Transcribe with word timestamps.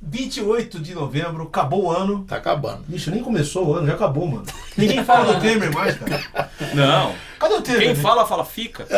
28 0.00 0.78
de 0.78 0.94
novembro, 0.94 1.44
acabou 1.44 1.84
o 1.84 1.90
ano. 1.90 2.24
Tá 2.24 2.36
acabando. 2.36 2.84
Bicho, 2.86 3.10
nem 3.10 3.22
começou 3.22 3.66
o 3.66 3.74
ano, 3.74 3.86
já 3.86 3.94
acabou, 3.94 4.26
mano. 4.26 4.44
Ninguém 4.76 5.04
fala 5.04 5.34
do 5.34 5.40
Temer 5.40 5.72
mais, 5.72 5.96
cara. 5.96 6.50
Não. 6.74 7.14
Cadê 7.38 7.54
o 7.54 7.62
Temer? 7.62 7.82
Quem 7.82 7.94
fala, 7.96 8.26
fala, 8.26 8.44
fica. 8.44 8.86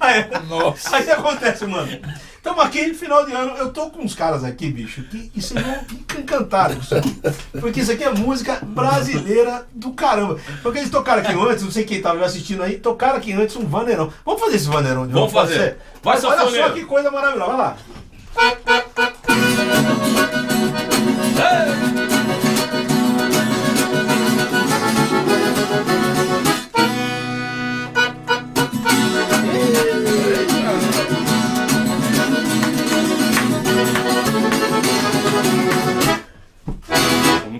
Aí, 0.00 0.26
Nossa. 0.48 0.96
aí 0.96 1.10
acontece, 1.10 1.64
mano. 1.66 1.88
Estamos 2.36 2.64
aqui, 2.64 2.92
final 2.92 3.24
de 3.24 3.32
ano. 3.32 3.56
Eu 3.56 3.72
tô 3.72 3.88
com 3.90 4.00
uns 4.02 4.14
caras 4.14 4.42
aqui, 4.42 4.68
bicho, 4.68 5.02
que 5.04 5.30
isso 5.34 5.54
vão 5.54 5.84
ficar 5.84 6.18
encantados 6.18 6.76
com 6.76 6.82
isso 6.82 6.94
aqui. 6.96 7.20
Porque 7.60 7.80
isso 7.80 7.92
aqui 7.92 8.02
é 8.02 8.10
música 8.10 8.58
brasileira 8.62 9.64
do 9.72 9.92
caramba. 9.92 10.40
Porque 10.60 10.78
eles 10.78 10.90
tocaram 10.90 11.22
aqui 11.22 11.32
antes, 11.32 11.62
não 11.62 11.70
sei 11.70 11.84
quem 11.84 12.02
tava 12.02 12.24
assistindo 12.24 12.62
aí, 12.64 12.78
tocaram 12.78 13.16
aqui 13.16 13.32
antes 13.32 13.54
um 13.54 13.66
vaneirão. 13.66 14.12
Vamos 14.24 14.40
fazer 14.40 14.56
esse 14.56 14.66
vaneirão 14.68 15.06
de 15.06 15.12
Vamos 15.12 15.32
fazer. 15.32 15.78
Vai, 16.02 16.14
Mas 16.14 16.24
Olha 16.24 16.50
só 16.50 16.70
que 16.70 16.84
coisa 16.84 17.10
maravilhosa. 17.12 17.52
Vai 17.52 17.58
lá. 17.58 17.76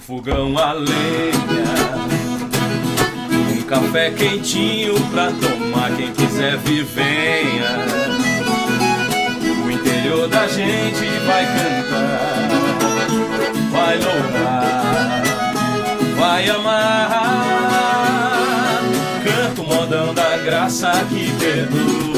Fogão 0.05 0.59
a 0.59 0.73
lenha, 0.73 1.33
um 3.31 3.62
café 3.62 4.11
quentinho 4.11 4.95
pra 5.11 5.31
tomar. 5.33 5.97
Quem 5.97 6.12
quiser 6.12 6.59
vir, 6.59 6.84
venha. 10.03 10.14
O 10.14 10.25
interior 10.25 10.28
da 10.28 10.47
gente 10.48 11.06
vai 11.27 11.47
cantar, 11.47 12.48
vai 13.70 13.98
louvar, 13.98 15.22
vai 16.17 16.48
amar. 16.48 17.53
Canto 19.25 19.62
modão 19.64 20.14
da 20.14 20.36
graça 20.39 20.92
que 21.08 21.33
perdoa. 21.39 22.12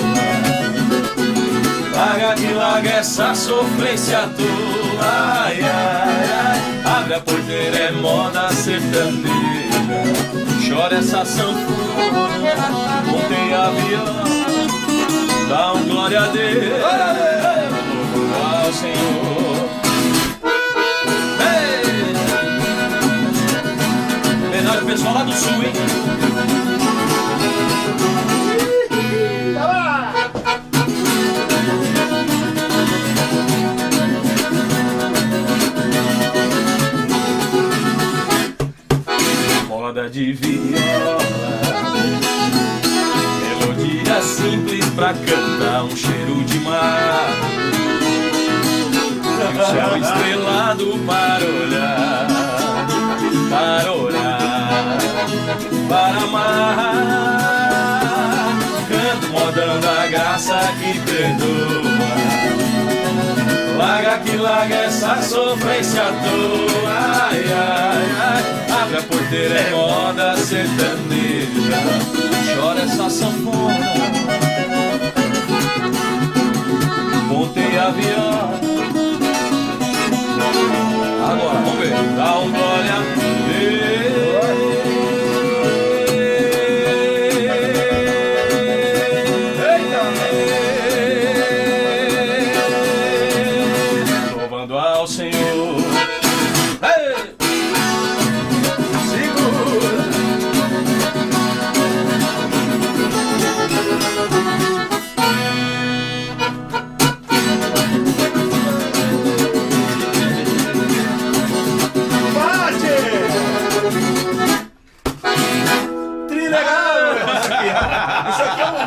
Larga 1.95 2.35
que 2.35 2.53
larga 2.53 2.91
essa 2.91 3.35
sofrência 3.35 4.29
tua 4.37 5.45
ai, 5.45 5.61
ai, 5.63 6.25
ai. 6.35 6.61
Abre 6.99 7.15
a 7.15 7.21
porteira, 7.21 7.77
é 7.77 7.93
moda 7.93 8.49
sertaneja 8.53 9.25
Chora 10.69 10.97
essa 10.97 11.25
sanfona 11.25 12.67
Montei 13.07 13.55
avião 13.55 14.25
Dá 15.49 15.73
um 15.75 15.85
glória 15.85 16.21
a 16.21 16.27
Deus 16.27 17.24
Senhor 18.85 19.71
Ei! 21.41 22.15
Homenagem 24.47 24.85
pessoal 24.87 25.15
lá 25.15 25.23
do 25.25 25.33
sul, 25.33 25.63
hein? 25.63 25.73
Moda 39.67 40.11
de 40.11 40.33
viola 40.35 41.19
Melodia 43.41 44.23
simples 44.23 44.85
pra 44.91 45.15
cantar 45.15 45.85
um 45.85 45.97
cheiro 45.97 46.45
de 46.45 46.61
mar 46.61 47.25
o 47.91 47.94
céu 49.63 49.97
estrelado 49.97 50.99
para 51.07 51.45
olhar 51.45 52.27
Para 53.51 53.93
orar 53.93 54.99
Para 55.89 56.19
amar. 56.19 57.05
Canto 58.89 59.29
modão 59.29 59.81
da 59.81 60.07
graça 60.09 60.59
que 60.79 60.99
perdoa. 61.01 61.95
Larga 63.79 64.19
que 64.19 64.37
larga 64.37 64.75
essa 64.75 65.23
sofrência 65.23 66.03
tua 66.03 66.91
ai, 66.91 67.45
ai, 67.45 68.05
ai. 68.21 68.43
Abre 68.83 68.97
a 68.99 69.03
porteira, 69.03 69.55
é 69.55 69.71
moda 69.71 70.37
sertaneja. 70.37 71.79
Chora 72.57 72.83
essa 72.83 73.09
sanfona. 73.09 73.93
Montei 77.29 77.79
a 77.79 77.91
viola 77.91 78.84
Agora, 80.57 81.61
vamos 81.61 81.79
ver. 81.79 81.93
Dá 82.17 82.39
um 82.39 82.53
glória 82.53 82.95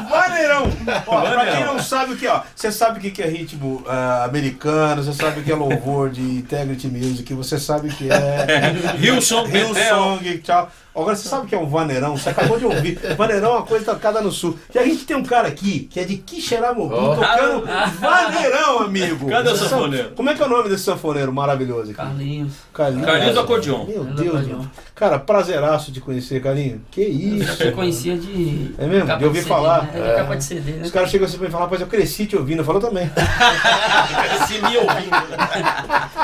aqui 0.07 0.13
é 0.13 0.19
vaneirão. 0.19 0.71
Ó, 1.07 1.21
pra 1.21 1.45
quem 1.45 1.65
não 1.65 1.79
sabe 1.79 2.13
o 2.13 2.17
que, 2.17 2.27
ó, 2.27 2.41
você 2.55 2.71
sabe 2.71 2.99
o 2.99 3.11
que 3.11 3.21
é 3.21 3.27
ritmo 3.27 3.83
ah, 3.87 4.25
americano, 4.25 5.03
você 5.03 5.13
sabe 5.13 5.39
o 5.39 5.43
que 5.43 5.51
é 5.51 5.55
louvor 5.55 6.09
de 6.09 6.21
Integrity 6.21 6.87
Music, 6.87 7.33
você 7.33 7.59
sabe 7.59 7.89
o 7.89 7.91
que 7.91 8.09
é 8.11 8.73
Hillsong. 8.99 9.49
Hillsong, 9.49 10.37
tchau. 10.39 10.71
Agora 11.01 11.15
você 11.15 11.29
sabe 11.29 11.45
o 11.45 11.47
que 11.47 11.53
é 11.55 11.57
um 11.59 11.67
vaneirão? 11.67 12.17
Você 12.17 12.29
acabou 12.29 12.57
de 12.57 12.65
ouvir. 12.65 12.99
Vaneirão 13.15 13.49
é 13.49 13.57
uma 13.57 13.63
coisa 13.63 13.85
tocada 13.85 14.19
no 14.21 14.31
sul. 14.31 14.57
E 14.73 14.79
a 14.79 14.83
gente 14.83 15.05
tem 15.05 15.15
um 15.15 15.23
cara 15.23 15.47
aqui 15.47 15.87
que 15.91 15.99
é 15.99 16.03
de 16.03 16.17
Quixeramobim 16.17 16.95
Oh. 16.95 17.15
tocando 17.15 17.63
vaneirão, 17.99 18.79
amigo. 18.79 19.29
Cadê 19.29 19.49
o 19.49 19.51
Você 19.51 19.57
sabe- 19.59 19.69
sanfoneiro? 19.69 20.11
Como 20.15 20.29
é 20.29 20.33
que 20.33 20.41
é 20.41 20.45
o 20.45 20.49
nome 20.49 20.69
desse 20.69 20.83
sanfoneiro 20.83 21.31
maravilhoso 21.31 21.83
aqui? 21.91 21.93
Carlinhos. 21.93 22.53
Carlinhos. 22.73 23.05
Carlinhos 23.05 23.33
do 23.35 23.39
acordeon. 23.41 23.85
Meu 23.85 24.03
Deus, 24.05 24.47
mano. 24.47 24.71
Cara, 24.95 25.19
prazeraço 25.19 25.91
de 25.91 26.01
conhecer, 26.01 26.41
Carlinhos. 26.41 26.79
Que 26.89 27.01
isso. 27.03 27.61
Eu 27.61 27.71
conhecia 27.73 28.17
de. 28.17 28.73
É 28.79 28.85
mesmo? 28.87 29.15
De 29.17 29.25
ouvir 29.25 29.39
CD, 29.39 29.49
falar? 29.49 29.83
Né? 29.83 29.91
De 30.01 30.09
É. 30.09 30.15
capa 30.15 30.35
de 30.35 30.43
CD, 30.43 30.71
né? 30.71 30.81
Os 30.83 30.91
caras 30.91 31.09
chegam 31.11 31.27
assim 31.27 31.37
pra 31.37 31.43
mim 31.45 31.49
e 31.49 31.51
falam, 31.51 31.65
rapaz, 31.67 31.81
eu 31.81 31.87
cresci 31.87 32.25
te 32.25 32.35
ouvindo. 32.35 32.59
Eu 32.59 32.65
falo, 32.65 32.79
eu 32.79 32.81
também. 32.81 33.09
Se 34.47 34.53
me 34.61 34.77
ouvindo. 34.77 35.17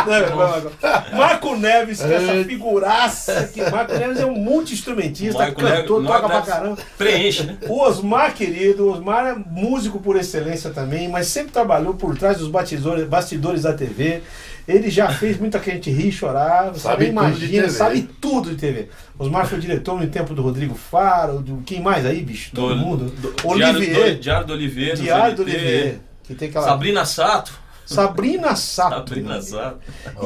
Não, 0.08 1.18
Marco 1.18 1.56
Neves, 1.56 2.02
que 2.02 2.12
é 2.12 2.16
essa 2.16 2.44
figuraça. 2.46 3.50
Que 3.54 3.70
Marco 3.70 3.94
Neves 3.94 4.20
é 4.20 4.26
um 4.26 4.36
multi-instrumentista, 4.64 5.52
cantor, 5.52 6.06
toca 6.06 6.28
pra 6.30 6.42
caramba. 6.42 6.78
Preenche, 6.98 7.44
né? 7.44 7.58
O 7.68 7.82
Osmar, 7.82 8.34
querido, 8.34 8.86
o 8.88 8.92
Osmar 8.92 9.26
é 9.28 9.36
músico 9.36 10.00
por 10.00 10.16
excelência 10.16 10.70
também, 10.72 11.08
mas 11.10 11.28
sempre 11.28 11.52
trabalhou 11.52 11.94
por 11.94 12.18
trás 12.18 12.38
dos 12.38 12.48
bastidores, 12.48 13.08
bastidores 13.08 13.64
da 13.64 13.74
TV. 13.74 14.22
Ele 14.66 14.90
já 14.90 15.10
fez 15.10 15.38
muita 15.38 15.62
gente 15.62 15.92
rir 15.92 16.08
e 16.08 16.12
chorar. 16.12 16.72
Você 16.72 16.80
Sabe 16.82 17.04
nem 17.04 17.12
imagina, 17.12 17.64
TV. 17.64 17.70
sabe 17.70 18.10
tudo 18.22 18.50
de 18.52 18.56
TV. 18.56 18.88
Osmar 19.20 19.46
foi 19.46 19.60
diretor 19.60 20.00
no 20.00 20.08
tempo 20.08 20.34
do 20.34 20.42
Rodrigo 20.42 20.74
Faro, 20.74 21.40
do 21.40 21.58
quem 21.66 21.82
mais 21.82 22.06
aí, 22.06 22.22
bicho? 22.22 22.52
Todo 22.56 22.70
Do- 22.74 22.78
mundo. 22.80 23.06
do- 23.06 23.34
Olivier. 23.46 23.84
Diário 23.84 24.14
do, 24.16 24.20
Diário 24.22 24.48
do 24.48 24.54
Olivier. 24.54 24.96
do 24.96 25.02
Diário 25.04 25.36
do. 25.36 25.42
Olivier. 25.44 26.00
Que 26.24 26.34
tem 26.34 26.48
aquela. 26.48 26.66
Sabrina 26.66 27.04
Sato. 27.04 27.62
Sabrina 27.86 28.56
Sato. 28.56 29.10
Sabrina 29.10 29.42
Sato. 29.42 29.78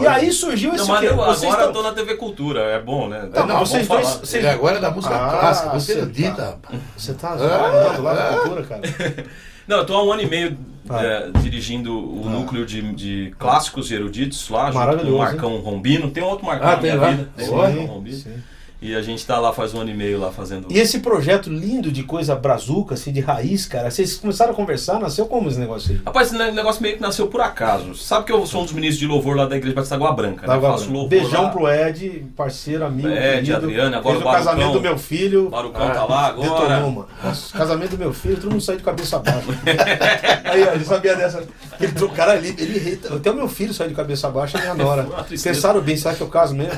E 0.01 0.07
aí 0.07 0.31
surgiu 0.31 0.73
esse 0.73 0.79
Não, 0.87 0.93
mas 0.93 1.03
eu, 1.03 1.15
Vocês 1.15 1.43
agora 1.43 1.63
eu 1.63 1.67
estão- 1.69 1.83
tô 1.83 1.89
na 1.89 1.93
TV 1.95 2.15
Cultura, 2.15 2.59
é 2.61 2.79
bom, 2.81 3.07
né? 3.07 3.29
Não, 3.33 3.47
mas 3.47 3.69
vocês 3.69 3.87
vamos 3.87 4.03
dois- 4.03 4.07
falar. 4.13 4.25
vocês- 4.25 4.43
Ele 4.43 4.47
agora 4.53 4.77
é 4.77 4.79
da 4.81 4.91
música 4.91 5.15
Ah, 5.15 5.29
clássica, 5.39 5.69
você 5.71 5.91
acredita, 5.93 6.35
tá- 6.35 6.45
rapaz? 6.45 6.79
Você 6.97 7.13
tá 7.13 7.37
zoando 7.37 8.01
lá 8.03 8.13
na 8.13 8.37
cultura, 8.37 8.63
cara. 8.63 8.81
Não, 9.67 9.77
eu 9.79 9.85
tô 9.85 9.95
há 9.95 10.03
um 10.05 10.11
ano 10.13 10.21
e 10.21 10.27
meio 10.27 10.57
Ah. 10.89 11.03
é, 11.03 11.31
dirigindo 11.41 11.91
o 11.93 12.29
núcleo 12.29 12.65
de, 12.65 12.81
de 12.93 13.33
clássicos 13.37 13.91
e 13.91 13.95
eruditos 13.95 14.47
lá, 14.49 14.67
junto 14.67 14.73
com 14.73 14.79
Maravilhoso, 14.79 15.15
o 15.15 15.17
Marcão 15.17 15.57
Rombino. 15.59 16.09
Tem 16.09 16.23
outro 16.23 16.45
Marcão 16.45 16.67
Ah, 16.69 16.71
na 16.71 16.77
tem 16.77 16.91
minha 16.91 17.01
lá? 17.01 17.09
vida. 17.11 17.29
Tem 17.35 17.45
o 17.45 17.49
Sim, 17.49 17.55
Marcão 17.57 17.85
Rombino. 17.85 18.17
sim. 18.17 18.43
E 18.79 18.93
a 18.95 19.01
gente 19.01 19.25
tá 19.25 19.39
lá 19.39 19.51
faz 19.51 19.73
um 19.73 19.81
ano 19.81 19.89
e 19.89 19.93
meio 19.95 20.19
lá 20.19 20.31
fazendo. 20.31 20.67
E 20.69 20.77
esse 20.77 20.99
projeto 20.99 21.49
lindo 21.49 21.91
de 21.91 22.03
coisa 22.03 22.35
brazuca, 22.35 22.93
assim, 22.93 23.11
de 23.11 23.19
raiz, 23.21 23.65
cara, 23.65 23.89
vocês 23.89 24.17
começaram 24.17 24.51
a 24.51 24.55
conversar, 24.55 24.99
nasceu 24.99 25.25
como 25.25 25.49
esse 25.49 25.59
negócio 25.59 25.93
aí? 25.93 26.01
Rapaz, 26.05 26.27
esse 26.31 26.51
negócio 26.51 26.81
meio 26.83 26.95
que 26.95 27.01
nasceu 27.01 27.25
por 27.27 27.41
acaso. 27.41 27.95
Sabe 27.95 28.25
que 28.27 28.31
eu 28.31 28.45
sou 28.45 28.61
um 28.61 28.65
dos 28.65 28.73
ministros 28.73 28.99
de 28.99 29.07
louvor 29.07 29.35
lá 29.35 29.47
da 29.47 29.57
Igreja 29.57 29.75
Batista 29.75 29.95
Água 29.95 30.11
Branca, 30.11 30.45
né? 30.45 30.53
Tá, 30.53 30.61
Faço 30.61 30.91
louvor 30.91 31.09
Beijão 31.09 31.43
lá. 31.45 31.49
pro 31.49 31.67
Ed, 31.67 32.25
parceiro, 32.35 32.85
amigo. 32.85 33.07
Ed, 33.07 33.45
querido. 33.45 33.55
Adriano, 33.55 33.95
agora 33.97 34.15
Fez 34.15 34.25
o 34.25 34.29
o 34.29 34.31
casamento 34.31 34.57
Barucão. 34.59 34.73
do 34.73 34.81
meu 34.81 34.97
filho. 34.99 35.47
O 35.47 35.49
Barucão 35.49 35.89
tá 35.89 36.05
lá 36.05 36.27
agora. 36.27 36.49
Detonou, 36.49 36.91
mano. 36.91 37.07
Nossa, 37.23 37.57
casamento 37.57 37.89
do 37.91 37.97
meu 37.97 38.13
filho, 38.13 38.35
todo 38.37 38.51
mundo 38.51 38.61
saiu 38.61 38.77
de 38.77 38.83
cabeça 38.83 39.17
baixa. 39.17 39.41
Aí, 40.45 40.63
ó, 40.63 40.73
eu 40.73 40.85
sabia 40.85 41.15
dessa. 41.15 41.43
Ele, 41.79 42.03
o 42.03 42.09
cara 42.09 42.33
ali, 42.33 42.49
ele 42.49 42.77
irrita. 42.77 43.15
Até 43.15 43.31
o 43.31 43.35
meu 43.35 43.47
filho 43.47 43.73
saiu 43.73 43.89
de 43.89 43.95
cabeça 43.95 44.29
baixa 44.29 44.59
minha 44.59 44.75
nora. 44.75 45.03
Pensaram 45.43 45.81
bem, 45.81 45.97
será 45.97 46.13
que 46.13 46.21
eu 46.21 46.27
caso 46.27 46.53
mesmo? 46.53 46.73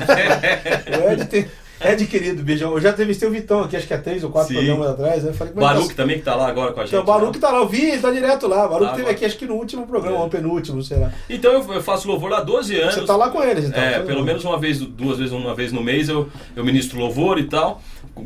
o 1.06 1.12
Ed 1.12 1.26
tem. 1.26 1.46
Ed, 1.82 2.06
querido, 2.06 2.42
beijão. 2.42 2.72
Eu 2.72 2.80
já 2.80 2.90
entrevistei 2.90 3.26
o 3.26 3.30
Vitão 3.32 3.60
aqui, 3.62 3.74
acho 3.76 3.86
que 3.86 3.94
há 3.94 3.98
três 3.98 4.22
ou 4.22 4.30
quatro 4.30 4.48
Sim. 4.54 4.56
programas 4.66 4.88
atrás. 4.90 5.24
Né? 5.24 5.32
Falei, 5.32 5.52
é 5.52 5.56
tá- 5.56 5.60
Baruque 5.60 5.94
também 5.94 6.18
que 6.18 6.24
tá 6.24 6.34
lá 6.34 6.46
agora 6.48 6.72
com 6.72 6.80
a 6.80 6.84
gente. 6.84 6.92
Então, 6.94 7.02
o 7.02 7.06
Baruque 7.06 7.38
tá 7.38 7.50
lá, 7.50 7.58
eu 7.58 7.68
vi, 7.68 7.96
tá 7.98 8.10
direto 8.10 8.46
lá. 8.46 8.68
Baruque 8.68 8.80
Tá 8.84 8.90
teve 8.90 9.00
agora. 9.02 9.16
aqui, 9.16 9.24
acho 9.24 9.38
que 9.38 9.46
no 9.46 9.54
último 9.54 9.86
programa, 9.86 10.16
É. 10.18 10.20
ou 10.20 10.28
penúltimo, 10.28 10.82
sei 10.82 10.98
lá. 10.98 11.10
Então 11.28 11.52
eu 11.52 11.82
faço 11.82 12.06
louvor 12.06 12.30
lá 12.30 12.38
há 12.38 12.42
12 12.42 12.78
anos. 12.78 12.94
Você 12.94 13.04
tá 13.06 13.16
lá 13.16 13.30
com 13.30 13.42
eles, 13.42 13.64
então. 13.64 13.82
É, 13.82 13.98
pelo 14.00 14.18
bom. 14.20 14.24
menos 14.26 14.44
uma 14.44 14.58
vez, 14.58 14.78
duas 14.78 15.16
vezes, 15.18 15.32
uma 15.32 15.54
vez 15.54 15.72
no 15.72 15.82
mês 15.82 16.08
eu, 16.10 16.28
eu 16.54 16.62
ministro 16.64 16.98
louvor 16.98 17.38
e 17.38 17.44
tal, 17.44 17.80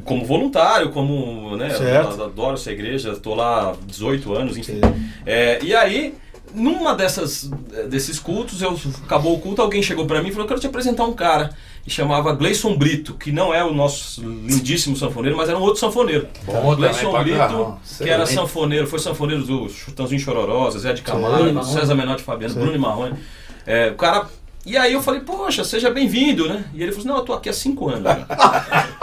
como 0.05 0.25
voluntário, 0.25 0.91
como, 0.91 1.56
né, 1.56 1.71
Certo. 1.71 2.19
eu 2.19 2.25
adoro 2.25 2.55
essa 2.55 2.73
igreja, 2.73 3.11
estou 3.12 3.35
lá 3.37 3.71
há 3.71 3.75
18 3.87 4.35
anos, 4.35 4.56
enfim. 4.56 4.81
É, 5.25 5.61
e 5.62 5.75
aí, 5.77 6.15
numa 6.53 6.95
dessas, 6.95 7.49
desses 7.89 8.19
cultos, 8.19 8.61
eu, 8.62 8.77
acabou 9.05 9.35
o 9.37 9.41
culto, 9.41 9.62
alguém 9.62 9.83
chegou 9.83 10.06
pra 10.06 10.21
mim 10.23 10.29
e 10.29 10.33
falou, 10.33 10.45
eu 10.45 10.49
quero 10.49 10.61
te 10.61 10.67
apresentar 10.67 11.05
um 11.05 11.12
cara, 11.12 11.51
e 11.86 11.90
chamava 11.90 12.32
Gleison 12.32 12.76
Brito, 12.76 13.14
que 13.14 13.31
não 13.31 13.52
é 13.52 13.62
o 13.62 13.72
nosso 13.72 14.22
lindíssimo 14.22 14.96
sanfoneiro, 14.96 15.36
mas 15.36 15.48
era 15.48 15.58
um 15.58 15.62
outro 15.62 15.81
sanfoneiro. 15.81 16.26
Bom 16.44 16.75
Gleison 16.76 17.12
também 17.12 17.34
Brito, 17.34 17.78
que 17.98 18.08
era 18.08 18.25
sanfoneiro, 18.26 18.86
foi 18.86 18.98
sanfoneiro 18.98 19.44
do 19.44 19.69
Chutãozinho 19.69 20.20
Chororosa, 20.20 20.78
Zé 20.78 20.92
de 20.94 21.02
Camargo, 21.02 21.62
César 21.64 21.94
Menotti 21.94 22.22
Fabiano. 22.22 22.54
Bruno 22.54 22.78
Marrone. 22.78 23.19
É, 23.66 23.90
o 23.90 23.94
cara. 23.94 24.26
E 24.66 24.76
aí 24.76 24.93
eu 24.93 25.02
falei, 25.02 25.20
poxa, 25.20 25.62
seja 25.64 25.90
bem-vindo, 25.90 26.49
né? 26.49 26.64
E 26.72 26.82
ele 26.82 26.90
falou 26.93 27.00
assim, 27.00 27.08
não, 27.08 27.16
eu 27.19 27.25
tô 27.25 27.32
aqui 27.34 27.49
há 27.49 27.52
cinco 27.52 27.88
anos. 27.88 28.02
né?" 28.02 28.26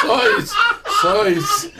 Só 0.00 0.38
isso, 0.38 0.54
só 1.00 1.26
isso. 1.26 1.72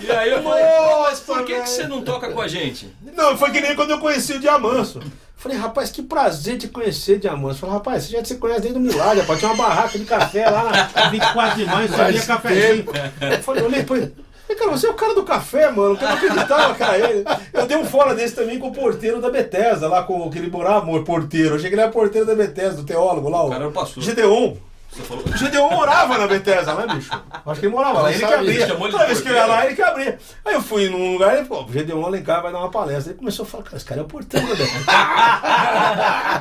e 0.00 0.10
aí 0.10 0.30
eu 0.30 0.42
falei, 0.42 0.64
mas 1.02 1.20
por 1.20 1.44
que, 1.44 1.60
que 1.60 1.68
você 1.68 1.86
não 1.86 2.00
toca 2.02 2.30
com 2.30 2.40
a 2.40 2.48
gente? 2.48 2.88
Não, 3.14 3.36
foi 3.36 3.50
que 3.50 3.60
nem 3.60 3.76
quando 3.76 3.90
eu 3.90 3.98
conheci 3.98 4.32
o 4.32 4.40
Diamanso. 4.40 5.00
Falei, 5.36 5.58
rapaz, 5.58 5.90
que 5.90 6.02
prazer 6.02 6.56
te 6.56 6.68
conhecer, 6.68 7.18
Diamanso. 7.18 7.58
Falei, 7.60 7.74
rapaz, 7.76 8.04
você 8.04 8.12
já 8.12 8.24
se 8.24 8.36
conhece 8.36 8.62
desde 8.62 8.78
o 8.78 8.80
Milagre, 8.82 9.20
rapaz. 9.20 9.38
Tinha 9.38 9.52
uma 9.52 9.66
barraca 9.66 9.98
de 9.98 10.04
café 10.04 10.48
lá 10.48 10.64
na 10.94 11.10
24 11.10 11.58
de 11.58 11.64
maio, 11.66 11.88
só 11.88 11.96
Faz 11.96 12.24
cafezinho. 12.26 12.84
Eu 13.20 13.42
falei, 13.42 13.62
olhei. 13.64 13.84
Falei, 13.84 14.12
cara, 14.56 14.70
você 14.70 14.86
é 14.86 14.90
o 14.90 14.94
cara 14.94 15.14
do 15.14 15.22
café, 15.22 15.70
mano. 15.70 15.96
Eu 16.00 16.02
não 16.08 16.14
acreditava, 16.14 16.74
cara. 16.74 16.98
Ele. 16.98 17.24
Eu 17.52 17.66
dei 17.66 17.76
um 17.76 17.84
fora 17.84 18.14
desse 18.14 18.34
também 18.34 18.58
com 18.58 18.68
o 18.68 18.72
porteiro 18.72 19.20
da 19.20 19.30
Bethesda, 19.30 19.88
lá 19.88 20.02
com 20.02 20.26
o 20.26 20.30
que 20.30 20.38
ele 20.38 20.50
morava, 20.50 20.78
amor, 20.80 21.04
porteiro. 21.04 21.50
Eu 21.50 21.56
achei 21.56 21.68
que 21.68 21.74
ele 21.74 21.82
era 21.82 21.90
porteiro 21.90 22.26
da 22.26 22.34
Bethesda, 22.34 22.76
do 22.76 22.84
teólogo 22.84 23.28
lá, 23.28 23.44
O 23.44 23.48
cara 23.50 23.60
era 23.60 23.68
o 23.68 23.70
o 23.70 23.74
pastor. 23.74 24.02
Gedeon. 24.02 24.54
Você 24.92 25.02
falou. 25.02 25.22
O 25.24 25.36
Gedeon 25.36 25.70
morava 25.70 26.18
na 26.18 26.26
Bethesda, 26.26 26.74
né, 26.74 26.94
bicho? 26.94 27.10
Acho 27.46 27.60
que 27.60 27.66
ele 27.66 27.74
morava 27.74 28.02
lá. 28.02 28.10
Ele 28.10 28.18
que 28.18 28.24
abria. 28.24 28.66
Toda 28.66 29.06
vez 29.06 29.20
que 29.20 29.28
eu 29.28 29.34
ia 29.34 29.46
lá, 29.46 29.64
ele 29.66 29.74
que 29.76 29.82
abria. 29.82 30.18
Aí 30.44 30.54
eu 30.54 30.62
fui 30.62 30.88
num 30.88 31.12
lugar 31.12 31.34
e 31.34 31.38
ele 31.38 31.46
falou, 31.46 31.66
o 31.68 31.72
Gedeon 31.72 32.04
Alencar 32.04 32.42
vai 32.42 32.50
dar 32.52 32.58
uma 32.58 32.70
palestra. 32.70 33.12
Ele 33.12 33.18
começou 33.18 33.44
a 33.44 33.48
falar, 33.48 33.62
cara, 33.64 33.76
esse 33.76 33.84
cara 33.84 34.00
é 34.00 34.02
o 34.02 34.06
porteiro 34.06 34.46
da 34.48 34.54
Bethesda. 34.54 34.92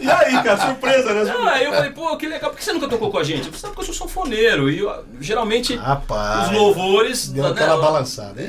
e 0.00 0.10
aí, 0.10 0.42
cara, 0.42 0.56
surpresa, 0.58 1.12
né? 1.14 1.24
Não, 1.24 1.46
aí 1.48 1.64
eu 1.64 1.72
falei, 1.72 1.90
pô, 1.90 2.16
que 2.16 2.26
legal, 2.26 2.50
por 2.50 2.58
que 2.58 2.64
você 2.64 2.72
nunca 2.72 2.88
tocou 2.88 3.10
com 3.10 3.18
a 3.18 3.24
gente? 3.24 3.38
Eu 3.46 3.52
falei, 3.52 3.60
sabe 3.60 3.74
que 3.74 3.80
eu 3.80 3.84
sou 3.86 3.94
sanfoneiro. 3.94 4.70
E 4.70 4.78
eu, 4.80 5.04
geralmente 5.20 5.76
Rapaz. 5.76 6.48
os 6.48 6.52
louvores. 6.56 7.28
Deu 7.28 7.44
né, 7.44 7.50
aquela 7.50 7.74
lá- 7.74 7.84
balançada. 7.86 8.42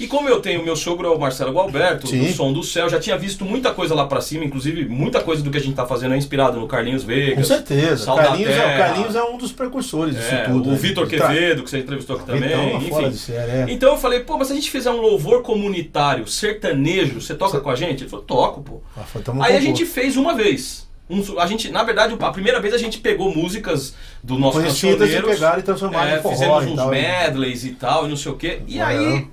E 0.00 0.06
como 0.06 0.28
eu 0.28 0.40
tenho, 0.40 0.64
meu 0.64 0.76
sogro 0.76 1.06
é 1.06 1.10
o 1.10 1.18
Marcelo 1.18 1.52
Gualberto, 1.52 2.06
Sim. 2.08 2.24
do 2.24 2.32
Som 2.32 2.52
do 2.52 2.62
Céu, 2.62 2.88
já 2.88 2.98
tinha 2.98 3.16
visto 3.16 3.44
muita 3.44 3.72
coisa 3.72 3.94
lá 3.94 4.06
pra 4.06 4.20
cima, 4.20 4.44
inclusive 4.44 4.86
muita 4.88 5.20
coisa 5.22 5.42
do 5.42 5.50
que 5.50 5.58
a 5.58 5.60
gente 5.60 5.74
tá 5.76 5.86
fazendo 5.86 6.14
é 6.14 6.16
inspirado 6.16 6.58
no 6.58 6.66
Carlinhos 6.66 7.02
Com 7.02 7.08
Vegas. 7.08 7.46
certeza. 7.46 8.04
Sal 8.04 8.16
da 8.16 8.24
Carlinhos 8.24 8.55
é, 8.56 8.60
o 8.60 8.68
Terra. 8.68 8.78
Carlinhos 8.88 9.14
é 9.14 9.22
um 9.24 9.36
dos 9.36 9.52
precursores 9.52 10.14
disso 10.16 10.34
É, 10.34 10.44
tudo. 10.44 10.68
o 10.68 10.72
né? 10.72 10.78
Vitor 10.78 11.08
Tá. 11.08 11.28
Quevedo, 11.28 11.62
que 11.62 11.70
você 11.70 11.78
entrevistou 11.78 12.16
aqui 12.16 12.26
também, 12.26 12.48
Vitão, 12.48 12.80
fora 12.88 13.02
de 13.08 13.14
enfim. 13.14 13.32
série, 13.32 13.50
é. 13.50 13.66
Então 13.68 13.92
eu 13.92 13.98
falei, 13.98 14.20
pô, 14.20 14.36
mas 14.38 14.46
se 14.48 14.52
a 14.52 14.56
gente 14.56 14.70
fizer 14.70 14.90
um 14.90 15.00
louvor 15.00 15.42
comunitário, 15.42 16.26
sertanejo, 16.26 17.20
você 17.20 17.34
toca 17.34 17.52
Você- 17.52 17.60
com 17.60 17.70
a 17.70 17.76
gente? 17.76 18.02
Ele 18.02 18.10
falou, 18.10 18.24
toco, 18.24 18.62
pô. 18.62 18.80
Ah, 18.96 19.02
foi, 19.02 19.22
Aí 19.42 19.56
a 19.56 19.60
gente 19.60 19.84
fez 19.86 20.16
uma 20.16 20.34
vez. 20.34 20.86
Um- 21.08 21.38
a 21.38 21.46
gente, 21.46 21.70
na 21.70 21.84
verdade, 21.84 22.16
a 22.18 22.32
primeira 22.32 22.60
vez 22.60 22.74
a 22.74 22.78
gente 22.78 22.98
pegou 22.98 23.32
músicas 23.32 23.94
do 24.24 24.36
nosso 24.38 24.60
e 24.60 24.64
cancioneiros. 24.64 25.24
pegaram 25.34 25.60
e 25.60 25.62
transformaram 25.62 26.10
é, 26.10 26.18
em 26.18 26.22
forró 26.22 26.34
fizemos 26.34 26.64
e 26.64 26.68
uns 26.70 26.76
tal. 26.76 26.90
medleys 26.90 27.64
e 27.64 27.70
tal, 27.70 28.06
e 28.06 28.08
não 28.08 28.16
sei 28.16 28.32
o 28.32 28.36
quê. 28.36 28.60
E 28.66 28.78
É. 28.80 28.82
aí, 28.82 29.26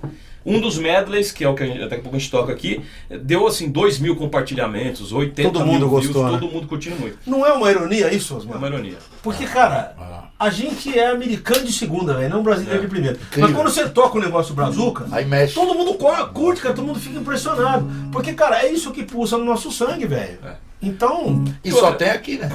um 0.46 0.60
dos 0.60 0.76
medleys, 0.78 1.32
que 1.32 1.42
é 1.44 1.48
o 1.48 1.54
que 1.54 1.62
a 1.62 1.66
gente, 1.66 1.80
daqui 1.80 1.94
a 1.94 1.98
pouco 2.00 2.16
a 2.16 2.18
gente 2.18 2.30
toca 2.30 2.52
aqui, 2.52 2.82
deu 3.22 3.46
assim 3.46 3.70
2 3.70 3.98
mil 3.98 4.14
compartilhamentos, 4.16 5.12
80 5.12 5.50
Todo 5.50 5.64
mundo 5.66 5.78
mil 5.80 5.88
gostou, 5.88 6.12
views, 6.22 6.32
né? 6.34 6.38
todo 6.38 6.52
mundo 6.52 6.66
curtindo 6.66 6.96
muito. 6.96 7.18
Não 7.26 7.44
é 7.46 7.52
uma 7.52 7.70
ironia 7.70 8.12
isso, 8.12 8.34
É 8.34 8.36
Osmar? 8.36 8.58
uma 8.58 8.66
ironia. 8.68 8.98
Porque, 9.22 9.46
cara, 9.46 9.94
Ah. 9.98 10.24
a 10.38 10.50
gente 10.50 10.96
é 10.98 11.10
americano 11.10 11.64
de 11.64 11.72
segunda, 11.72 12.14
velho, 12.14 12.28
não 12.28 12.42
brasileiro 12.42 12.80
É. 12.80 12.82
de 12.82 12.88
primeira. 12.88 13.16
Incrível. 13.16 13.42
Mas 13.48 13.52
quando 13.56 13.70
você 13.70 13.88
toca 13.88 14.18
o 14.18 14.20
negócio 14.20 14.54
brazuca, 14.54 15.06
Aí 15.12 15.24
mexe. 15.24 15.54
todo 15.54 15.74
mundo 15.74 15.94
curte, 16.32 16.60
cara, 16.60 16.74
todo 16.74 16.84
mundo 16.86 17.00
fica 17.00 17.18
impressionado. 17.18 17.88
Porque, 18.12 18.32
cara, 18.34 18.62
é 18.64 18.70
isso 18.70 18.90
que 18.92 19.02
pulsa 19.04 19.38
no 19.38 19.44
nosso 19.44 19.70
sangue, 19.72 20.06
velho. 20.06 20.38
É. 20.44 20.63
Então, 20.84 21.42
E 21.64 21.70
só 21.72 21.92
tem 21.92 22.10
aqui, 22.10 22.36
né? 22.38 22.50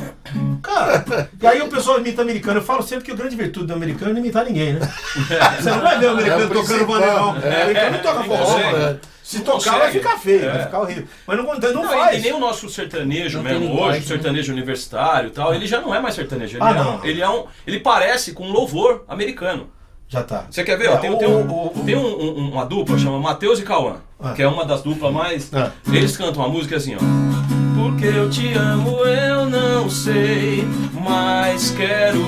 cara, 0.62 1.30
e 1.42 1.48
aí 1.48 1.62
o 1.62 1.68
pessoal 1.68 2.00
imita 2.00 2.22
americano. 2.22 2.60
Eu 2.60 2.64
falo 2.64 2.84
sempre 2.84 3.06
que 3.06 3.12
a 3.12 3.16
grande 3.16 3.36
virtude 3.36 3.66
do 3.68 3.74
americano 3.74 4.12
é 4.12 4.14
não 4.14 4.20
imitar 4.20 4.46
ninguém, 4.46 4.74
né? 4.74 4.80
Você 5.60 5.70
não 5.72 5.81
vai 5.81 5.98
ver 6.00 6.08
o 6.08 6.12
americano 6.12 6.42
É 6.44 6.46
o 6.46 6.50
tocando 6.50 6.86
bandeirão. 6.86 7.34
O 7.34 7.38
É. 7.46 7.62
americano 7.64 7.92
não 7.92 8.00
toca 8.04 8.24
forró, 8.24 8.58
mano. 8.72 9.00
Se 9.24 9.40
tocar 9.42 9.78
vai 9.78 9.92
ficar 9.92 10.18
feio, 10.18 10.46
É. 10.46 10.52
vai 10.54 10.64
ficar 10.64 10.80
horrível. 10.80 11.08
Mas 11.28 11.38
não, 11.38 11.44
não, 11.46 11.60
não 11.60 11.74
Não, 11.84 11.90
faz. 11.90 12.18
e 12.18 12.22
nem 12.22 12.34
o 12.34 12.40
nosso 12.40 12.68
sertanejo 12.70 13.38
Não 13.38 13.44
mesmo 13.44 13.80
hoje, 13.80 14.00
o 14.00 14.04
sertanejo 14.04 14.52
universitário 14.52 15.28
e 15.28 15.31
tal, 15.31 15.54
ele 15.54 15.68
já 15.68 15.80
não 15.81 15.94
é 15.94 16.00
mais 16.02 16.16
sertanejo. 16.16 16.58
Ele, 16.58 16.64
Ah, 16.64 16.72
é, 16.72 16.74
não. 16.74 16.96
um, 16.98 17.06
ele 17.06 17.22
é 17.22 17.30
um. 17.30 17.46
Ele 17.68 17.80
parece 17.80 18.34
com 18.34 18.46
um 18.46 18.52
louvor 18.52 19.04
americano. 19.08 19.70
Já 20.08 20.24
tá. 20.24 20.46
Você 20.50 20.64
quer 20.64 20.76
ver? 20.76 20.90
ó, 20.90 20.94
É, 20.96 20.98
tem 20.98 21.12
o- 21.12 21.18
tem, 21.18 21.28
um- 21.28 21.42
o- 21.48 21.84
tem 21.86 21.96
um- 21.96 22.20
um- 22.40 22.52
uma 22.54 22.66
dupla 22.66 22.98
chama 22.98 23.20
Matheus 23.20 23.60
e 23.60 23.62
Cauã, 23.64 23.98
Ah. 24.20 24.34
que 24.34 24.42
é 24.42 24.48
uma 24.48 24.66
das 24.66 24.81
duplas 24.81 25.14
mais. 25.14 25.54
Ah. 25.54 25.70
Eles 25.88 26.18
cantam 26.18 26.42
uma 26.42 26.50
música 26.50 26.78
assim, 26.78 26.96
ó. 26.96 27.38
Porque 27.80 28.08
eu 28.08 28.30
te 28.30 28.54
amo, 28.54 29.06
eu 29.06 29.50
não 29.50 29.90
sei, 29.90 30.68
mas 31.02 31.72
quero 31.72 32.19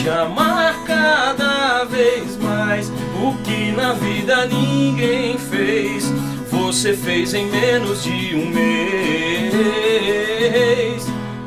te 0.00 0.08
amar 0.08 0.84
cada 0.84 1.82
vez 1.84 2.36
mais. 2.36 2.88
O 3.20 3.34
que 3.42 3.72
na 3.72 3.94
vida 3.94 4.46
ninguém 4.46 5.36
fez, 5.36 6.04
você 6.48 6.94
fez 6.94 7.34
em 7.34 7.46
menos 7.46 8.04
de 8.04 8.36
um 8.36 8.48
mês. 8.48 9.52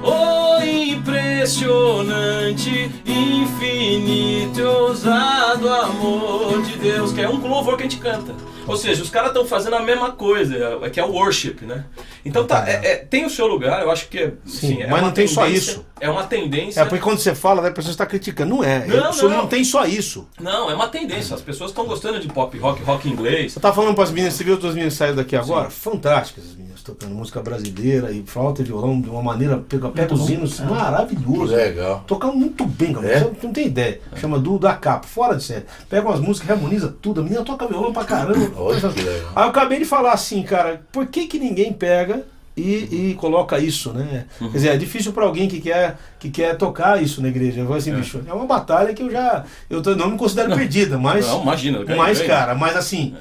Oh, 0.04 0.62
impressionante, 0.62 2.92
infinito 3.06 4.64
ousado 4.64 5.70
amor 5.70 6.62
de 6.62 6.78
Deus, 6.78 7.14
que 7.14 7.22
é 7.22 7.30
um 7.30 7.48
louvor 7.48 7.78
que 7.78 7.84
a 7.84 7.90
gente 7.90 8.02
canta. 8.02 8.36
Ou 8.68 8.76
seja, 8.78 9.04
os 9.04 9.10
caras 9.10 9.30
estão 9.30 9.46
fazendo 9.46 9.76
a 9.76 9.82
mesma 9.82 10.12
coisa, 10.12 10.80
é- 10.84 10.90
que 10.90 11.00
é 11.00 11.06
o 11.06 11.12
worship, 11.12 11.58
né? 11.64 11.86
Então 12.24 12.46
tá, 12.46 12.68
é- 12.68 12.92
é- 12.92 12.96
tem 12.98 13.26
o 13.26 13.30
seu 13.30 13.46
lugar, 13.48 13.82
eu 13.84 13.92
acho 13.92 14.08
que 14.08 14.18
é, 14.20 14.34
Sim, 14.46 14.68
assim, 14.74 14.82
é 14.82 14.88
mas 14.88 15.00
uma 15.00 15.08
não 15.08 15.12
tem 15.14 15.28
só 15.28 15.44
tendência- 15.46 15.72
isso. 15.72 15.86
É 16.02 16.10
uma 16.10 16.24
tendência. 16.24 16.82
É 16.82 16.86
porque 16.86 17.02
quando 17.04 17.20
você 17.20 17.34
fala, 17.34 17.62
né, 17.62 17.70
a 17.70 17.72
pessoa 17.72 17.92
está 17.92 18.06
criticando. 18.06 18.56
Não 18.56 18.64
é. 18.64 18.86
Não, 18.86 19.12
Isso 19.12 19.30
não. 19.30 19.38
não 19.38 19.48
tem 19.48 19.64
só 19.64 19.86
isso. 19.86 20.28
Não, 20.40 20.70
é 20.70 20.74
uma 20.76 20.88
tendência. 20.90 21.34
As 21.36 21.42
pessoas 21.42 21.72
estão 21.72 21.86
gostando 21.86 22.20
de 22.20 22.28
pop 22.28 22.58
rock, 22.58 22.84
rock 22.84 23.08
inglês. 23.10 23.54
Você 23.54 23.60
tá 23.60 23.72
falando 23.72 23.96
para 23.96 24.04
as 24.04 24.12
meninas, 24.12 24.34
você 24.34 24.44
viu 24.44 24.56
as 24.56 24.60
duas 24.60 24.74
meninas 24.74 24.94
saíram 24.96 25.16
daqui 25.16 25.36
agora? 25.36 25.70
Fantásticas 25.70 26.44
as 26.46 26.52
meninas, 26.52 26.65
tocando 26.84 27.14
música 27.16 27.42
brasileira 27.42 28.12
e 28.12 28.24
flauta 28.26 28.62
e 28.62 28.66
violão 28.66 29.00
de 29.00 29.10
uma 29.10 29.22
maneira, 29.22 29.58
pega, 29.58 29.90
pega 29.90 30.14
os 30.14 30.30
hinos 30.30 30.60
maravilhoso. 30.60 31.56
Legal. 31.56 32.04
Tocando 32.08 32.36
muito 32.36 32.66
bem, 32.66 32.94
cara. 32.94 33.08
É? 33.08 33.20
Você 33.20 33.40
não 33.48 33.54
tem 33.54 33.68
ideia. 33.68 34.00
Chama 34.16 34.40
Du 34.40 34.58
da 34.60 34.74
capa, 34.74 35.08
fora 35.08 35.36
de 35.36 35.44
série. 35.44 35.66
Pega 35.90 36.08
umas 36.08 36.20
músicas, 36.20 36.52
harmoniza 36.52 36.94
tudo. 37.02 37.22
A 37.22 37.24
menina 37.24 37.44
toca 37.44 37.68
violão 37.68 37.92
pra 37.94 38.04
caramba. 38.04 38.52
Olha 38.58 38.80
que 38.80 39.02
legal. 39.02 39.32
Aí 39.36 39.44
eu 39.44 39.50
acabei 39.50 39.80
de 39.80 39.86
falar 39.86 40.12
assim, 40.14 40.42
cara, 40.44 40.82
por 40.92 41.08
que, 41.08 41.28
que 41.28 41.40
ninguém 41.40 41.72
pega 41.74 42.24
e, 42.58 43.10
e 43.12 43.16
coloca 43.16 43.60
isso, 43.60 43.92
né? 43.92 44.26
Uhum. 44.40 44.48
Quer 44.50 44.58
dizer, 44.58 44.70
é 44.70 44.78
difícil 44.78 45.12
pra 45.12 45.26
alguém 45.26 45.48
que 45.48 45.60
quer, 45.60 45.98
que 46.20 46.30
quer 46.30 46.56
tocar 46.58 47.02
isso 47.04 47.22
na 47.22 47.28
igreja. 47.28 47.60
Eu 47.62 47.66
falo 47.66 47.78
assim, 47.78 47.92
É. 47.92 47.96
bicho, 47.96 48.22
é 48.26 48.32
uma 48.34 48.46
batalha 48.46 48.94
que 48.94 49.04
eu 49.04 49.12
já. 49.12 49.44
Eu 49.70 49.82
tô- 49.82 49.96
não 49.96 50.12
me 50.12 50.18
considero 50.18 50.50
perdida, 50.56 50.98
mas. 50.98 51.28
Não, 51.28 51.42
imagina. 51.42 51.84
ganhei, 51.84 52.02
Mas, 52.02 52.18
ganhei. 52.20 52.34
cara, 52.34 52.56
mas 52.56 52.78
assim, 52.78 53.14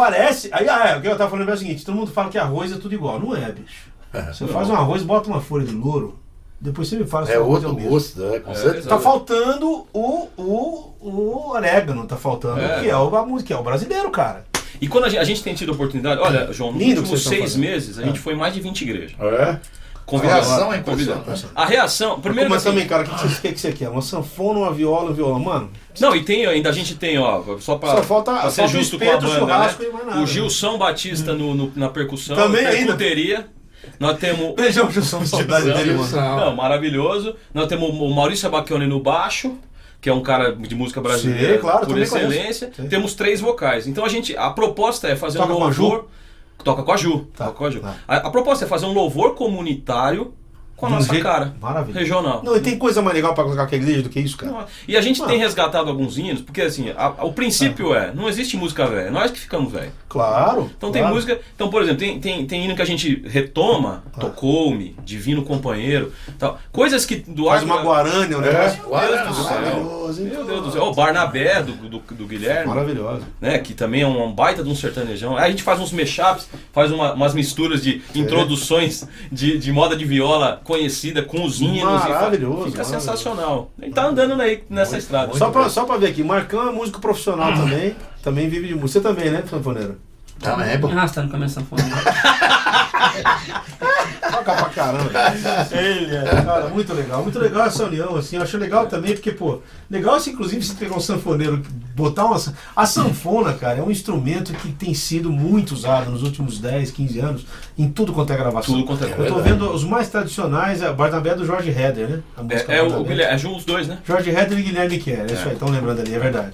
parece. 0.00 0.48
Aí, 0.52 0.68
ah, 0.68 0.88
é, 0.90 0.96
o 0.96 1.00
que 1.00 1.08
eu 1.08 1.16
tava 1.16 1.30
falando 1.30 1.50
é 1.50 1.54
o 1.54 1.56
seguinte: 1.58 1.84
todo 1.84 1.94
mundo 1.94 2.10
fala 2.10 2.28
que 2.30 2.38
arroz 2.38 2.72
é 2.72 2.76
tudo 2.76 2.94
igual. 2.94 3.18
Não 3.20 3.36
é, 3.36 3.52
bicho. 3.52 3.90
Você 4.32 4.44
Não. 4.44 4.52
faz 4.52 4.68
um 4.68 4.74
arroz, 4.74 5.02
bota 5.02 5.28
uma 5.28 5.40
folha 5.40 5.64
de 5.64 5.72
louro, 5.72 6.18
depois 6.60 6.88
você 6.88 6.96
me 6.96 7.06
fala 7.06 7.26
se 7.26 7.32
É 7.32 7.38
o 7.38 7.42
arroz 7.42 7.62
outro 7.64 7.70
o 7.70 7.74
mesmo. 7.76 7.90
gosto, 7.90 8.20
né? 8.20 8.38
Com 8.40 8.50
É, 8.50 8.54
certeza. 8.54 8.88
Tá 8.88 8.98
faltando 8.98 9.86
o, 9.92 10.28
o, 10.36 10.94
o 11.00 11.50
orégano, 11.52 12.04
tá 12.06 12.16
faltando, 12.16 12.60
É. 12.60 12.80
que 12.80 12.88
é 12.90 12.96
o, 12.96 13.14
a 13.14 13.24
música, 13.24 13.46
que 13.48 13.52
é 13.52 13.56
o 13.56 13.62
brasileiro, 13.62 14.10
cara. 14.10 14.44
E 14.80 14.88
quando 14.88 15.04
a 15.04 15.08
gente, 15.08 15.20
a 15.20 15.24
gente 15.24 15.42
tem 15.44 15.54
tido 15.54 15.72
oportunidade, 15.72 16.20
olha, 16.20 16.52
João, 16.52 16.72
nos 16.72 16.80
Lindo 16.82 17.00
últimos 17.00 17.22
seis 17.22 17.40
fazendo. 17.52 17.60
meses 17.60 17.98
a 17.98 18.02
gente 18.02 18.16
É. 18.18 18.20
foi 18.20 18.34
em 18.34 18.36
mais 18.36 18.52
de 18.54 18.60
20 18.60 18.82
igrejas. 18.82 19.12
É? 19.20 19.58
Convidamos. 20.10 20.46
A 20.46 20.50
reação 20.50 20.72
é 20.72 20.76
impressionante. 20.78 21.46
A 21.54 21.64
reação, 21.64 22.20
primeiro 22.20 22.50
Mas 22.50 22.58
assim, 22.66 22.70
também, 22.70 22.86
cara, 22.88 23.02
o 23.04 23.06
que, 23.06 23.14
que, 23.14 23.28
você- 23.28 23.40
que, 23.40 23.52
que 23.54 23.60
você 23.60 23.72
quer? 23.72 23.88
Uma 23.88 24.02
sanfona, 24.02 24.58
uma 24.58 24.72
viola, 24.72 25.10
um 25.10 25.14
violão? 25.14 25.38
Mano, 25.38 25.70
Não, 26.00 26.14
e 26.16 26.22
tem 26.24 26.44
ainda, 26.46 26.68
a 26.68 26.72
gente 26.72 26.94
tem, 26.96 27.16
ó, 27.18 27.42
só 27.58 27.76
pra, 27.76 27.90
Só 27.96 28.02
falta- 28.02 28.32
pra 28.32 28.50
ser 28.50 28.62
falta 28.62 28.72
justo 28.72 28.98
com 28.98 29.04
a 29.08 29.12
banda, 29.16 29.28
churrasco 29.28 29.82
né? 29.82 29.88
e 29.88 29.92
mais 29.92 30.06
nada. 30.06 30.20
O 30.20 30.26
Gilson 30.26 30.76
Batista 30.78 31.32
no, 31.32 31.54
no- 31.54 31.72
na 31.76 31.88
percussão, 31.88 32.36
Também 32.36 32.66
ainda. 32.66 32.96
percuteria. 32.96 33.46
Nós 33.98 34.18
temos. 34.18 34.54
beijão, 34.60 34.90
Gilson, 34.90 35.24
saudade 35.24 35.64
Gilson. 35.64 35.78
dele, 35.78 35.92
mano. 35.94 36.04
Gilson. 36.08 36.20
Não, 36.36 36.56
maravilhoso. 36.56 37.34
Nós 37.54 37.66
temos 37.66 37.88
o 37.90 38.08
Maurício 38.14 38.46
Abacchione 38.48 38.86
no 38.86 39.00
baixo, 39.00 39.56
que 40.00 40.08
é 40.10 40.12
um 40.14 40.22
cara 40.22 40.52
de 40.52 40.74
música 40.74 41.00
brasileira 41.00 41.54
Sim, 41.54 41.60
claro, 41.60 41.86
por 41.86 41.98
excelência. 41.98 42.70
Temos 42.88 43.14
três 43.14 43.40
vocais. 43.40 43.86
Então 43.86 44.04
a 44.04 44.08
gente, 44.08 44.36
a 44.36 44.50
proposta 44.50 45.08
é 45.08 45.16
fazer 45.16 45.38
Toca 45.38 45.52
um 45.52 45.56
com 45.56 45.64
a 45.66 45.70
Ju? 45.72 45.82
louvor. 45.82 46.08
Toca 46.64 46.82
com 46.82 46.92
a 46.92 46.96
Ju. 46.96 47.26
Tá, 47.36 47.46
Toca 47.46 47.58
com 47.58 47.64
a 47.66 47.70
Ju. 47.70 47.80
tá. 47.80 47.94
A, 48.06 48.16
a 48.16 48.30
proposta 48.30 48.64
é 48.64 48.68
fazer 48.68 48.86
um 48.86 48.92
louvor 48.92 49.34
comunitário 49.34 50.34
com 50.80 50.86
a 50.86 50.88
De 50.88 50.94
um 50.94 50.98
nossa 50.98 51.10
jeito- 51.12 51.22
cara. 51.22 51.54
Maravilha. 51.60 51.98
Regional. 52.00 52.42
Não, 52.42 52.56
e 52.56 52.60
tem 52.60 52.78
coisa 52.78 53.02
mais 53.02 53.14
legal 53.14 53.34
pra 53.34 53.44
colocar 53.44 53.66
com 53.66 53.74
a 53.74 53.78
igreja 53.78 54.02
do 54.02 54.08
que 54.08 54.18
isso, 54.18 54.36
cara. 54.36 54.66
E 54.88 54.96
a 54.96 55.00
gente 55.02 55.18
Mano. 55.20 55.30
tem 55.30 55.38
resgatado 55.38 55.90
alguns 55.90 56.16
hinos, 56.16 56.40
porque 56.40 56.62
assim, 56.62 56.90
a- 56.96 57.14
a- 57.18 57.24
o 57.24 57.32
princípio 57.32 57.94
é, 57.94 58.12
não 58.14 58.28
existe 58.28 58.56
música 58.56 58.86
velha, 58.86 59.08
é 59.08 59.10
nós 59.10 59.30
que 59.30 59.38
ficamos 59.38 59.70
velho. 59.70 59.92
Claro. 60.08 60.70
Então 60.76 60.90
tem 60.90 61.02
claro. 61.02 61.14
música. 61.14 61.38
Então, 61.54 61.68
por 61.70 61.82
exemplo, 61.82 62.00
tem, 62.00 62.18
tem, 62.18 62.44
tem 62.46 62.64
hino 62.64 62.74
que 62.74 62.82
a 62.82 62.86
gente 62.86 63.22
retoma, 63.28 64.02
Ah. 64.16 64.20
tocou-me, 64.20 64.96
Divino 65.04 65.42
Companheiro, 65.44 66.12
tal. 66.38 66.58
Coisas 66.72 67.04
que 67.06 67.16
do 67.16 67.44
Faz 67.46 67.62
uma 67.62 67.82
guarânia, 67.82 68.38
um 68.38 68.40
negócio. 68.40 68.80
Meu 68.88 68.98
Deus 69.24 69.36
do 69.36 69.44
céu. 69.44 70.24
Meu 70.24 70.44
Deus 70.44 70.62
do 70.64 70.72
céu. 70.72 70.82
O 70.84 70.94
Barnabé 70.94 71.62
do, 71.62 71.72
do, 71.72 71.98
do 72.00 72.26
Guilherme, 72.26 72.66
Maravilhoso. 72.68 73.22
né? 73.40 73.58
Que 73.58 73.74
também 73.74 74.02
é 74.02 74.06
um, 74.06 74.24
um 74.24 74.32
baita 74.32 74.62
de 74.64 74.68
um 74.68 74.74
sertanejão. 74.74 75.36
Aí 75.36 75.44
a 75.44 75.50
gente 75.50 75.62
faz 75.62 75.78
uns 75.78 75.92
mashups, 75.92 76.48
faz 76.72 76.90
uma- 76.90 77.12
umas 77.12 77.34
misturas 77.34 77.82
de 77.82 78.02
introduções 78.14 79.06
de, 79.30 79.58
de 79.58 79.72
moda 79.72 79.96
de 79.96 80.04
viola 80.04 80.60
conhecida 80.70 81.20
com 81.22 81.44
os 81.44 81.60
hinos. 81.60 81.80
e 81.80 81.84
Maravilhoso, 81.84 82.66
Fica 82.66 82.78
maravilhoso. 82.78 82.84
sensacional. 82.84 83.70
Ele 83.82 83.92
tá 83.92 84.06
andando 84.06 84.40
aí 84.40 84.62
nessa 84.70 84.96
estrada. 84.96 85.36
Só 85.36 85.50
pra, 85.50 85.68
só 85.68 85.84
pra 85.84 85.96
ver 85.96 86.06
aqui, 86.10 86.22
Marcão 86.22 86.68
é 86.68 86.72
músico 86.72 87.00
profissional 87.00 87.52
também. 87.54 87.96
Também 88.22 88.48
vive 88.48 88.68
de 88.68 88.74
música. 88.74 88.88
Você 88.88 89.00
também, 89.00 89.30
né, 89.32 89.42
sanfoneiro? 89.50 89.98
Também 90.38 90.70
é 90.70 90.78
bom. 90.78 90.88
Arrastando 90.88 91.28
com 91.28 91.34
a 91.34 91.38
minha 91.38 91.48
sanfona. 91.48 91.82
Toca 94.30 94.54
pra 94.54 94.68
caramba. 94.70 95.10
Ele 95.72 96.16
é. 96.16 96.24
Cara, 96.44 96.68
muito 96.68 96.92
legal. 96.92 97.22
Muito 97.22 97.38
legal 97.38 97.66
essa 97.66 97.84
união, 97.84 98.16
assim. 98.16 98.36
Eu 98.36 98.42
acho 98.42 98.56
legal 98.58 98.86
também, 98.86 99.12
porque, 99.14 99.30
pô, 99.32 99.60
legal 99.90 100.14
assim, 100.14 100.30
inclusive, 100.32 100.62
você 100.64 100.74
pegar 100.74 100.96
um 100.96 101.00
sanfoneiro, 101.00 101.62
botar 101.94 102.24
uma. 102.24 102.40
A 102.74 102.86
sanfona, 102.86 103.52
cara, 103.54 103.78
é 103.78 103.82
um 103.82 103.90
instrumento 103.90 104.52
que 104.54 104.72
tem 104.72 104.94
sido 104.94 105.30
muito 105.30 105.72
usado 105.72 106.10
nos 106.10 106.22
últimos 106.22 106.58
10, 106.58 106.90
15 106.90 107.18
anos 107.20 107.46
em 107.78 107.88
tudo 107.88 108.12
quanto 108.12 108.32
é 108.32 108.36
gravação. 108.36 108.74
Tudo 108.74 108.86
quanto 108.86 109.04
é 109.04 109.14
Eu 109.16 109.26
tô 109.26 109.40
vendo 109.40 109.70
os 109.70 109.84
mais 109.84 110.08
tradicionais, 110.08 110.82
a 110.82 110.92
Barnabé 110.92 111.34
do 111.34 111.44
Jorge 111.44 111.70
Heder, 111.70 112.08
né? 112.08 112.20
É, 112.68 112.76
é 112.78 112.82
o, 112.82 113.04
Guilherme, 113.04 113.42
é 113.42 113.48
os 113.48 113.64
dois, 113.64 113.88
né? 113.88 113.98
Jorge 114.06 114.30
Heder 114.30 114.58
e 114.58 114.62
Guilherme 114.62 114.98
Kerr, 114.98 115.26
é 115.28 115.32
isso 115.32 115.46
aí, 115.48 115.52
estão 115.54 115.68
lembrando 115.68 116.00
ali, 116.00 116.14
é 116.14 116.18
verdade. 116.18 116.52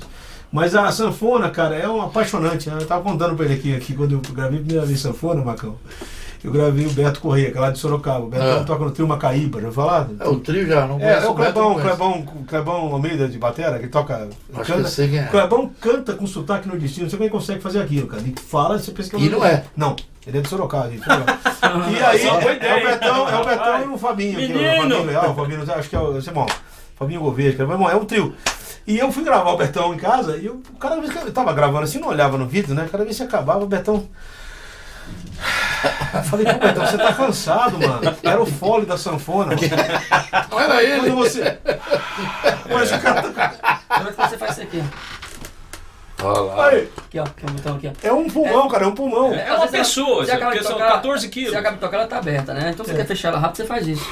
Mas 0.52 0.75
a 0.75 0.90
sanfona, 0.92 1.50
cara, 1.50 1.75
é 1.75 1.88
um 1.88 2.00
apaixonante. 2.00 2.71
né? 2.71 2.76
Eu 2.80 2.87
tava 2.87 3.02
contando 3.02 3.35
pra 3.35 3.45
ele 3.45 3.54
aqui, 3.54 3.75
aqui 3.75 3.95
quando 3.95 4.12
eu 4.12 4.23
gravei 4.33 4.59
a 4.59 4.62
primeira 4.62 4.87
vez 4.87 5.00
sanfona, 5.00 5.42
Macão. 5.45 5.76
Eu 6.47 6.53
gravei 6.53 6.87
o 6.87 6.91
Beto 6.91 7.21
Correia, 7.21 7.50
que 7.50 7.59
é 7.59 7.61
lá 7.61 7.71
de 7.71 7.79
Sorocaba. 7.81 8.21
O 8.25 8.29
Beto 8.29 8.45
Ah. 8.45 8.62
toca 8.65 8.85
no 8.85 8.93
trio 8.93 9.09
Macaíba, 9.09 9.61
já 9.61 9.73
falar? 9.73 10.09
É 10.21 10.29
o 10.29 10.38
trio 10.38 10.65
já, 10.67 10.87
não 10.87 10.95
É, 10.97 10.99
conheço 11.00 11.26
é 11.26 11.29
o 11.31 11.35
Clebão, 11.35 11.75
conheço. 11.75 11.83
Clebão, 11.88 12.23
Clebão 12.47 12.75
Almeida 12.93 13.26
de 13.29 13.37
Batera, 13.37 13.79
que 13.81 13.88
toca. 13.88 14.15
Acho 14.55 14.62
que 14.65 14.73
canta, 14.73 14.73
eu 14.81 14.87
sei 14.87 15.09
quem 15.09 15.19
é. 15.19 15.25
O 15.25 15.31
Clebão 15.31 15.71
canta 15.81 16.12
com 16.15 16.25
sotaque 16.25 16.69
nordestino, 16.69 17.03
não 17.07 17.11
sei 17.11 17.17
como 17.19 17.25
ele 17.29 17.33
consegue 17.33 17.61
fazer 17.61 17.81
aquilo, 17.81 18.07
cara. 18.07 18.23
Ele 18.23 18.35
fala, 18.47 18.79
você 18.79 18.93
pensa 18.93 19.11
que 19.11 19.17
E 19.17 19.29
não 19.29 19.45
é. 19.45 19.65
Não, 19.76 19.97
ele 20.25 20.38
é 20.38 20.41
de 20.41 20.49
Sorocaba, 20.49 20.88
gente. 20.88 21.03
E 21.67 22.05
aí, 22.05 22.26
é, 22.29 22.57
ideia, 22.57 22.76
o 22.76 22.88
Betão, 22.91 23.29
é 23.29 23.37
o 23.37 23.45
Betão 23.45 23.83
e 23.83 23.95
o 23.95 23.99
Fabinho. 23.99 24.37
que 24.38 24.45
é 24.45 24.47
o 24.47 24.49
Menino! 24.53 24.79
Fabinho 24.79 25.05
Leal, 25.05 25.31
o 25.31 25.35
Fabinho, 25.35 25.73
acho 25.73 25.88
que 25.91 25.97
é 25.97 25.99
o. 25.99 26.17
Esse 26.17 26.29
é 26.29 26.33
bom. 26.33 26.47
Fabinho 26.97 27.21
Gouveia, 27.21 27.53
que 27.55 27.61
é, 27.61 27.65
bom, 27.65 27.91
é 27.91 27.97
um 27.97 28.05
trio. 28.05 28.35
E 28.87 28.97
eu 28.99 29.11
fui 29.11 29.25
gravar 29.25 29.50
o 29.50 29.57
Betão 29.57 29.93
em 29.93 29.97
casa 29.99 30.37
e 30.37 30.47
eu, 30.47 30.62
cada 30.79 30.95
vez 31.00 31.12
que 31.12 31.19
eu 31.19 31.33
tava 31.33 31.53
gravando 31.53 31.83
assim, 31.83 31.99
não 31.99 32.07
olhava 32.09 32.38
no 32.38 32.47
vídeo, 32.47 32.73
né? 32.73 32.88
Cada 32.91 33.03
vez 33.03 33.17
que 33.17 33.23
acabava, 33.25 33.65
o 33.65 33.67
Betão. 33.67 34.07
Eu 36.15 36.23
falei, 36.25 36.47
pô, 36.47 36.59
Betão, 36.59 36.87
você 36.87 36.97
tá 36.99 37.13
cansado, 37.13 37.79
mano. 37.79 38.17
Era 38.23 38.41
o 38.41 38.47
fole 38.47 38.87
da 38.87 38.97
sanfona. 38.97 39.55
mano. 39.55 39.61
Não 40.51 40.61
era 40.61 40.83
ele. 40.83 41.01
Quando 41.01 41.17
você. 41.17 41.59
Mas 42.73 42.91
o 42.93 42.99
cara 42.99 43.23
tá. 43.23 43.81
Como 43.89 44.09
é 44.09 44.13
que 44.13 44.17
você 44.29 44.39
faz 44.39 44.53
isso 44.53 44.63
aqui? 44.63 44.83
Olha 46.23 46.41
lá. 46.41 46.69
Aí, 46.69 46.91
Aqui, 47.07 47.19
ó. 47.19 47.25
Aqui, 47.25 47.45
um 47.47 47.53
botão 47.55 47.77
aqui, 47.77 47.89
ó. 47.89 48.09
é 48.09 48.13
um 48.13 48.29
pulmão, 48.31 48.69
cara, 48.69 48.85
é 48.85 48.87
um 48.87 48.95
pulmão. 48.95 49.35
É 49.35 49.53
uma 49.53 49.65
Às 49.67 49.71
vezes 49.71 49.89
pessoa, 49.89 50.25
você 50.25 50.37
porque 50.39 50.63
são 50.63 50.73
tocar- 50.73 50.93
14 50.93 51.29
quilos. 51.29 51.51
Você 51.53 51.59
acaba 51.59 51.75
de 51.77 51.81
tocar, 51.83 51.97
ela 51.99 52.07
tá 52.07 52.17
aberta, 52.19 52.55
né? 52.55 52.71
Então 52.73 52.85
você 52.87 52.93
É. 52.93 52.97
quer 52.97 53.07
fechar 53.07 53.29
ela 53.29 53.39
rápido, 53.39 53.57
você 53.59 53.65
faz 53.67 53.87
isso. 53.87 54.09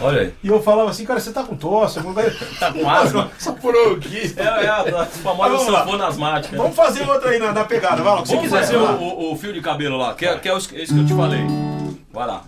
Olha 0.00 0.20
aí. 0.22 0.34
E 0.42 0.48
eu 0.48 0.62
falava 0.62 0.90
assim, 0.90 1.04
cara, 1.04 1.18
você 1.20 1.32
tá 1.32 1.42
com 1.42 1.56
tosse, 1.56 2.00
coisa. 2.00 2.36
Tá 2.60 2.72
com 2.72 2.88
asma. 2.88 3.30
Saturou 3.38 3.94
aqui. 3.94 4.34
É, 4.36 4.42
é 4.42 4.68
a, 4.68 5.02
a 5.02 5.06
famosa 5.06 5.58
sanfona 5.64 6.06
asmática. 6.06 6.56
Vamos 6.56 6.76
fazer 6.76 7.08
outra 7.08 7.30
aí 7.30 7.38
na, 7.38 7.52
na 7.52 7.64
pegada, 7.64 7.96
vai 8.02 8.14
lá, 8.14 8.22
Vamos 8.22 8.30
quiser. 8.42 8.60
fazer 8.60 8.78
vai 8.78 8.94
o, 8.94 8.98
o- 9.02 9.32
o 9.32 9.36
fio 9.38 9.52
de 9.52 9.60
cabelo 9.60 9.96
lá, 9.96 10.14
que 10.14 10.26
é, 10.26 10.36
que 10.38 10.48
é 10.48 10.56
esse 10.56 10.68
que 10.68 10.80
eu 11.00 11.06
te 11.06 11.14
falei. 11.14 11.40
Vai 12.12 12.26
lá. 12.26 12.42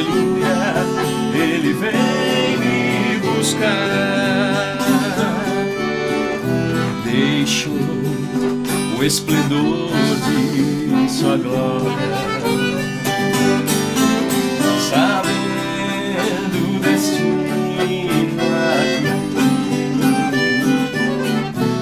aleluia, 0.00 0.74
ele 1.34 1.72
vem 1.74 2.56
me 2.58 3.18
buscar. 3.18 4.78
Deixo 7.04 7.70
o 8.98 9.04
esplendor 9.04 9.90
de 10.26 11.08
sua 11.10 11.36
glória, 11.36 11.90
sabendo 14.90 16.80
destino 16.80 18.40
a 18.40 18.70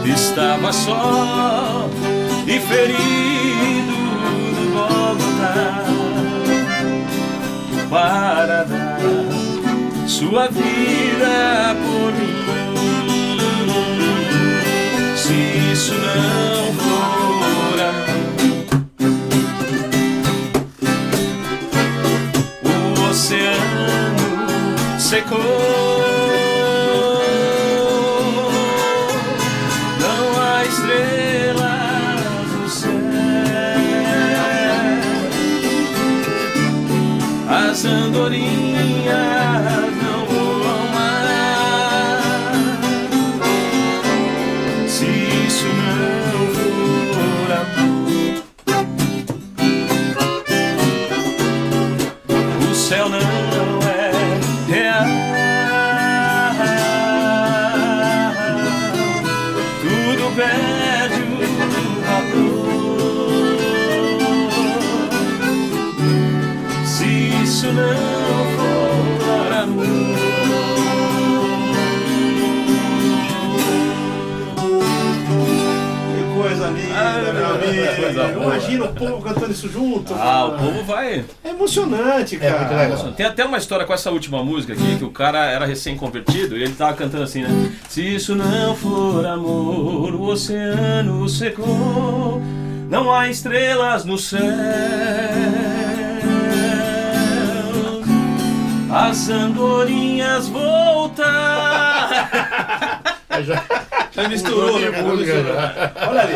Estava 0.09 0.73
só 0.73 1.89
e 2.47 2.61
ferido 2.61 3.28
para 7.89 8.65
dar 8.65 9.01
sua 10.07 10.49
vida 10.49 11.77
por 11.83 12.13
mim. 12.13 12.35
Se 15.17 15.73
isso 15.73 15.95
não 15.95 16.73
for 16.75 17.81
amor, 17.81 18.29
o 22.65 23.11
oceano 23.11 24.99
secou. 24.99 25.68
As 38.19 38.68
coisa 78.15 78.29
boa. 78.29 78.47
Imagina 78.47 78.85
o 78.85 78.95
povo 78.95 79.23
cantando 79.23 79.53
isso 79.53 79.69
junto. 79.69 80.15
Ah, 80.15 80.47
o 80.47 80.53
povo 80.59 80.85
vai. 80.85 81.25
É 81.45 81.51
emocionante, 81.51 82.37
cara. 82.37 82.55
É 82.55 82.59
muito 82.59 82.75
legal. 82.75 83.13
Tem 83.13 83.27
até 83.27 83.45
uma 83.45 83.59
história 83.59 83.85
com 83.87 83.93
essa 83.93 84.11
última 84.11 84.43
música 84.43 84.73
aqui, 84.73 84.97
que 84.97 85.05
o 85.05 85.11
cara 85.11 85.45
era 85.47 85.67
recém-convertido 85.67 86.57
e 86.57 86.63
ele 86.63 86.75
tava 86.75 86.95
cantando 86.95 87.25
assim, 87.25 87.43
né? 87.43 87.73
Se 87.89 88.03
isso 88.03 88.35
não 88.35 88.75
for 88.75 89.25
amor, 89.27 90.15
o 90.15 90.23
oceano 90.23 91.29
secou, 91.29 92.41
não 92.89 93.13
há 93.13 93.29
estrelas 93.29 94.05
no 94.05 94.19
céu. 94.19 94.41
As 98.91 99.29
andorinhas 99.29 100.49
voltar. 100.49 101.29
Já, 104.23 104.29
misturou, 104.29 104.79
né? 104.81 104.89
Olha 106.09 106.21
ali. 106.23 106.35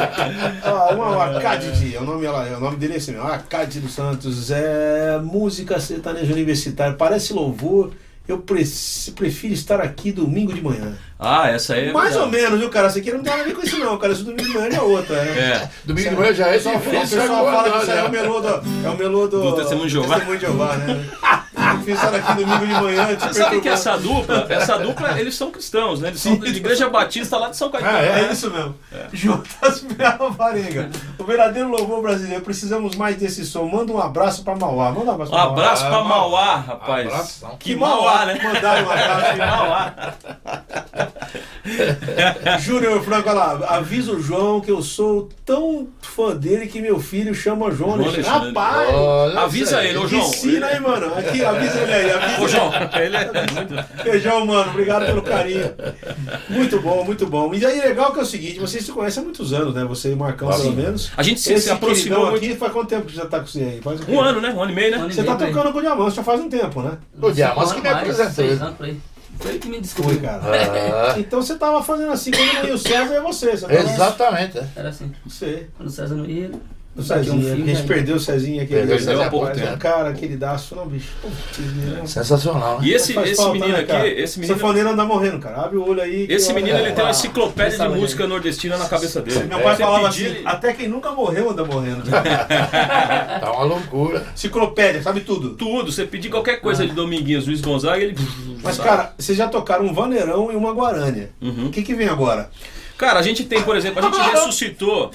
Ó, 0.64 0.94
uma, 0.94 1.08
uma 1.28 1.40
Cádiz, 1.40 1.94
é 1.94 1.98
o 1.98 2.04
nome, 2.04 2.24
ela, 2.26 2.46
é 2.48 2.56
o 2.56 2.60
nome 2.60 2.76
dele 2.76 2.94
é 2.94 2.96
assim, 2.96 3.16
ó, 3.16 3.26
a 3.26 3.38
Cádiz 3.38 3.80
dos 3.82 3.92
Santos. 3.92 4.50
É 4.50 5.18
música 5.22 5.78
sertaneja 5.80 6.32
universitária. 6.32 6.94
Parece 6.94 7.32
louvor. 7.32 7.90
Eu 8.28 8.38
pre- 8.38 8.64
prefiro 9.16 9.52
estar 9.52 9.80
aqui 9.80 10.12
domingo 10.12 10.52
de 10.54 10.62
manhã. 10.62 10.96
Ah, 11.18 11.50
essa 11.50 11.74
aí 11.74 11.88
é. 11.88 11.92
Mais 11.92 12.14
ou 12.14 12.22
verdade. 12.22 12.42
menos, 12.44 12.60
viu, 12.60 12.70
cara? 12.70 12.86
Essa 12.86 13.00
aqui 13.00 13.10
não 13.10 13.20
tem 13.20 13.30
nada 13.32 13.42
a 13.42 13.46
ver 13.46 13.52
com 13.54 13.62
isso, 13.62 13.76
não, 13.80 13.98
cara. 13.98 14.12
Isso 14.12 14.22
domingo 14.22 14.44
de 14.48 14.54
manhã 14.57 14.68
é 14.76 14.80
outra. 14.80 15.24
né? 15.24 15.38
É. 15.40 15.68
Domingo 15.85 16.09
de 16.11 16.14
manhã 16.16 16.33
já 16.33 16.46
é 16.46 16.50
O 16.50 16.52
pessoal, 16.54 16.76
o 16.76 16.80
pessoal 17.00 17.48
agora, 17.48 17.57
fala 17.57 17.72
que 17.72 17.83
isso 17.83 17.90
aí 17.90 17.98
é 17.98 18.00
o 18.02 18.04
né? 18.04 18.11
melô 18.22 18.40
do. 18.40 18.48
É 18.87 18.88
o 18.90 18.96
melô 18.96 19.26
do. 19.26 19.42
Do 19.42 19.57
Testemunho 19.57 19.87
de 19.88 19.92
Jeová. 19.92 20.14
Testemunho 20.14 20.38
de 20.38 20.46
Jeová, 20.46 20.76
né? 20.76 21.04
Eu 21.54 21.78
fiz 21.84 21.94
estar 22.02 22.14
aqui 22.14 22.34
domingo 22.34 22.66
de 22.66 22.72
manhã. 22.74 23.14
te 23.14 23.28
Você 23.28 23.34
sabe 23.42 23.60
que 23.60 23.68
essa 23.68 23.96
dupla, 23.98 24.46
essa 24.48 24.78
dupla, 24.78 25.20
eles 25.20 25.34
são 25.34 25.50
cristãos, 25.50 26.00
né? 26.00 26.08
Eles 26.08 26.20
são 26.20 26.36
de 26.36 26.48
Igreja 26.48 26.88
Batista 26.88 27.36
lá 27.36 27.48
de 27.50 27.56
São 27.56 27.70
Caetano. 27.70 27.96
Ah, 27.98 28.02
É 28.20 28.32
isso 28.32 28.50
mesmo. 28.50 28.74
Juntas 29.12 29.80
Bela 29.80 30.30
Varenga. 30.30 30.90
O 31.18 31.24
verdadeiro 31.24 31.68
louvor 31.68 32.00
brasileiro. 32.02 32.42
Precisamos 32.42 32.94
mais 32.96 33.16
desse 33.16 33.44
som. 33.44 33.64
Manda 33.66 33.92
um 33.92 34.00
abraço 34.00 34.42
pra 34.44 34.54
Mauá. 34.56 34.90
Manda 34.92 35.10
um 35.10 35.14
abraço 35.14 35.32
Um 35.32 35.34
pra 35.34 35.44
Mauá. 35.44 35.52
abraço 35.52 35.86
pra 35.86 35.96
Ah, 35.98 36.04
Mauá, 36.04 36.56
rapaz. 36.56 37.06
abração. 37.06 37.56
Que 37.58 37.76
Mauá, 37.76 38.24
né? 38.26 38.40
Mandaram 38.42 38.86
um 38.86 38.90
abraço. 38.90 39.22
Que 39.32 39.38
Mauá. 39.38 39.94
Júnior 42.60 43.02
Franco, 43.02 43.28
olha 43.28 43.38
lá. 43.38 43.66
Avisa 43.76 44.12
o 44.12 44.22
João 44.22 44.60
que 44.60 44.70
eu 44.70 44.82
sou 44.82 45.28
tão 45.44 45.88
fã 46.00 46.34
dele 46.34 46.66
que 46.66 46.80
meu 46.80 46.98
filho 47.00 47.34
chama 47.34 47.70
João 47.70 47.96
João 47.96 48.08
Alexandre. 48.08 48.48
Rapaz! 48.48 48.88
Olha 48.94 49.40
Avisa 49.40 49.84
ele, 49.84 49.98
ô 49.98 50.06
João. 50.06 50.22
Ensina 50.22 50.66
aí, 50.66 50.80
mano. 50.80 51.12
Aqui, 51.18 51.41
avisa 51.44 51.78
ele 51.81 51.92
aí. 51.92 52.11
Avisa 52.11 52.42
Ô, 52.42 52.48
João, 52.48 52.70
ele 53.00 53.16
é 53.16 53.31
muito. 53.52 54.02
Beijão, 54.05 54.46
mano. 54.46 54.70
Obrigado 54.70 55.07
pelo 55.07 55.22
carinho. 55.22 55.72
Muito 56.48 56.81
bom, 56.81 57.05
muito 57.05 57.26
bom. 57.26 57.55
E 57.55 57.64
aí, 57.64 57.81
legal 57.81 58.12
que 58.12 58.20
é 58.20 58.22
o 58.22 58.26
seguinte: 58.26 58.59
vocês 58.61 58.85
se 58.85 58.92
conhecem 58.92 59.20
há 59.22 59.24
muitos 59.24 59.52
anos, 59.52 59.74
né? 59.74 59.85
Você 59.85 60.11
e 60.11 60.14
o 60.14 60.16
Marcão, 60.16 60.48
Ah, 60.48 60.52
pelo 60.52 60.64
sim. 60.70 60.74
menos. 60.76 61.11
A 61.16 61.22
gente 61.22 61.40
se, 61.40 61.52
Esse 61.52 61.64
se 61.66 61.70
aproximou 61.70 62.31
muito. 62.31 62.37
aqui, 62.44 62.57
faz 62.57 62.72
quanto 62.72 62.88
tempo 62.88 63.07
que 63.07 63.14
já 63.16 63.26
tá 63.26 63.40
com 63.40 63.46
você 63.46 63.61
aí? 63.61 63.81
Faz 63.83 64.00
quê? 64.00 64.12
Um 64.12 64.20
ano, 64.20 64.40
né? 64.40 64.50
Um 64.50 64.62
ano 64.62 64.72
e 64.72 64.74
meio, 64.74 64.90
né? 64.90 64.98
Um 64.98 65.09
e 65.09 65.12
Você 65.12 65.22
tá 65.22 65.35
meio, 65.35 65.46
aí. 65.48 65.52
tocando 65.55 65.72
com 65.72 65.78
o 65.78 65.83
Diamante 65.83 66.16
já 66.16 66.22
faz 66.22 66.40
um 66.40 66.48
tempo, 66.48 66.83
né? 66.83 66.92
O 67.20 67.31
Diamante 67.31 67.74
que 67.74 67.81
me 67.81 67.88
apresentou. 67.88 68.72
Foi 69.40 69.59
que 69.59 69.66
me 69.66 69.72
Foi, 69.74 69.81
descobriu. 69.81 70.20
cara. 70.20 70.40
Ah, 70.44 71.14
Então 71.18 71.42
você 71.42 71.57
tava 71.57 71.83
fazendo 71.83 72.12
assim, 72.12 72.31
quando 72.31 72.52
não 72.52 72.64
ia 72.68 72.74
o 72.74 72.78
César, 72.78 73.14
é 73.14 73.20
você. 73.20 73.57
você 73.57 73.72
exatamente. 73.74 74.59
é. 74.59 74.66
Era 74.76 74.90
assim. 74.90 75.11
Você. 75.26 75.66
Quando 75.76 75.88
o 75.88 75.92
César 75.92 76.14
não 76.14 76.26
ia, 76.26 76.50
O 76.94 77.00
daqui 77.00 77.24
Cezinha, 77.24 77.55
um 77.57 77.62
a 77.62 77.66
gente 77.66 77.83
perdeu 77.85 78.16
o 78.16 78.20
Cezinha 78.20 78.62
aqui. 78.64 78.74
Perdeu 78.74 78.96
o 78.96 78.98
Cezinha 78.98 79.26
há 79.26 79.31
pouco 79.31 79.46
rapaz, 79.46 79.62
tempo. 79.64 79.78
Cara, 79.78 80.12
queridaço, 80.12 80.74
não, 80.76 80.87
bicho. 80.87 81.09
Né? 81.59 82.02
Sensacional, 82.05 82.81
né? 82.81 82.87
E 82.87 82.92
esse, 82.92 83.18
esse 83.18 83.35
falta, 83.37 83.52
menino 83.55 83.72
né, 83.72 83.78
aqui, 83.78 83.87
cara? 83.87 84.07
esse 84.09 84.38
menino. 84.38 84.59
Sanfoneiro 84.59 84.90
anda 84.90 85.02
morrendo, 85.07 85.38
cara. 85.38 85.62
Abre 85.62 85.78
o 85.78 85.88
olho 85.88 86.02
aí. 86.02 86.26
Esse 86.28 86.52
menino 86.52 86.76
ele 86.76 86.92
tem 86.92 87.02
uma 87.02 87.09
Ah, 87.09 87.11
enciclopédia 87.11 87.78
de 87.78 87.88
música 87.98 88.26
nordestina 88.26 88.76
na 88.76 88.87
cabeça 88.87 89.22
dele. 89.22 89.44
Meu 89.44 89.61
pai 89.61 89.74
Você 89.76 89.83
falava 89.83 90.09
pedir, 90.11 90.26
assim, 90.26 90.37
ele- 90.37 90.46
até 90.46 90.72
quem 90.74 90.87
nunca 90.88 91.12
morreu 91.12 91.50
anda 91.50 91.64
morrendo. 91.64 92.02
Tá 92.12 93.52
uma 93.52 93.64
loucura. 93.64 94.26
Enciclopédia, 94.35 95.02
sabe 95.02 95.20
tudo. 95.22 95.50
Tudo, 95.55 95.90
você 95.90 96.05
pedir 96.05 96.28
qualquer 96.28 96.61
coisa 96.61 96.87
de 96.87 96.92
Dominguinhos, 96.92 97.46
Luiz 97.46 97.61
Gonzaga, 97.62 98.02
ele. 98.02 98.16
Mas, 98.62 98.76
sabe. 98.76 98.88
cara, 98.88 99.14
vocês 99.18 99.37
já 99.37 99.48
tocaram 99.48 99.87
um 99.87 99.94
vaneirão 99.94 100.52
e 100.52 100.57
uma 100.57 100.72
guarânia. 100.72 101.31
Uhum. 101.40 101.66
O 101.66 101.70
que 101.70 101.83
que 101.83 101.94
vem 101.94 102.09
agora? 102.09 102.50
Cara, 102.98 103.18
a 103.18 103.22
gente 103.22 103.44
tem, 103.44 103.62
por 103.62 103.76
exemplo, 103.76 103.98
a 104.00 104.02
gente 104.11 104.18
ressuscitou. 104.31 105.11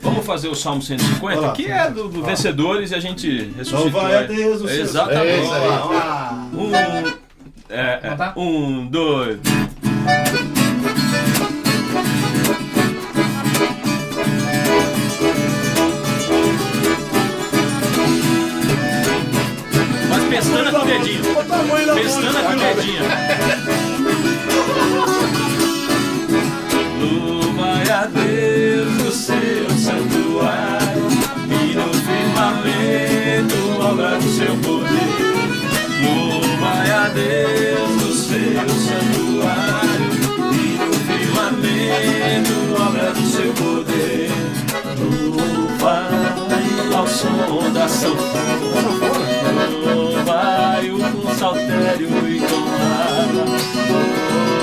Vamos 0.00 0.24
fazer 0.24 0.48
o 0.48 0.54
Salmo 0.54 0.82
150, 0.82 1.38
Olá. 1.40 1.52
que 1.52 1.66
é 1.70 1.90
do, 1.90 2.08
do 2.08 2.22
Vencedores, 2.22 2.90
e 2.90 2.94
a 2.94 3.00
gente 3.00 3.28
ressuscitou. 3.56 3.80
Louvai 3.90 4.16
a. 4.16 4.22
Deus, 4.22 4.60
o 4.62 4.68
seu- 4.68 4.80
Exatamente. 4.82 5.26
É 5.26 5.42
isso 5.42 5.52
aí. 5.52 5.68
Um, 6.54 7.16
é, 7.68 8.00
é, 8.02 8.38
um, 8.38 8.86
dois. 8.86 9.38
Mas 20.08 20.24
pestana 20.24 20.70
com 20.70 20.78
o 20.78 20.84
dedinho. 20.86 21.22
Pestana 21.94 22.42
com 22.42 22.52
o 22.52 22.56
dedinho. 22.56 23.02
Louvai 27.00 27.90
a 27.90 28.06
Deus 28.06 28.55
no 28.84 29.10
seu 29.10 29.70
santuário 29.70 31.08
e 31.48 31.74
no 31.74 31.94
firmamento 31.94 33.56
obra 33.80 34.18
do 34.18 34.28
seu 34.28 34.54
poder. 34.56 35.16
Louvai 36.04 36.90
a 36.90 37.08
Deus 37.08 37.90
no 38.02 38.12
seu 38.12 38.68
santuário 38.68 40.10
e 40.52 40.78
no 40.78 40.92
firmamento 41.06 42.56
obra 42.82 43.12
do 43.12 43.26
seu 43.26 43.52
poder. 43.54 44.30
Louvai 44.98 46.26
ao 46.94 47.06
som 47.06 47.72
da 47.72 47.88
sanfona. 47.88 48.46
Louvai-o 49.84 50.98
com 50.98 51.34
saltério 51.34 52.08
e 52.28 52.40
com 52.40 52.64
harpa. 52.76 53.44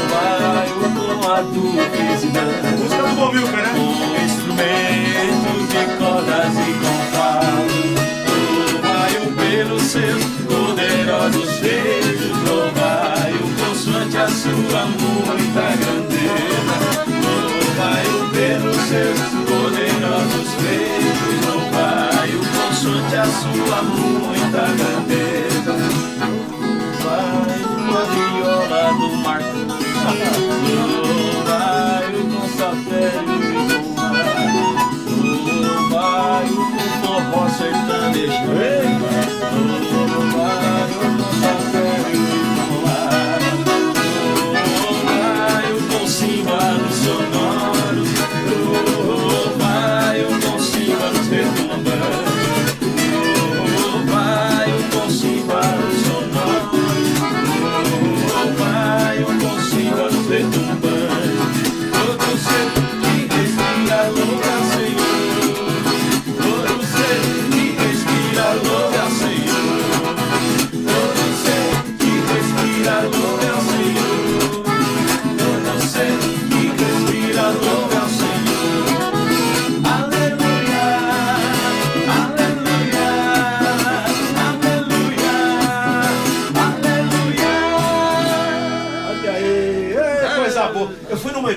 Louvai-o 0.05 0.83
com 0.95 1.31
adubes 1.31 2.23
e 2.23 2.82
Bomilca, 3.23 3.55
né? 3.55 3.71
Com 3.73 4.21
instrumentos 4.21 5.69
de 5.69 5.83
cordas 5.97 6.53
e 6.59 6.73
com 6.83 6.97
falos. 7.15 7.93
Louvai-o 8.73 9.31
pelos 9.31 9.81
seus 9.83 10.23
poderosos 10.45 11.49
feitos. 11.59 12.35
Louvai-o 12.45 13.45
consoante 13.65 14.17
a 14.17 14.27
sua 14.27 14.85
muita 14.99 15.65
grandeza. 15.79 16.75
Louvai-o 17.23 18.19
pelos 18.33 18.81
seus 18.89 19.19
poderosos 19.47 20.49
feitos. 20.59 21.47
Louvai-o 21.47 22.39
consoante 22.39 23.15
a 23.15 23.25
sua 23.25 23.81
muita 23.83 24.63
grandeza. 24.75 25.82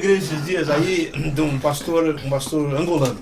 Igreja 0.06 0.24
esses 0.24 0.44
dias 0.44 0.70
aí 0.70 1.10
de 1.34 1.40
um 1.40 1.58
pastor, 1.58 2.14
um 2.24 2.30
pastor 2.30 2.74
angolano. 2.74 3.18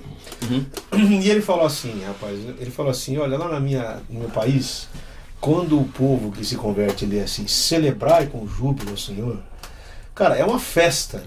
E 0.92 1.30
ele 1.30 1.40
falou 1.40 1.64
assim, 1.64 2.02
rapaz, 2.04 2.38
ele 2.60 2.70
falou 2.70 2.90
assim, 2.90 3.16
olha, 3.16 3.38
lá 3.38 3.48
na 3.48 3.58
minha, 3.58 4.02
no 4.10 4.20
meu 4.20 4.28
país, 4.28 4.88
quando 5.40 5.80
o 5.80 5.84
povo 5.88 6.30
que 6.30 6.44
se 6.44 6.56
converte 6.56 7.06
ele 7.06 7.18
é 7.18 7.22
assim, 7.22 7.46
celebrar 7.46 8.26
com 8.28 8.46
júbilo 8.46 8.90
ao 8.90 8.96
Senhor, 8.96 9.38
cara, 10.14 10.36
é 10.36 10.44
uma 10.44 10.58
festa. 10.58 11.24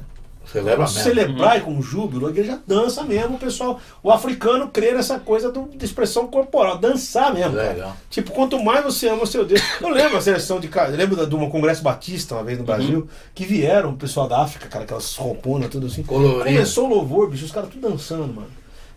Celebra 0.51 0.85
mesmo. 0.85 1.03
celebrar 1.03 1.61
com 1.61 1.81
júbilo, 1.81 2.27
a 2.27 2.29
igreja 2.29 2.59
dança 2.65 3.03
mesmo, 3.03 3.35
o 3.35 3.39
pessoal, 3.39 3.79
o 4.01 4.09
africano 4.11 4.69
crê 4.69 4.93
nessa 4.93 5.19
coisa 5.19 5.51
do, 5.51 5.69
de 5.75 5.83
expressão 5.85 6.27
corporal, 6.27 6.77
dançar 6.77 7.33
mesmo. 7.33 7.55
cara. 7.55 7.69
Legal. 7.73 7.97
Tipo, 8.09 8.31
quanto 8.31 8.63
mais 8.63 8.83
você 8.83 9.09
ama 9.09 9.23
o 9.23 9.27
seu 9.27 9.45
Deus. 9.45 9.61
Eu 9.81 9.89
lembro 9.89 10.17
a 10.17 10.21
seleção 10.21 10.59
de 10.59 10.67
cara, 10.67 10.91
eu 10.91 10.97
lembro 10.97 11.25
de 11.27 11.35
um 11.35 11.49
congresso 11.49 11.83
batista 11.83 12.35
uma 12.35 12.43
vez 12.43 12.57
no 12.57 12.63
Brasil, 12.63 13.07
que 13.35 13.45
vieram 13.45 13.91
o 13.91 13.97
pessoal 13.97 14.27
da 14.27 14.41
África, 14.41 14.67
cara, 14.67 14.83
aquelas 14.85 15.15
rouponas, 15.15 15.69
tudo 15.69 15.87
assim. 15.87 16.03
Colorido. 16.03 16.43
Começou 16.43 16.85
o 16.85 16.89
louvor, 16.89 17.29
bicho, 17.29 17.45
os 17.45 17.51
caras 17.51 17.69
tudo 17.69 17.89
dançando, 17.89 18.33
mano. 18.33 18.47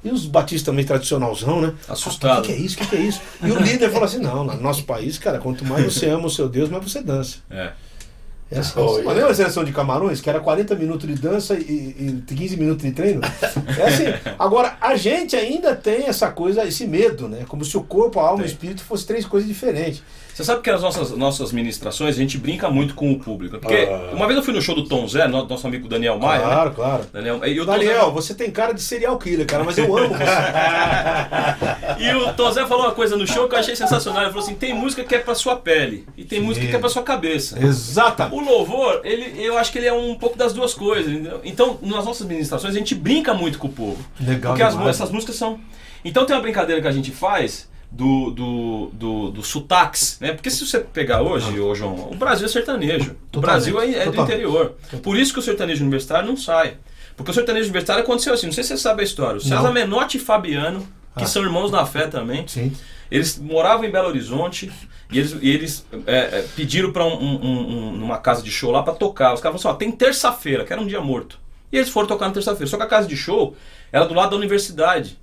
E 0.02 0.08
os 0.08 0.24
batistas 0.24 0.64
também 0.64 0.84
tradicionalzão, 0.84 1.60
né? 1.60 1.74
Assustado. 1.86 2.38
O 2.38 2.42
que, 2.42 2.48
que 2.48 2.54
é 2.54 2.64
isso? 2.64 2.74
O 2.76 2.78
que, 2.78 2.86
que 2.86 2.96
é 2.96 3.00
isso? 3.00 3.20
E 3.42 3.50
o 3.50 3.58
líder 3.60 3.90
falou 3.90 4.04
assim: 4.04 4.18
não, 4.18 4.44
no 4.44 4.58
nosso 4.58 4.84
país, 4.84 5.18
cara, 5.18 5.38
quanto 5.38 5.62
mais 5.64 5.84
você 5.84 6.08
ama 6.08 6.26
o 6.26 6.30
seu 6.30 6.48
Deus, 6.48 6.70
mais 6.70 6.82
você 6.82 7.02
dança. 7.02 7.38
É. 7.50 7.72
Assim, 8.58 8.72
Oh, 8.80 8.96
yeah. 8.98 9.12
lembra 9.12 9.30
a 9.30 9.34
seleção 9.34 9.62
de 9.62 9.70
Camarões, 9.72 10.20
que 10.20 10.28
era 10.28 10.40
40 10.40 10.74
minutos 10.74 11.06
de 11.08 11.14
dança 11.14 11.54
e, 11.54 12.22
e 12.28 12.34
15 12.34 12.56
minutos 12.56 12.84
de 12.84 12.90
treino? 12.92 13.20
É 13.78 13.82
assim. 13.86 14.04
Agora, 14.38 14.76
a 14.80 14.96
gente 14.96 15.36
ainda 15.36 15.76
tem 15.76 16.06
essa 16.08 16.30
coisa, 16.30 16.64
esse 16.64 16.86
medo, 16.86 17.28
né? 17.28 17.44
Como 17.48 17.64
se 17.64 17.76
o 17.76 17.82
corpo, 17.82 18.18
a 18.18 18.28
alma 18.28 18.42
e 18.42 18.46
o 18.46 18.48
espírito 18.48 18.82
fossem 18.82 19.06
três 19.06 19.24
coisas 19.24 19.48
diferentes. 19.48 20.02
Você 20.34 20.44
sabe 20.44 20.62
que 20.62 20.70
as 20.70 20.80
nossas, 20.80 21.10
nossas 21.10 21.52
ministrações, 21.52 22.14
a 22.16 22.18
gente 22.18 22.38
brinca 22.38 22.70
muito 22.70 22.94
com 22.94 23.12
o 23.12 23.18
público. 23.18 23.58
Porque 23.58 23.88
Ah. 23.90 24.10
uma 24.14 24.26
vez 24.26 24.38
eu 24.38 24.42
fui 24.44 24.54
no 24.54 24.62
show 24.62 24.74
do 24.74 24.88
Tom 24.88 25.06
Zé, 25.06 25.28
no- 25.28 25.44
nosso 25.46 25.66
amigo 25.66 25.86
Daniel 25.86 26.18
Maia. 26.18 26.38
né? 26.40 26.46
Claro, 26.46 26.70
claro. 26.72 27.06
Daniel, 27.12 27.44
e 27.46 27.60
o 27.60 27.66
Daniel, 27.66 28.10
você 28.10 28.32
tem 28.34 28.50
cara 28.50 28.72
de 28.72 28.80
serial 28.80 29.18
killer, 29.18 29.46
cara, 29.46 29.62
mas 29.64 29.76
eu 29.76 29.84
amo 29.96 30.08
você. 30.08 30.24
Zé, 30.24 31.96
e 32.00 32.14
o 32.14 32.32
Tom 32.34 32.50
Zé 32.52 32.64
falou 32.66 32.84
uma 32.86 32.92
coisa 32.94 33.16
no 33.16 33.26
show 33.26 33.48
que 33.48 33.54
eu 33.54 33.58
achei 33.58 33.76
sensacional. 33.76 34.22
Ele 34.22 34.30
falou 34.32 34.44
assim: 34.44 34.54
tem 34.54 34.72
música 34.72 35.04
que 35.04 35.14
é 35.14 35.18
pra 35.18 35.34
sua 35.34 35.56
pele 35.56 36.06
e 36.16 36.24
tem 36.24 36.40
Sim. 36.40 36.46
música 36.46 36.66
que 36.66 36.74
é 36.74 36.78
pra 36.78 36.88
sua 36.88 37.02
cabeça. 37.02 37.58
Exatamente. 37.62 38.36
O 38.39 38.39
louvor, 38.44 39.00
ele, 39.04 39.42
eu 39.44 39.56
acho 39.58 39.70
que 39.72 39.78
ele 39.78 39.86
é 39.86 39.92
um 39.92 40.14
pouco 40.14 40.36
das 40.38 40.52
duas 40.52 40.74
coisas. 40.74 41.10
entendeu? 41.12 41.40
Então, 41.44 41.78
nas 41.82 42.04
nossas 42.04 42.26
ministrações, 42.26 42.74
a 42.74 42.78
gente 42.78 42.94
brinca 42.94 43.32
muito 43.34 43.58
com 43.58 43.68
o 43.68 43.72
povo. 43.72 44.04
Legal 44.20 44.52
Porque 44.52 44.62
as, 44.62 44.78
essas 44.86 45.10
músicas 45.10 45.36
são. 45.36 45.58
Então 46.04 46.24
tem 46.24 46.34
uma 46.34 46.42
brincadeira 46.42 46.80
que 46.80 46.88
a 46.88 46.92
gente 46.92 47.10
faz 47.10 47.68
do, 47.90 48.30
do, 48.30 48.90
do, 48.92 49.30
do 49.32 49.42
sotaques, 49.42 50.16
né? 50.20 50.32
Porque 50.32 50.50
se 50.50 50.64
você 50.64 50.78
pegar 50.78 51.22
hoje, 51.22 51.58
ô 51.58 51.74
João, 51.74 52.08
o 52.10 52.14
Brasil 52.14 52.46
é 52.46 52.48
sertanejo. 52.48 53.10
O 53.10 53.14
Totalmente, 53.32 53.72
Brasil 53.72 53.80
é, 53.80 54.04
é 54.04 54.10
do 54.10 54.20
interior. 54.22 54.74
Por 55.02 55.18
isso 55.18 55.32
que 55.32 55.38
o 55.40 55.42
sertanejo 55.42 55.82
universitário 55.82 56.26
não 56.28 56.36
sai. 56.36 56.74
Porque 57.16 57.32
o 57.32 57.34
sertanejo 57.34 57.64
universitário 57.66 58.02
aconteceu 58.02 58.32
assim, 58.32 58.46
não 58.46 58.52
sei 58.52 58.64
se 58.64 58.68
você 58.70 58.76
sabe 58.78 59.02
a 59.02 59.04
história. 59.04 59.36
O 59.36 59.40
César 59.40 59.62
Não. 59.64 59.72
Menotti 59.72 60.16
e 60.16 60.20
Fabiano, 60.20 60.80
que 61.16 61.24
Ah. 61.24 61.26
são 61.26 61.42
irmãos 61.42 61.70
da 61.70 61.84
fé 61.84 62.06
também, 62.06 62.46
Sim. 62.48 62.72
Eles 63.10 63.38
moravam 63.38 63.84
em 63.84 63.90
Belo 63.90 64.08
Horizonte 64.08 64.70
e 65.10 65.18
eles, 65.18 65.36
e 65.40 65.50
eles 65.50 65.86
é, 66.06 66.16
é, 66.16 66.44
pediram 66.54 66.92
para 66.92 67.04
um, 67.04 67.14
um- 67.14 67.40
um- 67.88 67.92
numa 67.92 68.18
casa 68.18 68.42
de 68.42 68.50
show 68.50 68.70
lá 68.70 68.82
para 68.82 68.94
tocar. 68.94 69.34
Os 69.34 69.40
caras 69.40 69.60
falaram 69.60 69.76
assim: 69.80 69.84
ó, 69.84 69.90
tem 69.90 69.90
terça-feira, 69.96 70.64
que 70.64 70.72
era 70.72 70.80
um 70.80 70.86
dia 70.86 71.00
morto. 71.00 71.38
E 71.72 71.76
eles 71.76 71.88
foram 71.88 72.06
tocar 72.08 72.26
na 72.28 72.34
terça-feira. 72.34 72.66
Só 72.68 72.76
que 72.76 72.82
a 72.82 72.86
casa 72.86 73.06
de 73.08 73.16
show 73.16 73.56
era 73.92 74.04
do 74.04 74.14
lado 74.14 74.30
da 74.30 74.36
Universidade 74.36 75.18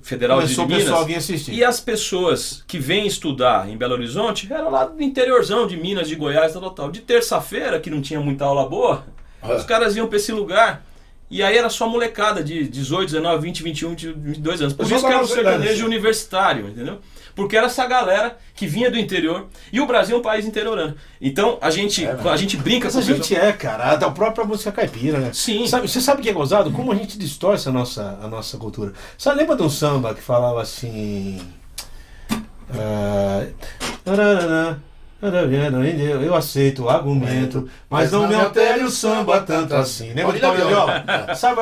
Federal 0.00 0.38
Começou 0.40 0.64
de 0.64 0.70
Minas. 0.74 0.84
pessoal 0.84 1.16
assistir. 1.16 1.52
E 1.54 1.64
as 1.64 1.80
pessoas 1.80 2.62
que 2.68 2.78
vêm 2.78 3.04
estudar 3.06 3.68
em 3.68 3.76
Belo 3.76 3.94
Horizonte 3.94 4.46
eram 4.52 4.70
lá 4.70 4.84
do 4.84 5.02
interiorzão 5.02 5.66
de 5.66 5.76
Minas, 5.76 6.08
de 6.08 6.14
Goiás, 6.14 6.52
tal, 6.52 6.70
tal. 6.70 6.90
De 6.90 7.00
terça-feira, 7.00 7.80
que 7.80 7.90
não 7.90 8.00
tinha 8.00 8.20
muita 8.20 8.44
aula 8.44 8.68
boa, 8.68 9.04
Ah. 9.42 9.54
os 9.56 9.64
caras 9.64 9.96
iam 9.96 10.06
para 10.06 10.16
esse 10.16 10.30
lugar. 10.30 10.84
E 11.30 11.42
aí 11.42 11.58
era 11.58 11.68
só 11.68 11.88
molecada 11.88 12.42
de 12.44 12.68
18, 12.68 13.06
19, 13.06 13.42
20, 13.42 13.62
21, 13.62 13.94
22 13.96 14.62
anos. 14.62 14.72
Por 14.72 14.86
isso 14.86 15.00
que 15.00 15.06
era 15.06 15.14
Nova 15.16 15.26
Zelândia. 15.26 15.52
sertanejo 15.52 15.84
universitário, 15.84 16.68
entendeu? 16.68 16.98
Porque 17.38 17.56
era 17.56 17.66
essa 17.66 17.86
galera 17.86 18.36
que 18.52 18.66
vinha 18.66 18.90
do 18.90 18.98
interior. 18.98 19.46
E 19.72 19.80
o 19.80 19.86
Brasil 19.86 20.16
é 20.16 20.18
um 20.18 20.22
país 20.22 20.44
interiorano. 20.44 20.96
Então 21.20 21.56
a 21.60 21.70
gente, 21.70 22.04
É, 22.04 22.10
a 22.28 22.36
gente 22.36 22.56
brinca 22.56 22.86
Mas 22.86 22.94
com 22.94 22.98
a 22.98 23.02
gente 23.02 23.36
é, 23.36 23.52
cara, 23.52 23.94
da 23.94 24.10
própria 24.10 24.44
música 24.44 24.72
caipira, 24.72 25.20
né? 25.20 25.30
Sim. 25.32 25.64
Sabe, 25.68 25.88
você 25.88 26.00
sabe 26.00 26.20
o 26.20 26.24
que 26.24 26.30
é 26.30 26.32
gozado? 26.32 26.72
Como 26.72 26.90
a 26.90 26.96
gente 26.96 27.16
distorce 27.16 27.68
a 27.68 27.72
nossa, 27.72 28.18
a 28.20 28.26
nossa 28.26 28.58
cultura. 28.58 28.92
Você 29.16 29.32
lembra 29.32 29.54
de 29.54 29.62
um 29.62 29.70
samba 29.70 30.16
que 30.16 30.20
falava 30.20 30.60
assim. 30.60 31.40
tararana, 34.04 34.82
tararana, 35.20 35.86
eu 35.88 36.34
aceito 36.34 36.86
o 36.86 36.88
argumento, 36.90 37.70
mas 37.88 38.10
não 38.10 38.26
me 38.26 38.34
altere 38.34 38.82
o 38.82 38.90
samba 38.90 39.42
tanto 39.42 39.76
assim. 39.76 40.12
Lembra 40.12 40.36
de 40.36 40.44
Olha, 40.44 40.58
Paulo 40.58 40.66
Viola? 40.66 41.34
Sabe, 41.36 41.60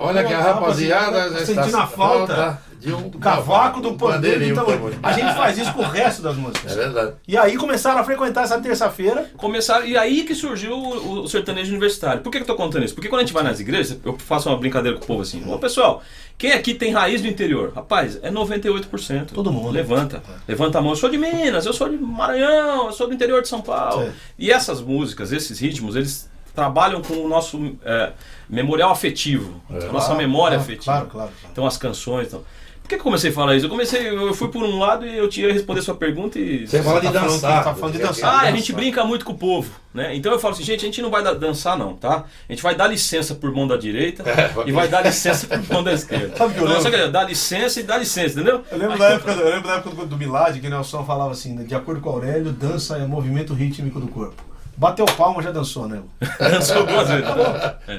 Olha 0.00 0.24
que 0.24 0.32
a 0.32 0.40
rapaziada 0.40 1.26
está 1.26 1.44
sentindo 1.44 1.76
a 1.76 1.86
falta 1.86 2.69
de 2.80 2.92
um 2.92 3.08
do 3.08 3.18
cavaco, 3.18 3.80
do 3.80 3.94
pandeiro 3.94 4.42
e 4.42 4.54
tambor. 4.54 4.92
A 5.02 5.12
gente 5.12 5.34
faz 5.34 5.58
isso 5.58 5.72
com 5.72 5.80
o 5.82 5.88
resto 5.88 6.22
das 6.22 6.36
É 6.36 6.40
músicas. 6.40 6.74
verdade. 6.74 7.12
E 7.28 7.36
aí 7.36 7.56
começaram 7.56 8.00
a 8.00 8.04
frequentar 8.04 8.44
essa 8.44 8.58
terça-feira. 8.60 9.30
Começaram, 9.36 9.86
e 9.86 9.96
aí 9.96 10.24
que 10.24 10.34
surgiu 10.34 10.74
o, 10.76 11.22
o 11.22 11.28
sertanejo 11.28 11.70
universitário. 11.70 12.22
Por 12.22 12.30
que, 12.32 12.38
que 12.38 12.42
eu 12.42 12.46
tô 12.46 12.54
contando 12.56 12.84
isso? 12.84 12.94
Porque 12.94 13.08
quando 13.08 13.20
a 13.20 13.24
gente 13.24 13.32
vai 13.34 13.42
nas 13.42 13.60
igrejas, 13.60 13.98
eu 14.04 14.16
faço 14.18 14.48
uma 14.48 14.56
brincadeira 14.56 14.96
com 14.98 15.04
o 15.04 15.06
povo 15.06 15.22
assim: 15.22 15.42
Ô 15.48 15.58
pessoal, 15.58 16.02
quem 16.38 16.52
aqui 16.52 16.74
tem 16.74 16.90
raiz 16.92 17.20
do 17.22 17.28
interior? 17.28 17.72
Rapaz, 17.74 18.18
é 18.22 18.30
98%. 18.30 19.32
Todo 19.32 19.52
mundo. 19.52 19.70
Levanta. 19.70 20.22
Levanta 20.48 20.78
a 20.78 20.80
mão. 20.82 20.92
Eu 20.92 20.96
sou 20.96 21.10
de 21.10 21.18
Minas, 21.18 21.66
eu 21.66 21.72
sou 21.72 21.88
de 21.88 21.96
Maranhão, 21.96 22.86
eu 22.86 22.92
sou 22.92 23.06
do 23.06 23.14
interior 23.14 23.42
de 23.42 23.48
São 23.48 23.60
Paulo. 23.60 24.06
Sim. 24.06 24.12
E 24.38 24.50
essas 24.50 24.80
músicas, 24.80 25.32
esses 25.32 25.58
ritmos, 25.58 25.96
eles 25.96 26.28
trabalham 26.54 27.00
com 27.00 27.14
o 27.14 27.28
nosso 27.28 27.76
é, 27.84 28.10
memorial 28.48 28.90
afetivo, 28.90 29.60
É. 29.70 29.74
a 29.86 29.92
nossa 29.92 30.06
Claro, 30.06 30.16
memória 30.16 30.56
claro, 30.56 30.62
afetiva. 30.72 30.84
Claro, 30.92 31.06
claro. 31.06 31.30
claro. 31.40 31.52
Então 31.52 31.66
as 31.66 31.76
canções. 31.76 32.26
Então. 32.28 32.42
Por 32.90 32.96
que, 32.96 33.02
eu 33.02 33.04
comecei 33.04 33.30
a 33.30 33.32
falar 33.32 33.54
isso? 33.54 33.66
Eu 33.66 33.70
comecei, 33.70 34.08
eu 34.08 34.34
fui 34.34 34.48
por 34.48 34.64
um 34.64 34.80
lado 34.80 35.06
e 35.06 35.16
eu 35.16 35.28
tinha 35.28 35.46
que 35.46 35.52
responder 35.52 35.80
sua 35.80 35.94
pergunta 35.94 36.40
e. 36.40 36.66
Você 36.66 36.82
fala 36.82 37.00
de 37.00 37.06
tá 37.06 37.12
falando- 37.12 37.30
dançar. 37.30 37.64
tá 37.64 37.74
falando 37.74 37.92
de 37.92 38.02
dançar. 38.02 38.34
Ah, 38.34 38.40
a 38.48 38.50
gente 38.50 38.72
brinca 38.72 39.04
muito 39.04 39.24
com 39.24 39.30
o 39.30 39.38
povo, 39.38 39.70
né? 39.94 40.16
Então 40.16 40.32
eu 40.32 40.40
falo 40.40 40.54
assim, 40.54 40.64
gente, 40.64 40.80
a 40.80 40.86
gente 40.86 41.00
não 41.00 41.08
vai 41.08 41.22
dançar 41.22 41.78
não, 41.78 41.94
tá? 41.94 42.24
A 42.48 42.52
gente 42.52 42.64
vai 42.64 42.74
dar 42.74 42.88
licença 42.88 43.32
por 43.36 43.54
mão 43.54 43.68
da 43.68 43.76
direita 43.76 44.24
É, 44.28 44.52
e 44.66 44.72
vai 44.72 44.88
dar 44.88 45.02
licença 45.02 45.46
por 45.46 45.72
mão 45.72 45.84
da 45.84 45.92
esquerda. 45.92 46.34
Sabe 46.36 46.50
o 46.50 46.54
que 46.54 46.60
eu 46.60 46.66
lembro? 46.66 47.06
o? 47.06 47.12
Dá 47.12 47.22
licença 47.22 47.78
e 47.78 47.84
dá 47.84 47.96
licença, 47.96 48.40
entendeu? 48.40 48.64
Eu 48.72 48.78
lembro, 48.78 48.98
da 48.98 49.10
época, 49.10 49.30
eu 49.30 49.50
lembro 49.50 49.68
da 49.68 49.74
época 49.76 49.94
do, 49.94 50.06
do 50.06 50.16
Milad, 50.16 50.58
que 50.58 50.66
o 50.66 50.70
Nelson 50.70 51.04
falava 51.04 51.30
assim, 51.30 51.64
de 51.64 51.74
acordo 51.76 52.00
com 52.00 52.10
Aurélio, 52.10 52.50
dança 52.50 52.96
é 52.96 53.06
movimento 53.06 53.54
rítmico 53.54 54.00
do 54.00 54.08
corpo. 54.08 54.49
Bateu 54.80 55.04
palma, 55.04 55.42
já 55.42 55.50
dançou, 55.50 55.86
né? 55.86 56.00
Dançou 56.38 56.86
duas 56.86 57.06
vezes. 57.06 57.26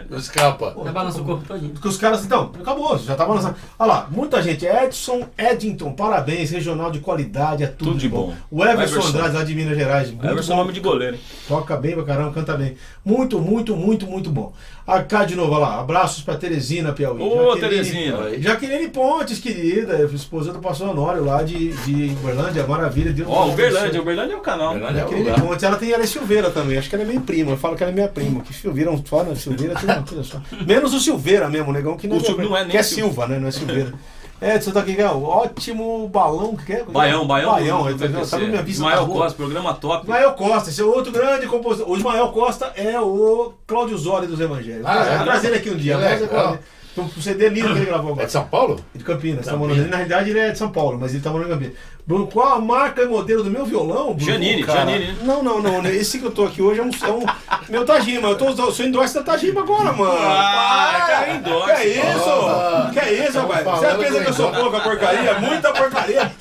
Não 0.09 0.17
escapa. 0.17 0.73
Já 0.83 0.91
balança 0.91 1.21
o 1.21 1.23
corpo 1.23 1.45
todinho. 1.45 1.73
Porque 1.73 1.87
os 1.87 1.95
caras, 1.95 2.25
então, 2.25 2.51
acabou, 2.59 2.97
já 2.97 3.15
tava 3.15 3.35
lançando. 3.35 3.55
Olha 3.77 3.87
lá, 3.87 4.07
muita 4.09 4.41
gente. 4.41 4.65
Edson, 4.65 5.27
Eddington, 5.37 5.91
parabéns, 5.93 6.49
regional 6.49 6.89
de 6.89 6.99
qualidade, 6.99 7.63
é 7.63 7.67
tudo, 7.67 7.91
Tudo 7.91 7.99
de 7.99 8.09
bom. 8.09 8.27
bom. 8.29 8.33
O 8.49 8.65
Everson, 8.65 8.95
Everson. 8.95 9.09
Andrade, 9.09 9.35
lá 9.35 9.43
de 9.43 9.53
Minas 9.53 9.77
Gerais, 9.77 10.09
Everson 10.09 10.53
é 10.53 10.55
nome 10.55 10.73
de 10.73 10.79
goleiro, 10.79 11.15
hein? 11.17 11.21
Toca 11.47 11.77
bem 11.77 11.93
pra 11.93 12.03
caramba, 12.03 12.31
canta 12.33 12.57
bem. 12.57 12.75
Muito, 13.03 13.39
muito, 13.39 13.75
muito, 13.75 14.05
muito 14.05 14.29
bom. 14.29 14.53
A 14.85 15.01
cá 15.01 15.25
de 15.25 15.35
novo, 15.35 15.51
olha 15.53 15.61
lá. 15.61 15.79
Abraços 15.79 16.21
pra 16.21 16.35
Teresina, 16.37 16.93
Piauí. 16.93 17.19
Ô, 17.19 17.55
Jaqueline- 17.55 17.59
Teresina. 17.59 18.39
Jaqueline 18.39 18.87
Pontes, 18.89 19.39
querida, 19.39 20.03
esposa 20.13 20.53
do 20.53 20.59
pastor 20.59 20.89
Honório 20.89 21.25
lá 21.25 21.41
de, 21.41 21.69
de 21.69 22.13
Uberlândia, 22.21 22.65
maravilha. 22.67 23.11
Deus 23.11 23.27
Ó, 23.27 23.45
nos 23.45 23.53
Uberlândia. 23.55 23.99
Uberlândia 24.01 24.33
é 24.33 24.37
o 24.37 24.41
canal. 24.41 24.71
Uberlândia 24.75 24.99
é 24.99 25.01
o 25.01 25.05
Jaqueline 25.07 25.29
lugar. 25.29 25.41
Pontes, 25.47 25.63
ela 25.63 25.75
tem 25.77 25.91
ela 25.91 26.03
é 26.03 26.05
Silveira 26.05 26.51
também, 26.51 26.77
acho 26.77 26.89
que 26.89 26.95
ela 26.95 27.03
é 27.03 27.07
meio 27.07 27.21
prima. 27.21 27.51
Eu 27.51 27.57
falo 27.57 27.75
que 27.75 27.81
ela 27.81 27.91
é 27.91 27.95
minha 27.95 28.07
prima, 28.07 28.41
que 28.41 28.53
Silveira 28.53 28.91
é 28.91 28.93
um 28.93 29.03
fora, 29.03 29.35
Silveira 29.35 29.73
é 29.73 29.77
tudo 29.77 29.91
uma 29.93 30.03
coisa 30.03 30.23
só. 30.23 30.41
Menos 30.67 30.93
o 30.93 30.99
Silveira 30.99 31.49
mesmo, 31.49 31.71
o 31.71 31.73
negão 31.73 31.97
que 31.97 32.07
não 32.07 32.17
O 32.17 32.21
Sil- 32.21 32.37
não 32.37 32.55
é 32.55 32.61
nem 32.61 32.69
que 32.71 32.77
é 32.77 32.83
Sil- 32.85 33.01
Silva, 33.07 33.27
né? 33.27 33.39
Não 33.39 33.47
é 33.47 33.51
Silveira. 33.51 33.91
É, 34.41 34.59
você 34.59 34.71
tá 34.71 34.79
aqui, 34.79 34.99
é 34.99 35.07
o 35.07 35.21
ótimo 35.21 36.07
balão 36.07 36.55
que 36.55 36.73
é? 36.73 36.83
Baião, 36.83 37.27
Baião. 37.27 37.51
Baião, 37.51 37.83
tá, 37.83 38.07
do 38.07 38.27
tá 38.27 38.39
na 38.39 38.47
minha 38.47 38.63
vista. 38.63 38.83
Ismael 38.83 39.05
tá. 39.05 39.13
Costa, 39.13 39.37
programa 39.37 39.73
top. 39.75 40.03
Ismael 40.03 40.33
Costa, 40.33 40.69
esse 40.71 40.81
é 40.81 40.83
outro 40.83 41.11
grande 41.11 41.45
compositor. 41.45 41.87
O 41.87 41.95
Ismael 41.95 42.27
Costa 42.29 42.73
é 42.75 42.99
o 42.99 43.53
Cláudio 43.67 43.95
Zoli 43.99 44.25
dos 44.25 44.39
Evangelhos. 44.39 44.83
Ah, 44.83 45.03
Vou 45.03 45.13
é? 45.13 45.23
trazer 45.23 45.47
ele 45.49 45.57
aqui 45.57 45.69
um 45.69 45.77
dia. 45.77 45.95
Que 45.95 46.03
Vamos 46.03 46.21
legal. 46.21 46.57
Um 46.97 47.03
um 47.03 47.21
CD 47.21 47.49
lindo 47.49 47.69
que 47.69 47.79
ele 47.79 47.85
gravou 47.85 48.09
É 48.09 48.11
agora. 48.13 48.25
de 48.27 48.31
São 48.33 48.43
Paulo? 48.45 48.79
De 48.93 49.03
Campinas, 49.03 49.45
tá 49.45 49.51
Campinas. 49.51 49.75
morando. 49.77 49.89
Na 49.89 49.97
realidade 49.97 50.29
ele 50.29 50.39
é 50.39 50.51
de 50.51 50.57
São 50.57 50.69
Paulo, 50.71 50.97
mas 50.99 51.13
ele 51.13 51.23
tá 51.23 51.29
morando 51.29 51.47
em 51.49 51.53
Campinas. 51.53 51.73
Bruno, 52.05 52.27
qual 52.27 52.55
a 52.55 52.59
marca 52.59 53.03
e 53.03 53.05
modelo 53.05 53.43
do 53.43 53.51
meu 53.51 53.63
violão? 53.65 54.13
Bruno? 54.15 54.19
Janine, 54.31 54.63
Cara, 54.63 54.79
Janine. 54.91 55.15
Não, 55.21 55.43
não, 55.43 55.61
não. 55.61 55.85
Esse 55.85 56.19
que 56.19 56.25
eu 56.25 56.31
tô 56.31 56.45
aqui 56.45 56.61
hoje 56.61 56.79
é 56.79 56.83
um. 56.83 56.89
É 56.89 57.11
um 57.11 57.23
meu 57.69 57.85
Tajima. 57.85 58.27
Eu 58.29 58.35
tô 58.37 58.49
eu 58.49 58.71
sou 58.71 58.85
endorse 58.85 59.13
da 59.13 59.21
Tajima 59.23 59.61
agora, 59.61 59.93
mano. 59.93 60.11
Ah, 60.19 60.93
Para! 60.97 61.05
cara, 61.05 61.33
endorse. 61.35 61.65
Que 61.65 61.71
é 61.71 61.87
isso? 61.87 62.29
Ah, 62.29 62.89
que 62.91 62.99
é 62.99 63.13
isso, 63.27 63.39
rapaz? 63.39 63.63
Você 63.79 63.87
pensa 63.95 64.23
que 64.23 64.29
eu 64.29 64.33
sou 64.33 64.51
pouca 64.51 64.79
porcaria? 64.81 65.39
Muita 65.39 65.71
porcaria. 65.71 66.31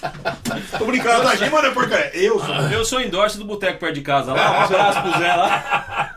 Tô 0.79 0.85
brincando, 0.87 1.29
a 1.29 1.31
Tajima 1.31 1.61
não 1.63 1.69
é 1.69 1.73
porcaria. 1.73 2.11
Eu 2.17 2.41
sou. 2.41 2.55
Eu 2.55 2.85
sou 2.85 3.01
endorse 3.01 3.39
do 3.39 3.45
boteco 3.45 3.79
perto 3.79 3.95
de 3.95 4.01
casa 4.01 4.33
lá. 4.33 4.61
Um 4.61 4.65
abraço 4.65 5.03
pro 5.03 5.19
Zé 5.21 5.35
lá. 5.37 6.10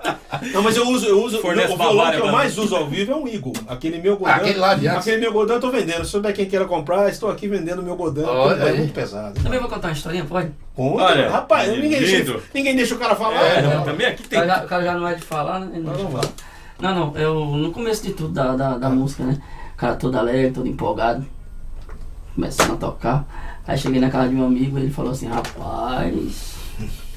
Não, 0.54 0.62
mas 0.62 0.76
eu 0.76 0.88
uso, 0.88 1.06
eu 1.06 1.24
uso. 1.24 1.40
Fornece 1.40 1.74
o 1.74 1.78
violão 1.78 2.12
que 2.12 2.18
eu 2.18 2.22
pra 2.24 2.32
mais 2.32 2.58
uso 2.58 2.76
ao 2.76 2.88
vivo 2.88 3.12
é 3.12 3.16
um 3.16 3.28
Eagle. 3.28 3.54
Aquele 3.68 4.02
meu 4.02 4.18
Godin. 4.18 4.32
Ah, 4.32 4.36
aquele 4.36 4.60
lá 4.60 4.76
de. 4.76 4.88
Aquele 4.88 5.18
meu 5.18 5.34
Godin 5.34 5.54
eu 5.54 5.60
tô 5.60 5.70
vendendo. 5.70 6.06
Se 6.06 6.12
souber 6.12 6.34
quem 6.34 6.46
queira 6.46 6.66
comprar, 6.66 7.10
estou 7.10 7.30
aqui 7.30 7.48
vendendo 7.48 7.80
o 7.80 7.84
meu 7.84 7.96
Godin. 7.96 8.24
Olha 8.24 8.64
é 8.64 8.74
muito 8.74 8.94
pesado. 8.94 9.40
Também 9.42 9.60
vou 9.60 9.70
contar 9.70 9.90
uma 9.90 9.94
historinha, 9.94 10.26
pode? 10.26 10.52
Conta, 10.76 11.04
Olha, 11.04 11.30
rapaz, 11.30 11.70
ninguém 11.70 12.00
deixa, 12.00 12.40
ninguém 12.54 12.76
deixa 12.76 12.96
o 12.96 12.98
cara 12.98 13.16
falar. 13.16 13.44
É, 13.44 13.62
né? 13.62 13.82
também 13.86 14.08
aqui 14.08 14.24
O 14.24 14.28
tem. 14.28 14.40
cara, 14.40 14.48
já, 14.60 14.66
o 14.66 14.68
cara 14.68 14.84
já 14.84 14.94
não 14.94 15.08
é 15.08 15.14
de 15.16 15.22
falar, 15.22 15.60
né? 15.60 15.72
Ele 15.74 15.84
não 15.84 15.94
falar. 15.94 16.24
lá. 16.24 16.30
Não, 16.80 16.96
não, 16.96 17.18
eu 17.18 17.46
no 17.46 17.72
começo 17.72 18.04
de 18.04 18.14
tudo 18.14 18.34
da, 18.34 18.56
da, 18.56 18.78
da 18.78 18.90
música, 18.90 19.24
né? 19.24 19.38
O 19.76 19.78
cara 19.78 19.96
todo 19.96 20.18
alegre, 20.18 20.52
todo 20.52 20.68
empolgado. 20.68 21.26
Começando 22.36 22.74
a 22.74 22.78
tocar. 22.78 23.26
Aí 23.68 23.78
cheguei 23.78 24.02
na 24.02 24.10
casa 24.10 24.30
de 24.30 24.36
um 24.36 24.46
amigo 24.46 24.78
ele 24.78 24.92
falou 24.92 25.12
assim, 25.12 25.28
rapaz. 25.28 26.56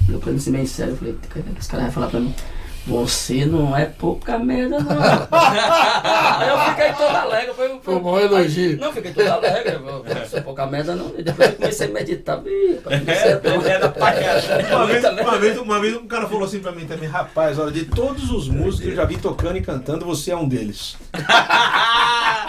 Eu 0.09 0.21
pensei 0.21 0.53
meio 0.53 0.67
sério, 0.67 0.93
eu 0.93 0.97
falei, 0.97 1.15
o 1.15 1.17
que 1.19 1.59
esse 1.59 1.69
cara 1.69 1.83
vai 1.85 1.93
falar 1.93 2.07
pra 2.09 2.21
mim? 2.21 2.33
Você 2.87 3.45
não 3.45 3.77
é 3.77 3.87
pouca 3.87 4.39
merda, 4.39 4.79
não. 4.79 4.97
Aí 5.33 6.49
eu 6.49 6.59
fiquei 6.71 6.93
todo 6.93 7.17
alegre. 7.17 7.53
Foi, 7.55 7.81
Foi 7.83 7.95
um 7.97 8.01
bom 8.01 8.19
elogio. 8.19 8.79
Não, 8.79 8.93
fiquei 8.93 9.13
todo 9.13 9.29
alegre. 9.29 9.75
Eu, 9.75 9.81
não 9.81 10.27
sou 10.27 10.43
pouca 10.43 10.67
merda, 10.67 10.95
não. 10.95 11.13
E 11.19 11.23
depois 11.23 11.51
eu 11.51 11.57
comecei 11.57 11.89
a 11.89 11.91
meditar. 11.91 12.37
Rapaz, 12.37 13.05
você 13.05 13.29
é 13.29 13.37
doido. 13.37 13.67
Era 13.67 13.89
pra. 13.89 14.15
Uma 14.77 14.87
vez, 14.87 15.05
uma, 15.05 15.39
vez, 15.39 15.59
uma 15.59 15.81
vez 15.81 15.97
um 15.97 16.07
cara 16.07 16.29
falou 16.29 16.45
assim 16.45 16.61
pra 16.61 16.71
mim 16.71 16.87
também, 16.87 17.09
rapaz, 17.09 17.59
olha, 17.59 17.73
de 17.73 17.85
todos 17.85 18.31
os 18.31 18.49
músicos 18.49 18.81
que 18.81 18.89
eu 18.91 18.97
já 18.97 19.05
vi 19.05 19.17
tocando 19.17 19.57
e 19.57 19.63
cantando, 19.63 20.05
você 20.05 20.31
é 20.31 20.37
um 20.37 20.47
deles. 20.47 20.97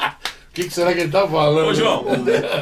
O 0.58 0.60
que, 0.60 0.70
que 0.70 0.74
será 0.74 0.92
que 0.92 1.02
ele 1.02 1.12
tá 1.12 1.28
falando? 1.28 1.68
Ô, 1.68 1.74
João, 1.74 2.04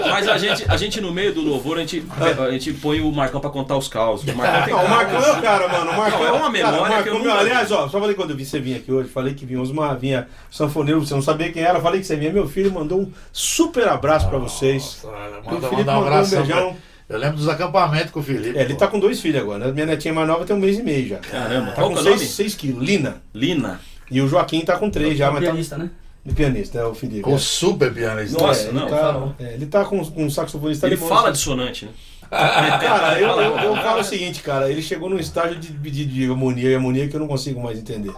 mas 0.10 0.28
a 0.28 0.38
gente, 0.38 0.66
a 0.68 0.76
gente 0.76 1.00
no 1.00 1.14
meio 1.14 1.34
do 1.34 1.40
louvor, 1.40 1.78
a 1.78 1.80
gente, 1.80 2.04
a 2.38 2.52
gente 2.52 2.74
põe 2.74 3.00
o 3.00 3.10
Marcão 3.10 3.40
pra 3.40 3.50
contar 3.50 3.78
os 3.78 3.88
causos. 3.88 4.28
O 4.30 4.36
Marcão 4.36 4.64
tem 4.66 4.74
Não, 4.74 4.80
o 4.84 4.86
cara- 4.86 4.96
Marcão 4.98 5.22
é 5.24 5.32
o 5.32 5.42
cara, 5.42 5.68
mano. 5.70 5.92
O 5.92 5.96
Marcão 5.96 6.20
Não, 6.20 6.28
é 6.28 6.32
uma 6.34 6.50
memória 6.50 6.78
cara, 6.78 7.00
o 7.00 7.04
que 7.04 7.10
eu 7.10 7.14
Marcão, 7.14 7.20
nunca- 7.20 7.40
Aliás, 7.40 7.72
ó, 7.72 7.88
só 7.88 7.98
falei 8.02 8.14
quando 8.14 8.32
eu 8.32 8.36
vi 8.36 8.46
você 8.46 8.60
vir 8.60 8.76
aqui 8.76 8.92
hoje, 8.92 9.08
falei 9.08 9.34
que 9.34 9.46
vinha 9.46 9.62
Osmar, 9.62 9.98
vinha 9.98 10.28
sanfoneiro, 10.52 11.00
você 11.06 11.14
não 11.14 11.22
sabia 11.22 11.50
quem 11.54 11.64
era, 11.64 11.80
falei 11.80 12.02
que 12.02 12.06
você 12.08 12.18
vinha. 12.18 12.34
Meu 12.34 12.50
filho 12.50 12.70
mandou 12.70 13.00
um 13.00 13.12
super 13.32 13.88
abraço 13.88 14.28
pra 14.28 14.40
vocês. 14.40 15.00
Nossa, 15.02 15.18
manda, 15.46 15.70
Felipe 15.70 15.76
manda 15.86 15.92
um 15.98 16.04
mandou 16.04 16.20
um 16.20 16.30
beijão. 16.30 16.46
pra- 16.74 17.16
Eu 17.16 17.20
lembro 17.20 17.38
dos 17.38 17.48
acampamentos 17.48 18.12
com 18.12 18.20
o 18.20 18.24
Felipe. 18.24 18.58
É, 18.58 18.64
ele 18.64 18.74
pô. 18.74 18.80
tá 18.80 18.88
com 18.88 19.00
dois 19.00 19.22
filhos 19.22 19.40
agora, 19.42 19.68
né? 19.68 19.72
Minha 19.72 19.86
netinha 19.86 20.14
mais 20.14 20.28
nova 20.28 20.44
tem 20.44 20.54
um 20.54 20.60
mês 20.60 20.78
e 20.80 20.84
meio 20.84 21.08
já. 21.08 21.18
Caramba, 21.20 21.68
Tá 21.68 21.76
qual 21.76 21.92
com 21.92 22.00
é? 22.10 22.18
6 22.18 22.56
quilos, 22.56 22.84
Lina. 22.84 23.22
Lina. 23.34 23.80
E 24.12 24.20
o 24.22 24.28
Joaquim 24.28 24.62
tá 24.66 24.76
com 24.76 24.90
3 24.90 25.18
já, 25.18 25.32
mas 25.32 25.70
tá. 25.70 25.78
né? 25.78 25.90
De 26.26 26.34
pianista, 26.34 26.80
é 26.80 26.86
o 26.86 26.96
Felipe. 26.96 27.22
Com 27.22 27.36
é. 27.36 27.38
super 27.38 27.94
pianista. 27.94 28.42
Nossa, 28.42 28.70
É, 28.70 28.72
não, 28.72 28.82
ele 28.82 28.90
tá, 28.90 29.34
é, 29.40 29.54
ele 29.54 29.66
tá 29.68 29.86
com, 29.86 30.04
com 30.04 30.26
um 30.26 30.30
saxofonista 30.30 30.88
Ele 30.88 30.98
fala 30.98 31.32
dissonante, 31.32 31.86
né? 31.86 31.92
Cara, 32.32 33.20
eu, 33.20 33.30
eu, 33.30 33.58
eu 33.60 33.76
falo 33.76 34.02
o 34.02 34.04
seguinte, 34.04 34.42
cara, 34.42 34.70
ele 34.70 34.82
chegou 34.82 35.08
num 35.08 35.20
estágio 35.20 35.60
de, 35.60 35.72
de, 35.72 36.06
de 36.06 36.30
harmonia 36.30 36.72
e 36.72 36.76
harmonia 36.76 37.08
que 37.08 37.16
eu 37.16 37.20
não 37.20 37.28
consigo 37.28 37.62
mais 37.62 37.78
entender. 37.78 38.12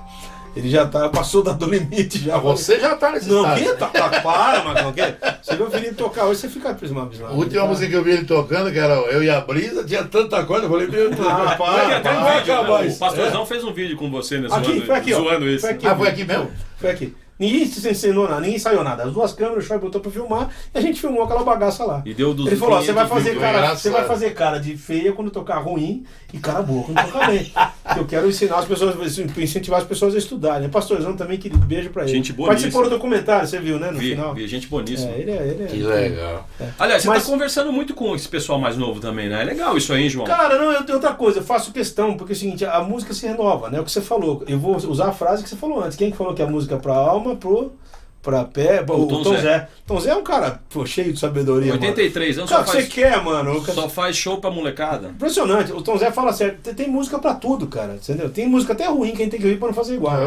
Ele 0.56 0.70
já 0.70 0.88
tá, 0.88 1.10
passou 1.10 1.43
da 1.43 1.52
do 1.52 1.70
limite 1.70 2.17
já. 2.17 2.38
Você 2.38 2.80
já 2.80 2.96
tá 2.96 3.12
nesse 3.12 3.30
Não, 3.30 3.41
estágio. 3.41 3.74
que? 3.74 3.78
Tá, 3.78 3.88
tá, 3.88 4.22
para, 4.22 4.63
Marcão, 4.63 4.93
que? 4.93 5.02
Você 5.43 5.56
viu 5.56 5.67
o 5.67 5.70
Felipe 5.70 5.93
tocar 5.96 6.26
hoje, 6.26 6.39
você 6.39 6.50
fica 6.50 6.74
prismado, 6.74 7.12
A 7.26 7.32
última 7.32 7.67
música 7.67 7.89
que 7.89 7.96
eu 7.96 8.04
vi 8.04 8.12
ele 8.12 8.26
tocando, 8.26 8.72
que 8.72 8.80
era 8.80 8.96
Eu 8.96 9.22
e 9.22 9.30
a 9.30 9.41
Brisa, 9.41 9.84
tinha 9.84 10.04
tanta 10.06 10.43
coisa, 10.46 10.65
eu 10.65 10.70
falei, 10.70 10.88
meu 10.88 11.12
Deus. 11.12 11.28
Ah, 11.28 11.56
para, 11.58 11.98
até 11.98 12.12
um 12.12 12.24
para. 12.24 12.39
vídeo, 12.39 12.54
acabar 12.54 12.84
né? 12.84 12.89
O 12.89 12.98
Pastorzão 12.98 13.46
fez 13.46 13.63
um 13.63 13.74
vídeo 13.74 13.98
com 13.98 14.10
você, 14.10 14.39
né? 14.39 14.48
Aqui, 14.50 14.65
Zoando, 14.65 14.86
foi 14.86 14.96
aqui, 14.96 15.13
ó. 15.13 15.17
zoando 15.20 15.48
isso. 15.50 15.62
Foi 15.62 15.70
aqui. 15.72 15.88
Ah, 15.88 15.96
foi 15.96 16.08
aqui 16.08 16.24
mesmo? 16.24 16.52
Foi 16.78 16.89
aqui. 16.89 17.15
Ninguém 17.39 17.65
se 17.65 17.88
ensinou 17.89 18.28
nada, 18.28 18.41
ninguém 18.41 18.56
ensaiou 18.56 18.84
nada. 18.84 19.04
As 19.04 19.13
duas 19.13 19.32
câmeras, 19.34 19.63
o 19.63 19.67
Choi 19.67 19.78
botou 19.78 20.02
pra 20.02 20.12
filmar 20.12 20.50
e 20.73 20.78
a 20.78 20.82
gente 20.82 21.00
filmou 21.00 21.23
aquela 21.23 21.43
bagaça 21.43 21.84
lá. 21.86 22.02
E 22.06 22.13
deu 22.13 22.34
dos 22.34 22.47
Ele 22.47 22.56
falou, 22.56 22.78
ó, 22.78 22.82
você 22.82 22.91
vai 22.91 23.06
500 23.08 23.23
fazer 23.23 23.39
cara, 23.39 23.76
você 23.76 23.89
vai 23.89 24.06
fazer 24.06 24.34
cara 24.34 24.60
de 24.60 24.76
feia 24.78 25.12
quando 25.13 25.30
tocar 25.30 25.58
ruim 25.60 26.04
e 26.34 26.38
cara 26.39 26.62
boa 26.62 26.84
quando 26.84 27.06
tocar 27.06 27.28
bem. 27.28 27.52
eu 27.95 28.06
quero 28.06 28.28
ensinar 28.28 28.58
as 28.58 28.65
pessoas, 28.65 29.17
incentivar 29.38 29.80
as 29.82 29.88
pessoas 29.88 30.15
a 30.15 30.17
estudarem. 30.17 30.67
Pastorzão 30.69 31.15
também, 31.15 31.38
querido, 31.38 31.65
beijo 31.65 31.89
pra 31.91 32.04
ele. 32.04 32.12
Gente 32.12 32.34
Participou 32.34 32.84
do 32.84 32.89
boníssima. 32.89 32.89
documentário, 32.89 33.47
você 33.47 33.60
viu, 33.60 33.80
né, 33.80 33.91
no 33.91 34.00
Vi, 34.00 34.10
final. 34.12 34.34
vi, 34.34 34.47
gente 34.47 34.67
boníssima. 34.67 35.12
É, 35.12 35.19
ele 35.19 35.32
é, 35.32 35.47
ele 35.47 35.63
é. 35.63 35.67
Que 35.67 35.78
legal. 35.84 36.47
Aliás, 36.80 37.02
você 37.04 37.08
Mas- 37.10 37.23
tá 37.26 37.32
conversando 37.32 37.71
muito 37.71 37.93
com 37.93 38.15
esse 38.15 38.28
pessoal 38.28 38.60
mais 38.60 38.76
novo 38.78 39.00
também, 39.00 39.30
né? 39.30 39.41
É 39.41 39.45
legal 39.45 39.78
isso 39.78 39.93
aí, 39.93 40.04
hein, 40.04 40.10
João? 40.10 40.26
Cara, 40.26 40.58
não, 40.58 40.71
eu 40.71 40.84
tenho 40.84 40.97
outra 40.97 41.13
coisa, 41.13 41.39
eu 41.39 41.43
faço 41.43 41.71
questão, 41.71 42.15
porque 42.17 42.34
é 42.34 42.36
o 42.36 42.38
seguinte, 42.38 42.65
a 42.65 42.82
música 42.82 43.13
se 43.13 43.26
renova, 43.28 43.69
né? 43.69 43.80
O 43.80 43.84
que 43.84 43.91
você 43.91 44.02
falou. 44.02 44.43
Eu 44.47 44.60
vou 44.60 44.76
usar 44.76 45.10
a 45.10 45.12
frase 45.12 45.43
que 45.43 45.50
você 45.50 45.56
falou 45.56 45.84
antes. 45.84 45.95
Quem 45.97 46.12
que 46.12 46.17
falou 46.17 46.34
que 46.34 46.41
a 46.41 46.47
música 46.47 46.76
é 46.76 46.78
pra 46.78 46.93
alma, 46.95 47.27
pro. 47.36 47.74
pra 48.22 48.44
pé. 48.44 48.82
O, 48.82 49.06
Tom 49.08 49.24
Tom, 49.24 49.34
Zé. 49.36 49.42
Zé. 49.42 49.68
Tom 49.86 50.00
Zé 50.00 50.10
é 50.12 50.16
um 50.16 50.24
cara 50.24 50.60
pô, 50.70 50.86
cheio 50.86 51.13
de 51.13 51.20
sabedoria. 51.20 51.72
83 51.74 52.40
anos, 52.40 52.50
só 52.50 52.58
Sabe 52.58 52.70
o 52.70 52.72
que 52.72 52.78
você 52.78 52.84
faz, 52.84 52.94
quer, 52.94 53.24
mano? 53.24 53.66
Só 53.66 53.88
faz 53.88 54.18
show 54.18 54.38
pra 54.40 54.52
molecada. 54.52 55.10
Impressionante. 55.10 55.72
O 55.72 55.82
Tom 55.82 55.98
Zé 55.98 56.12
fala 56.12 56.34
certo. 56.34 56.60
Tem, 56.62 56.74
tem 56.74 56.90
música 56.90 57.20
pra 57.20 57.34
tudo, 57.36 57.68
cara. 57.68 57.96
Entendeu? 57.96 58.30
Tem 58.30 58.48
música 58.48 58.74
até 58.74 58.86
ruim 58.88 59.12
que 59.12 59.22
a 59.22 59.26
gente 59.26 59.32
tem 59.32 59.40
que 59.40 59.46
ouvir 59.46 59.58
pra 59.58 59.70
não 59.70 59.74
fazer 59.76 59.96
igual. 59.96 60.18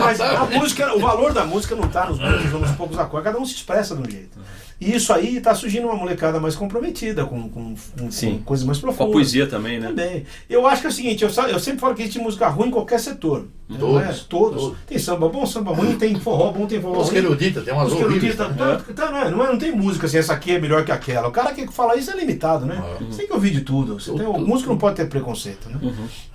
Mas 0.00 0.20
a 0.20 0.44
música, 0.46 0.94
o 0.94 0.98
valor 0.98 1.32
da 1.32 1.44
música 1.44 1.76
não 1.76 1.86
tá 1.88 2.06
nos 2.06 2.18
ou 2.52 2.60
nos 2.60 2.72
poucos 2.72 2.98
acordes, 2.98 3.32
cada 3.32 3.38
um 3.42 3.46
se 3.46 3.54
expressa 3.54 3.94
de 3.94 4.02
um 4.02 4.10
jeito. 4.10 4.38
E 4.84 4.94
isso 4.94 5.12
aí 5.12 5.40
tá 5.40 5.54
surgindo 5.54 5.86
uma 5.86 5.96
molecada 5.96 6.38
mais 6.38 6.54
comprometida, 6.54 7.24
com, 7.24 7.48
com, 7.48 7.74
com- 7.98 8.10
Sim. 8.10 8.38
com 8.38 8.44
coisas 8.44 8.66
mais 8.66 8.78
Com 8.78 8.86
a 8.86 8.88
profundas. 8.90 9.12
poesia 9.12 9.46
também, 9.46 9.80
né? 9.80 9.88
Também. 9.88 10.24
Eu 10.48 10.66
acho 10.66 10.80
que 10.82 10.86
é 10.86 10.90
o 10.90 10.92
seguinte, 10.92 11.24
eu, 11.24 11.30
eu 11.48 11.58
sempre 11.58 11.80
falo 11.80 11.94
que 11.94 12.02
existe 12.02 12.18
música 12.18 12.48
ruim 12.48 12.68
em 12.68 12.70
qualquer 12.70 13.00
setor. 13.00 13.46
É? 13.70 13.78
Todos, 13.78 14.20
Todos. 14.24 14.62
todos. 14.62 14.78
Tem 14.86 14.98
samba 14.98 15.26
bom, 15.26 15.46
samba 15.46 15.72
ruim, 15.72 15.96
tem 15.96 16.14
forró 16.16 16.52
bom, 16.52 16.66
tem 16.66 16.82
forró 16.82 16.96
Música 16.98 17.16
ruim. 17.18 17.24
erudita, 17.28 17.62
tem 17.62 17.72
umas 17.72 17.88
Música 17.90 18.04
erudita, 18.10 18.48
né? 18.48 18.54
tá, 18.58 18.92
tá, 18.94 19.10
não, 19.10 19.18
é, 19.18 19.30
não, 19.30 19.44
é, 19.46 19.48
não 19.52 19.58
tem 19.58 19.72
música 19.74 20.06
assim, 20.06 20.18
essa 20.18 20.34
aqui 20.34 20.52
é 20.52 20.58
melhor 20.60 20.84
que 20.84 20.92
aquela. 20.92 21.28
O 21.28 21.32
cara 21.32 21.50
que 21.54 21.66
fala 21.68 21.96
isso 21.96 22.10
é 22.10 22.14
limitado, 22.16 22.66
né? 22.66 22.84
Uhum. 23.00 23.06
Você 23.10 23.18
tem 23.20 23.26
que 23.26 23.32
ouvir 23.32 23.52
de 23.52 23.62
tudo. 23.62 23.98
Você 23.98 24.12
tem, 24.12 24.26
o 24.26 24.36
músico 24.38 24.68
não 24.68 24.76
pode 24.76 24.96
ter 24.96 25.06
preconceito, 25.08 25.70
né? 25.70 25.78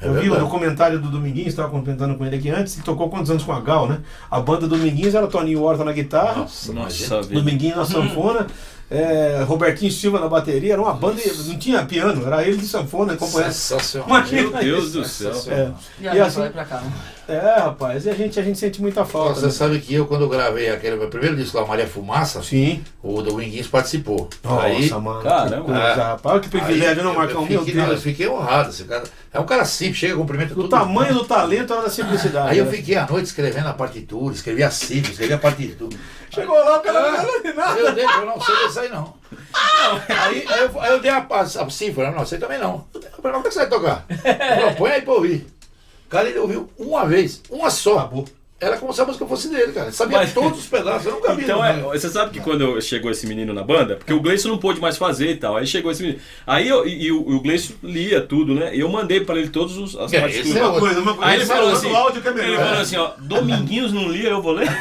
É 0.01 0.07
Eu 0.07 0.13
vi 0.15 0.21
verdade. 0.21 0.41
no 0.41 0.49
comentário 0.49 0.99
do 0.99 1.07
Dominguinhos, 1.07 1.49
estava 1.49 1.69
comentando 1.69 2.17
com 2.17 2.25
ele 2.25 2.35
aqui 2.35 2.49
antes, 2.49 2.73
ele 2.73 2.83
tocou 2.83 3.07
quantos 3.09 3.29
anos 3.29 3.43
com 3.43 3.51
a 3.51 3.59
Gal, 3.59 3.87
né? 3.87 3.99
A 4.31 4.39
banda 4.39 4.67
Dominguinhos 4.67 5.13
era 5.13 5.27
Toninho 5.27 5.61
Horta 5.61 5.83
na 5.83 5.91
guitarra, 5.93 6.47
Nossa. 6.73 7.21
Dominguinhos 7.31 7.77
na 7.77 7.85
sanfona, 7.85 8.38
é, 8.91 9.43
Robertinho 9.45 9.91
Silva 9.91 10.19
na 10.19 10.27
bateria, 10.27 10.73
era 10.73 10.81
uma 10.81 10.93
banda, 10.93 11.21
não 11.45 11.57
tinha 11.59 11.85
piano, 11.85 12.25
era 12.25 12.43
ele 12.43 12.57
de 12.57 12.67
sanfona, 12.67 13.13
acompanhando. 13.13 13.51
Sensacional. 13.51 14.07
Imagina 14.09 14.41
Meu 14.49 14.51
Deus 14.59 14.85
isso. 14.85 14.97
do 14.99 15.05
céu. 15.35 15.53
É. 15.53 15.71
E 15.99 16.03
E 16.05 16.09
aí, 16.09 16.19
assim- 16.19 16.39
vai 16.39 16.49
pra 16.49 16.65
cá, 16.65 16.81
né? 16.81 16.91
É, 17.29 17.59
rapaz, 17.59 18.05
e 18.05 18.09
a 18.09 18.13
gente, 18.13 18.39
a 18.39 18.43
gente 18.43 18.57
sente 18.57 18.81
muita 18.81 19.05
falta. 19.05 19.35
Você 19.39 19.45
né? 19.45 19.51
sabe 19.51 19.79
que 19.79 19.93
eu, 19.93 20.07
quando 20.07 20.21
eu 20.23 20.29
gravei 20.29 20.69
aquele 20.69 20.95
meu 20.95 21.09
primeiro 21.09 21.35
disco 21.35 21.57
lá, 21.59 21.65
Maria 21.65 21.85
Fumaça, 21.85 22.41
Sim. 22.41 22.83
o 23.03 23.21
Dominguinhos 23.21 23.67
participou. 23.67 24.27
Nossa, 24.43 24.65
aí, 24.65 24.89
mano. 24.89 25.21
Caramba. 25.21 25.55
que 25.57 25.63
coisa, 25.71 26.03
rapaz. 26.03 26.33
Olha 26.33 26.39
que 26.41 26.49
privilégio, 26.49 27.03
não, 27.03 27.11
eu- 27.13 27.17
Marcão? 27.17 27.41
eu 27.43 27.47
Meu 27.47 27.59
fiquei, 27.59 27.75
não, 27.75 27.83
eu 27.83 27.89
Deus. 27.89 28.03
fiquei 28.03 28.27
honrado. 28.27 28.69
Esse 28.69 28.83
cara, 28.85 29.03
é 29.31 29.39
um 29.39 29.45
cara 29.45 29.63
simples, 29.65 29.97
chega, 29.97 30.15
cumprimenta 30.15 30.55
Do 30.55 30.61
tudo. 30.63 30.69
tamanho 30.69 31.13
do 31.13 31.23
talento 31.23 31.71
era 31.71 31.83
da 31.83 31.89
simplicidade. 31.89 32.49
Aí 32.49 32.57
eu 32.57 32.65
né? 32.65 32.71
fiquei 32.71 32.95
à 32.95 33.05
noite 33.05 33.25
escrevendo 33.25 33.67
a 33.67 33.73
partitura, 33.73 34.33
escrevi 34.33 34.63
a 34.63 34.71
cifra, 34.71 35.11
escrevi 35.11 35.33
a 35.33 35.37
partitura. 35.37 35.95
Chegou 36.31 36.55
lá, 36.55 36.77
o 36.77 36.81
cara 36.81 37.11
não 37.11 37.17
falou 37.17 37.55
nada. 37.55 37.79
Eu 37.79 37.93
dei, 37.93 38.05
eu 38.05 38.25
não 38.25 38.41
sei 38.41 38.55
desse 38.55 38.79
aí 38.79 38.89
não. 38.89 39.13
Aí, 40.09 40.45
aí 40.47 40.59
eu, 40.61 40.81
aí 40.81 40.91
eu 40.91 40.99
dei 40.99 41.11
a, 41.11 41.25
a, 41.29 41.41
a 41.41 41.69
cifra, 41.69 42.11
não 42.11 42.25
sei 42.25 42.39
também 42.39 42.57
não. 42.59 42.85
Eu 42.93 43.01
falei, 43.21 43.33
como 43.33 43.37
é 43.37 43.41
que 43.49 43.51
você 43.53 43.59
vai 43.59 43.69
tocar? 43.69 44.05
Põe 44.77 44.91
aí 44.91 45.01
pra 45.03 45.13
ouvir. 45.13 45.47
Cara, 46.09 46.27
ele 46.27 46.39
ouviu 46.39 46.69
uma 46.77 47.05
vez, 47.05 47.41
uma 47.49 47.69
só. 47.69 47.99
Acabou. 47.99 48.25
Era 48.61 48.75
como 48.77 48.91
se 48.93 48.99
a 48.99 49.05
música 49.05 49.25
fosse 49.25 49.47
dele, 49.47 49.71
cara. 49.71 49.87
Ele 49.87 49.95
sabia 49.95 50.17
Mas- 50.17 50.33
todos 50.33 50.59
os 50.59 50.65
pedaços, 50.67 51.05
eu 51.05 51.13
nunca 51.13 51.33
vi. 51.33 51.43
Então, 51.43 51.59
não, 51.59 51.93
é, 51.93 51.97
você 51.97 52.09
sabe 52.09 52.31
que 52.31 52.41
quando 52.41 52.81
chegou 52.81 53.09
esse 53.09 53.25
menino 53.25 53.53
na 53.53 53.63
banda, 53.63 53.95
porque 53.95 54.11
o 54.11 54.19
Gleison 54.19 54.49
não 54.49 54.57
pôde 54.57 54.81
mais 54.81 54.97
fazer 54.97 55.31
e 55.31 55.35
tal, 55.37 55.55
aí 55.55 55.65
chegou 55.65 55.89
esse 55.91 56.01
menino. 56.03 56.19
Aí 56.45 56.67
eu, 56.67 56.85
e, 56.85 57.05
e 57.05 57.11
o, 57.11 57.21
o 57.21 57.39
Gleison 57.39 57.73
lia 57.81 58.19
tudo, 58.19 58.53
né? 58.53 58.75
E 58.75 58.81
eu 58.81 58.89
mandei 58.89 59.21
pra 59.21 59.35
ele 59.37 59.47
todas 59.49 59.77
os- 59.77 59.95
as 59.95 60.11
É, 60.11 60.29
esse 60.29 60.57
é 60.57 60.61
Uma 60.65 60.77
coisa, 60.79 60.99
uma 60.99 61.13
coisa. 61.13 61.29
Aí 61.29 61.35
ele 61.35 61.43
é 61.43 61.45
falou 61.45 61.71
assim, 61.71 61.95
áudio 61.95 62.21
que 62.21 62.27
é 62.27 62.31
ele 62.31 62.57
falou 62.57 62.79
assim, 62.79 62.97
ó, 62.97 63.11
Dominguinhos 63.19 63.93
não 63.93 64.09
lia, 64.09 64.29
eu 64.29 64.41
vou 64.41 64.51
ler. 64.51 64.67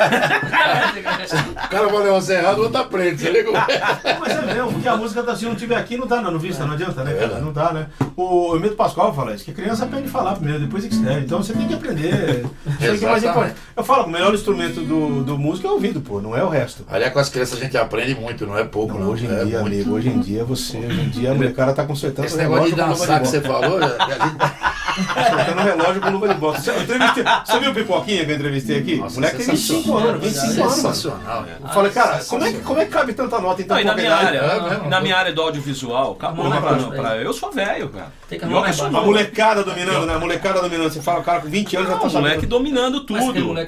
O 1.65 1.69
cara 1.71 1.87
vai 1.89 2.03
levar 2.03 2.21
você 2.21 2.35
errado, 2.35 2.59
o 2.59 2.63
outro 2.63 2.73
tá 2.73 2.85
preto. 2.85 3.19
Você 3.21 3.31
ligou? 3.31 3.53
Mas 3.53 4.33
é 4.37 4.55
mesmo, 4.55 4.73
porque 4.73 4.89
a 4.89 4.97
música 4.97 5.23
tá, 5.23 5.37
se 5.37 5.45
não 5.45 5.55
tiver 5.55 5.77
aqui, 5.77 5.97
não 5.97 6.07
dá 6.07 6.21
não, 6.21 6.31
no 6.33 6.39
vista, 6.39 6.65
não 6.65 6.75
adianta, 6.75 7.05
né, 7.05 7.13
cara? 7.15 7.39
Não 7.41 7.53
dá, 7.53 7.73
né? 7.73 7.87
O 8.17 8.57
Emílio 8.57 8.75
Pascoal 8.75 9.15
fala 9.15 9.35
isso, 9.35 9.45
que 9.45 9.51
a 9.51 9.55
criança 9.55 9.85
aprende 9.85 10.09
a 10.09 10.11
falar 10.11 10.35
primeiro, 10.35 10.61
depois 10.61 10.85
é 10.85 10.89
que 10.89 10.95
escreve. 10.95 11.21
Então 11.21 11.43
você 11.43 11.53
tem 11.53 11.69
que 11.69 11.75
aprender. 11.75 12.47
Isso 12.67 12.85
é 12.85 12.89
mais 12.89 13.03
Exatamente. 13.03 13.27
importante. 13.29 13.57
Eu 13.79 13.85
falo, 13.85 14.07
o 14.07 14.11
melhor 14.11 14.35
instrumento 14.35 14.81
do, 14.81 15.23
do 15.23 15.39
músico 15.39 15.69
é 15.69 15.71
o 15.71 15.75
ouvido, 15.75 16.01
pô, 16.01 16.21
não 16.21 16.37
é 16.37 16.43
o 16.43 16.49
resto. 16.49 16.85
Aliás, 16.91 17.13
com 17.13 17.21
as 17.21 17.29
crianças 17.29 17.61
a 17.61 17.63
gente 17.63 17.79
aprende 17.79 18.13
muito, 18.17 18.45
não 18.45 18.59
é 18.59 18.65
pouco, 18.65 18.95
não. 18.95 19.05
Não, 19.05 19.11
hoje 19.13 19.27
em 19.27 19.29
é 19.33 19.45
dia, 19.45 19.61
muito. 19.61 19.75
amigo, 19.75 19.93
hoje 19.95 20.09
em 20.09 20.19
dia 20.19 20.45
você, 20.45 20.79
hoje 20.79 21.01
em 21.01 21.09
dia 21.11 21.31
a 21.31 21.35
molecada 21.35 21.73
tá 21.73 21.85
consertando 21.85 22.27
Esse 22.27 22.37
negócio 22.37 22.71
de 22.71 22.75
dançar 22.75 23.21
que 23.21 23.29
você 23.29 23.41
falou, 23.41 23.79
a 23.79 23.83
gente- 23.89 24.79
Consertando 24.99 25.61
o 25.61 25.65
relógio 25.65 26.01
com 26.03 26.11
luva 26.11 26.29
de 26.29 26.35
bola. 26.35 26.59
Você, 26.59 26.73
você 26.73 27.61
viu 27.61 27.71
o 27.71 27.75
Pipoquinha 27.75 28.25
que 28.25 28.33
eu 28.33 28.35
entrevistei 28.35 28.79
aqui? 28.81 28.97
Nossa, 28.97 29.13
o 29.13 29.21
moleque 29.21 29.37
tem 29.37 29.47
25 29.47 29.97
anos, 29.97 30.23
25 30.25 30.61
anos. 30.63 30.75
Sensacional, 30.75 31.43
né? 31.43 31.57
Eu 31.63 31.69
falei, 31.69 31.93
cara, 31.93 32.25
como 32.25 32.45
é, 32.45 32.53
que, 32.53 32.59
como 32.63 32.81
é 32.81 32.85
que 32.85 32.91
cabe 32.91 33.13
tanta 33.13 33.39
nota 33.39 33.63
em 33.63 33.65
tão 33.65 33.77
Não, 33.77 33.83
e 33.83 33.87
na 33.87 33.95
minha 33.95 34.13
área, 34.15 34.39
É 34.39 34.89
na 34.89 35.01
minha 35.01 35.17
área 35.17 35.33
do 35.33 35.41
audiovisual, 35.41 36.13
acabou, 36.19 36.49
né? 36.49 36.61
Pra, 36.61 36.75
pra- 36.77 37.17
eu 37.17 37.33
sou 37.33 37.53
velho, 37.53 37.91
cara. 37.91 38.13
Tem 38.29 38.41
que 38.41 38.45
a 38.45 38.49
mão 38.49 38.57
olha 38.59 38.67
lá 38.67 38.67
que 38.67 38.75
eu 38.75 38.79
sou 38.79 38.89
embaixo. 38.89 39.05
A 39.05 39.07
molecada 39.07 39.63
dominando, 39.63 40.07
né? 40.07 40.15
A 40.15 40.19
molecada 40.19 40.61
dominando. 40.61 40.91
Você 40.93 41.01
fala, 41.01 41.21
o 41.21 41.23
cara 41.23 41.41
com 41.43 41.49
20 41.49 41.77
anos 41.77 41.89
já 41.91 41.97
tá 41.97 42.07
o 42.09 42.13
moleque 42.13 42.47
dominando 42.47 43.01
tudo. 43.05 43.19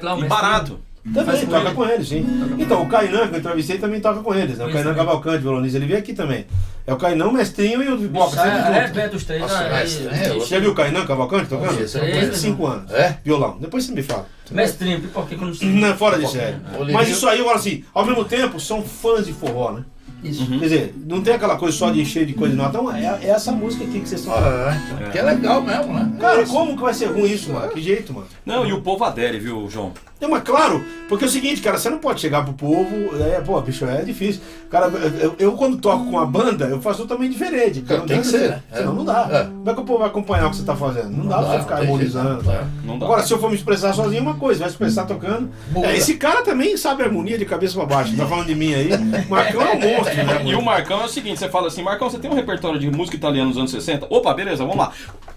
Moleque 0.01 0.05
lá, 0.05 0.13
o 0.15 0.17
E 0.17 0.21
mestre- 0.21 0.41
barato. 0.41 0.79
Também, 1.03 1.25
Faz 1.25 1.41
toca 1.41 1.57
ele. 1.65 1.71
com 1.73 1.83
ele, 1.83 2.05
sim. 2.05 2.23
Então, 2.59 2.83
o 2.83 2.87
Kainan, 2.87 3.27
que 3.27 3.33
eu 3.33 3.39
entrevistei, 3.39 3.79
também 3.79 3.99
toca 3.99 4.19
com 4.21 4.35
eles, 4.35 4.59
né? 4.59 4.65
O 4.67 4.71
Kainan. 4.71 4.93
Cavalcante, 4.93 5.39
violonista, 5.41 5.79
ele 5.79 5.87
veio 5.87 5.97
aqui 5.97 6.13
também. 6.13 6.45
É 6.85 6.93
o 6.93 6.97
Kainan, 6.97 7.25
o 7.29 7.33
mestrinho 7.33 7.81
e 7.81 7.87
o 7.89 7.97
Boca, 8.07 8.35
sempre 8.35 8.49
É, 8.51 8.77
é, 8.77 8.81
junto. 8.83 8.93
perto 8.93 9.11
dos 9.13 9.23
três. 9.23 9.41
Nossa, 9.41 9.57
aí- 9.61 9.71
mestre, 9.71 10.03
né? 10.03 10.29
Você 10.35 10.45
já 10.45 10.59
viu 10.59 10.69
o 10.69 10.75
Kainan 10.75 11.03
Cavalcante 11.07 11.49
tocando? 11.49 11.65
Não 11.69 11.73
conheço, 11.73 11.99
25 11.99 12.67
anos. 12.67 12.91
É? 12.91 13.17
Violão. 13.25 13.57
Depois 13.59 13.83
você 13.83 13.93
me 13.93 14.03
fala. 14.03 14.27
Mestrinho, 14.51 15.01
pipoquinho 15.01 15.39
quando 15.39 15.57
Não 15.65 15.87
é 15.87 15.93
fora 15.95 16.19
de 16.19 16.29
série. 16.29 16.57
Mas 16.93 17.09
isso 17.09 17.27
aí, 17.27 17.39
eu 17.39 17.45
falo 17.45 17.57
assim, 17.57 17.83
ao 17.95 18.05
mesmo 18.05 18.23
tempo, 18.23 18.59
são 18.59 18.83
fãs 18.83 19.25
de 19.25 19.33
forró, 19.33 19.71
né? 19.71 19.83
Isso. 20.23 20.45
Quer 20.45 20.59
dizer, 20.59 20.95
não 21.07 21.21
tem 21.21 21.33
aquela 21.33 21.57
coisa 21.57 21.75
só 21.77 21.89
de 21.89 22.01
encher 22.01 22.25
de 22.25 22.33
coisa 22.33 22.55
nota. 22.55 22.77
Então, 22.77 22.95
é, 22.95 23.19
é 23.23 23.29
essa 23.29 23.51
música 23.51 23.83
aqui 23.83 23.99
que 23.99 24.07
vocês 24.07 24.21
estão 24.21 24.33
falando. 24.35 24.67
Ah, 24.67 24.81
então, 24.97 25.09
Que 25.11 25.17
é 25.17 25.21
legal 25.23 25.61
mesmo, 25.61 25.93
né? 25.93 26.11
Cara, 26.19 26.45
como 26.45 26.75
que 26.75 26.81
vai 26.81 26.93
ser 26.93 27.05
ruim 27.07 27.31
isso, 27.31 27.51
mano? 27.51 27.69
Que 27.71 27.81
jeito, 27.81 28.13
mano? 28.13 28.27
Não, 28.45 28.65
e 28.65 28.71
o 28.73 28.81
povo 28.81 29.03
adere, 29.03 29.39
viu, 29.39 29.67
João? 29.69 29.91
Não, 30.19 30.29
mas 30.29 30.43
claro, 30.43 30.85
porque 31.09 31.25
é 31.25 31.27
o 31.27 31.31
seguinte, 31.31 31.61
cara, 31.61 31.79
você 31.79 31.89
não 31.89 31.97
pode 31.97 32.21
chegar 32.21 32.43
pro 32.45 32.53
povo, 32.53 32.93
é, 33.19 33.41
pô, 33.41 33.59
bicho, 33.59 33.85
é 33.85 34.03
difícil. 34.03 34.39
Cara, 34.69 34.85
eu, 35.19 35.33
eu 35.39 35.51
quando 35.53 35.77
toco 35.77 36.05
com 36.11 36.19
a 36.19 36.25
banda, 36.27 36.65
eu 36.65 36.79
faço 36.79 36.99
totalmente 36.99 37.31
diferente. 37.31 37.81
Cara, 37.81 38.01
Tem 38.01 38.17
não 38.17 38.23
que 38.23 38.31
dá- 38.31 38.37
ser, 38.37 38.49
né? 38.49 38.61
Senão 38.71 38.91
É. 38.91 38.95
não 38.97 39.05
dá. 39.05 39.27
É. 39.31 39.43
Como 39.45 39.69
é 39.71 39.73
que 39.73 39.79
o 39.79 39.83
povo 39.83 39.97
vai 39.99 40.07
acompanhar 40.09 40.45
o 40.45 40.49
que 40.51 40.57
você 40.57 40.63
tá 40.63 40.75
fazendo? 40.75 41.09
Não, 41.09 41.25
dá 41.25 41.37
Não 41.37 41.41
pra 41.41 41.41
dá, 41.41 41.47
você 41.57 41.59
ficar 41.63 41.75
não 41.77 41.81
harmonizando. 41.81 42.43
não. 42.43 42.67
Não 42.85 42.99
dá. 42.99 43.05
Agora, 43.07 43.23
se 43.23 43.33
eu 43.33 43.39
for 43.39 43.49
me 43.49 43.55
expressar 43.55 43.93
sozinho, 43.93 44.19
é 44.19 44.21
uma 44.21 44.35
coisa, 44.35 44.59
vai 44.59 44.69
expressar 44.69 45.05
tocando. 45.05 45.49
É, 45.83 45.97
esse 45.97 46.13
cara 46.13 46.43
também 46.43 46.77
sabe 46.77 47.01
harmonia 47.01 47.35
de 47.39 47.45
cabeça 47.45 47.73
pra 47.73 47.85
baixo. 47.87 48.15
Tá 48.15 48.27
falando 48.27 48.45
de 48.45 48.53
mim 48.53 48.75
aí. 48.75 48.89
Marcão 49.27 49.59
é 49.63 49.73
um 49.73 49.79
monstro, 49.97 50.10
né? 50.15 50.41
E 50.45 50.55
o 50.55 50.61
Marcão 50.61 51.01
é 51.01 51.05
o 51.05 51.09
seguinte, 51.09 51.39
você 51.39 51.49
fala 51.49 51.67
assim, 51.67 51.81
Marcão, 51.83 52.09
você 52.09 52.17
tem 52.19 52.29
um 52.29 52.35
repertório 52.35 52.79
de 52.79 52.89
música 52.91 53.15
italiana 53.17 53.47
nos 53.49 53.57
anos 53.57 53.71
60? 53.71 54.07
Opa, 54.09 54.33
beleza, 54.33 54.63
vamos 54.63 54.77
lá. 54.77 54.91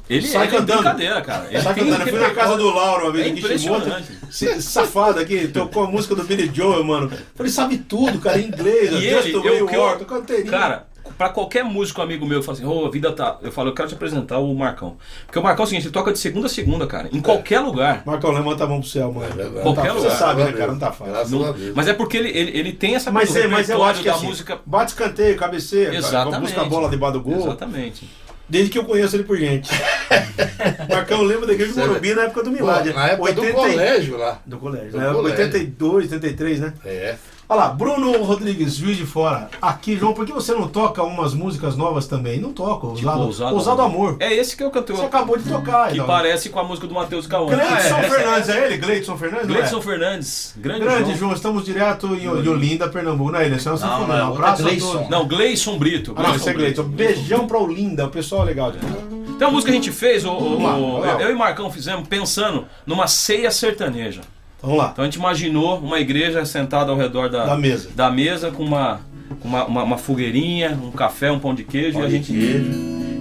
Ele 0.08 0.26
Sai 0.26 0.46
ele 0.46 0.54
é 0.56 0.58
cantando. 0.58 0.82
brincadeira, 0.82 1.20
cara. 1.22 1.46
Ele 1.50 1.62
tem 1.62 1.74
cantando? 1.74 2.02
Eu 2.02 2.06
fui 2.08 2.18
na 2.20 2.30
casa 2.34 2.56
do 2.58 2.68
Lauro 2.70 3.04
uma 3.04 3.12
vez 3.12 3.26
É 3.26 3.30
impressionante. 3.30 4.12
Esse 4.28 4.60
Safado 4.62 5.18
aqui, 5.20 5.48
tocou 5.48 5.84
a 5.84 5.87
música 5.90 6.14
do 6.14 6.24
Billy 6.24 6.50
Joel, 6.52 6.84
mano. 6.84 7.10
Falei, 7.34 7.50
sabe 7.50 7.78
tudo, 7.78 8.18
cara, 8.18 8.38
em 8.38 8.48
inglês. 8.48 8.92
E 8.92 9.06
ele, 9.06 9.32
the 9.32 9.38
way 9.38 9.48
eu, 9.54 9.58
you 9.60 9.66
que 9.66 9.76
eu- 9.76 9.87
are, 9.87 9.98
tocando 9.98 10.22
inteirinho. 10.24 10.50
cara, 10.50 10.87
pra 11.16 11.29
qualquer 11.29 11.64
músico 11.64 12.00
amigo 12.03 12.27
meu 12.27 12.40
que 12.40 12.46
fala 12.46 12.59
assim, 12.59 12.66
ô, 12.66 12.87
a 12.87 12.90
vida 12.90 13.12
tá. 13.12 13.38
Eu 13.42 13.50
falo, 13.53 13.70
eu 13.70 13.74
quero 13.74 13.88
te 13.88 13.94
apresentar 13.94 14.38
o 14.38 14.55
Marcão. 14.55 14.96
Porque 15.27 15.38
o 15.38 15.42
Marcão 15.42 15.64
é 15.64 15.66
o 15.66 15.68
seguinte, 15.68 15.87
ele 15.87 15.92
toca 15.92 16.12
de 16.12 16.18
segunda 16.18 16.46
a 16.46 16.50
segunda, 16.50 16.87
cara. 16.87 17.09
Em 17.12 17.20
qualquer 17.20 17.61
lugar. 17.61 18.03
Marcão, 18.05 18.31
levanta 18.33 18.64
a 18.64 18.66
mão 18.66 18.81
pro 18.81 18.88
céu, 18.88 19.12
mano. 19.12 19.27
É 19.27 19.35
verdade. 19.35 19.61
Qualquer 19.62 19.92
Você 19.92 19.98
lugar. 19.98 20.16
sabe, 20.18 20.42
né, 20.44 20.50
a 20.50 20.53
cara? 20.53 20.72
Não 20.72 20.79
tá 20.79 20.92
fácil. 20.92 21.38
Não- 21.38 21.50
a 21.50 21.55
mas 21.74 21.88
é 21.88 21.94
porque 21.94 22.16
ele, 22.16 22.29
ele, 22.31 22.59
ele 22.59 22.72
tem 22.72 22.94
essa 22.94 23.11
Mas, 23.11 23.29
coisa 23.29 23.40
é, 23.40 23.48
do 23.48 23.53
mas 23.53 23.68
eu 23.70 23.83
acho 23.85 24.00
que 24.00 24.09
da 24.09 24.14
assim, 24.14 24.27
música. 24.27 24.59
bate 24.66 24.92
escanteio, 24.92 25.37
cabeceia, 25.37 25.94
Exatamente. 25.94 26.40
busca 26.40 26.61
a 26.61 26.64
bola 26.64 26.88
debaixo 26.88 27.14
do 27.18 27.20
gol. 27.22 27.37
Exatamente. 27.46 28.09
Desde 28.46 28.70
que 28.70 28.79
eu 28.79 28.85
conheço 28.85 29.16
ele 29.16 29.24
por 29.24 29.38
gente. 29.38 29.70
Marcão 30.90 31.22
lembra 31.22 31.46
da 31.46 31.53
igreja 31.55 31.72
do? 31.72 31.81
Morumbi 31.81 32.14
na 32.14 32.22
época 32.24 32.42
do 32.42 32.50
Pô, 32.50 32.57
Milagre. 32.57 32.92
na 32.92 33.07
época 33.09 33.33
do 33.33 33.40
80 33.40 33.59
colégio 33.59 34.16
lá. 34.18 34.38
Do 34.44 34.59
colégio. 34.59 34.90
Do 34.90 34.96
na 34.98 35.05
época 35.05 35.20
colégio. 35.20 35.44
82, 35.44 36.05
83, 36.12 36.61
né? 36.61 36.74
É. 36.85 37.16
Olha 37.48 37.61
lá, 37.61 37.68
Bruno 37.68 38.22
Rodrigues, 38.24 38.74
Juiz 38.76 38.96
de 38.96 39.04
Fora. 39.04 39.50
Aqui, 39.61 39.96
João, 39.98 40.14
por 40.14 40.24
que 40.24 40.33
você 40.33 40.52
não 40.54 40.66
toca 40.66 41.02
umas 41.02 41.35
músicas 41.35 41.76
novas 41.76 42.07
também? 42.07 42.40
Não 42.40 42.52
toca, 42.52 42.87
Tipo, 42.94 43.09
Ousado, 43.09 43.20
Ousado 43.22 43.54
Ousado 43.54 43.83
Amor. 43.83 44.16
É 44.18 44.33
esse 44.33 44.57
que 44.57 44.62
eu 44.64 44.70
cantei. 44.70 44.96
Você 44.96 45.04
acabou 45.04 45.37
de 45.37 45.44
tocar, 45.48 45.88
Que 45.88 45.94
então. 45.94 46.07
parece 46.07 46.48
com 46.48 46.59
a 46.59 46.64
música 46.64 46.87
do 46.87 46.94
Matheus 46.94 47.26
Cauã. 47.26 47.50
Gleidson 47.54 47.96
é. 47.98 48.02
Fernandes, 48.09 48.48
é 48.48 48.64
ele? 48.66 48.76
Gleidson 48.78 49.16
Fernandes? 49.18 49.46
não 49.48 49.54
é? 49.54 49.59
Gleidson 49.59 49.83
Fernandes. 49.83 50.54
Grande, 50.57 50.80
Grande, 50.80 51.04
João. 51.04 51.16
João, 51.16 51.33
estamos 51.33 51.64
direto 51.64 52.07
em 52.14 52.28
Olinda, 52.28 52.88
Pernambuco. 52.88 53.30
Não 53.33 53.38
é 53.40 53.46
ele, 53.46 53.59
você 53.59 53.68
Não, 53.68 53.76
não, 53.76 54.07
não 54.09 54.16
é 54.16 54.24
Um 54.24 54.28
abraço 54.35 54.66
é 54.68 54.76
todos. 54.76 55.11
Não, 55.11 55.26
Gleison 55.28 55.78
Brito. 55.78 56.12
Ah, 56.16 56.22
não, 56.22 56.30
Gleison 56.30 56.37
esse 56.40 56.48
é 56.48 56.52
Gleidson. 56.54 56.83
Beijão 56.85 57.46
pra 57.46 57.59
Olinda, 57.59 58.07
o 58.07 58.11
pessoal 58.11 58.42
é 58.42 58.46
legal. 58.46 58.72
Tem 58.72 59.46
uma 59.48 59.50
música 59.50 59.70
que 59.72 59.76
a 59.78 59.80
gente 59.80 59.92
fez, 59.92 60.24
o, 60.24 60.30
o- 60.30 60.62
o- 61.00 61.04
eu 61.04 61.30
e 61.30 61.35
Marcão 61.35 61.70
fizemos 61.70 62.09
pensando 62.09 62.66
numa 62.87 63.07
ceia 63.07 63.50
sertaneja. 63.50 64.20
Vamos 64.64 64.79
lá, 64.79 64.90
Então 64.92 65.03
a 65.03 65.07
gente 65.07 65.16
imaginou 65.16 65.79
uma 65.79 66.00
igreja 66.00 66.44
sentada 66.46 66.90
ao 66.90 66.96
redor 66.96 67.29
da, 67.29 67.44
da 67.44 67.57
mesa. 67.57 67.90
da 67.94 68.11
mesa 68.11 68.50
com 68.50 68.64
uma, 68.64 69.00
uma, 69.44 69.64
uma, 69.66 69.83
uma 69.83 69.98
fogueirinha, 69.98 70.70
um 70.83 70.90
café, 70.90 71.31
um 71.31 71.38
pão 71.38 71.55
de 71.55 71.64
queijo, 71.64 72.00
e, 72.00 72.03
a 72.03 72.09
gente, 72.09 72.33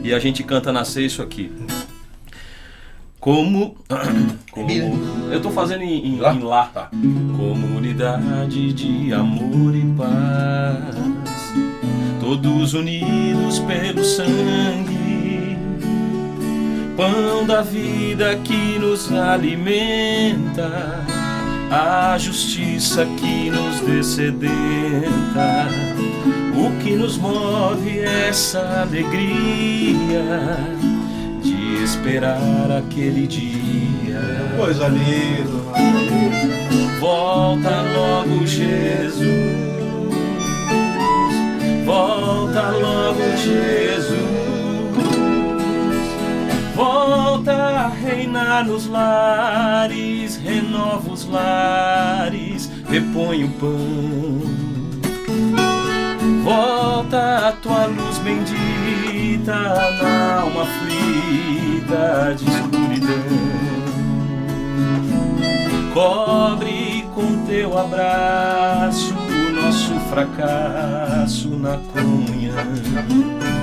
e 0.04 0.14
a 0.14 0.20
gente 0.20 0.42
canta 0.44 0.72
na 0.72 0.86
ceia 0.86 1.06
isso 1.06 1.22
aqui. 1.22 1.52
Como. 3.20 3.76
como 4.52 4.70
eu 5.32 5.42
tô 5.42 5.50
fazendo 5.52 5.82
em, 5.84 6.16
em, 6.16 6.20
Lá? 6.20 6.34
em 6.34 6.40
lá. 6.40 6.66
Tá. 6.74 6.90
Comunidade 7.36 8.72
de 8.74 9.14
amor 9.14 9.76
e 9.76 9.86
paz, 9.98 11.54
todos 12.20 12.74
unidos 12.74 13.60
pelo 13.60 14.04
sangue, 14.04 15.58
pão 16.98 17.46
da 17.46 17.62
vida 17.62 18.36
que 18.44 18.78
nos 18.80 19.12
alimenta, 19.12 21.06
a 21.74 22.18
justiça 22.20 23.06
que 23.18 23.50
nos 23.50 23.82
descedenta. 23.82 25.68
O 26.56 26.70
que 26.84 26.96
nos 26.96 27.18
move 27.18 28.00
é 28.00 28.30
essa 28.30 28.84
alegria 28.84 30.58
de 31.42 31.84
esperar 31.84 32.72
aquele 32.72 33.26
dia. 33.26 34.22
Coisa 34.56 34.88
linda. 34.88 35.64
maravilhoso. 35.72 37.00
Volta 37.00 37.82
logo, 37.82 38.46
Jesus. 38.46 39.24
Volta 41.86 42.70
logo, 42.70 43.22
Jesus. 43.38 44.14
Volta 46.76 47.63
reinar 47.94 48.66
nos 48.66 48.88
lares, 48.88 50.36
renova 50.38 51.12
os 51.12 51.26
lares, 51.26 52.70
repõe 52.90 53.46
o 53.46 53.50
pão. 53.52 54.74
Volta 56.44 57.48
a 57.48 57.52
tua 57.54 57.86
luz 57.86 58.18
bendita 58.20 59.56
na 59.56 60.42
alma 60.42 60.64
aflita 60.64 62.36
de 62.38 62.50
escuridão. 62.50 63.64
Cobre 65.94 67.06
com 67.14 67.46
teu 67.46 67.78
abraço 67.78 69.14
o 69.14 69.52
nosso 69.54 69.94
fracasso 70.10 71.50
na 71.50 71.78
comunhão. 71.94 73.63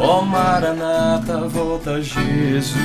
Ó 0.00 0.22
Maranata, 0.22 1.48
volta 1.48 2.00
Jesus. 2.00 2.76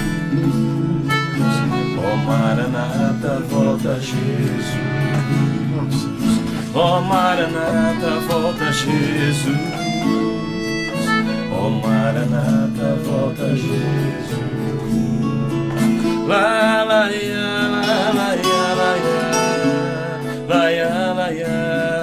Ó 1.97 2.15
Maranata, 2.25 3.39
volta 3.49 3.99
Jesus. 3.99 4.75
Ó 6.73 7.01
Maranata, 7.01 8.19
volta 8.27 8.71
Jesus. 8.71 9.47
Ó 11.51 11.69
Maranata, 11.69 12.95
volta 13.05 13.47
Jesus. 13.55 14.43
La 16.27 16.83
la 16.85 17.09
ya 17.11 17.67
la 17.73 18.13
la 18.17 18.29
ya 18.35 18.63
la 18.79 18.91
ya 19.05 19.23
la 20.47 20.71
ya 20.71 21.13
la 21.13 21.27
ya 21.31 22.02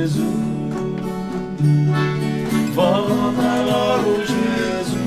Jesus 0.00 0.24
Volta 2.74 3.50
logo 3.66 4.16
Jesus 4.20 5.00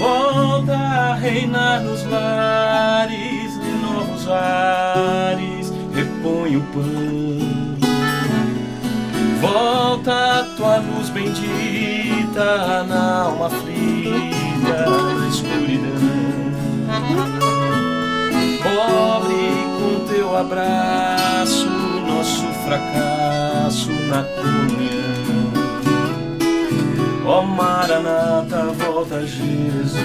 Volta 0.00 0.76
a 0.76 1.14
reinar 1.14 1.82
nos 1.82 2.04
lares, 2.06 3.56
renova 3.56 4.12
os 4.14 4.28
ares, 4.28 5.72
repõe 5.94 6.56
o 6.56 6.62
pão. 6.72 7.76
Volta 9.40 10.40
a 10.40 10.44
tua 10.56 10.78
luz 10.78 11.10
bendita 11.10 12.84
na 12.84 13.24
alma 13.24 13.46
aflita 13.46 14.84
da 15.20 15.28
escuridão. 15.28 16.00
Cobre 18.62 19.50
com 19.78 20.06
teu 20.12 20.36
abraço 20.36 21.89
fracasso 22.70 23.90
na 24.08 24.22
comunhão. 24.22 25.52
Ó 27.26 27.42
Maranata, 27.42 28.66
volta 28.78 29.26
Jesus. 29.26 29.96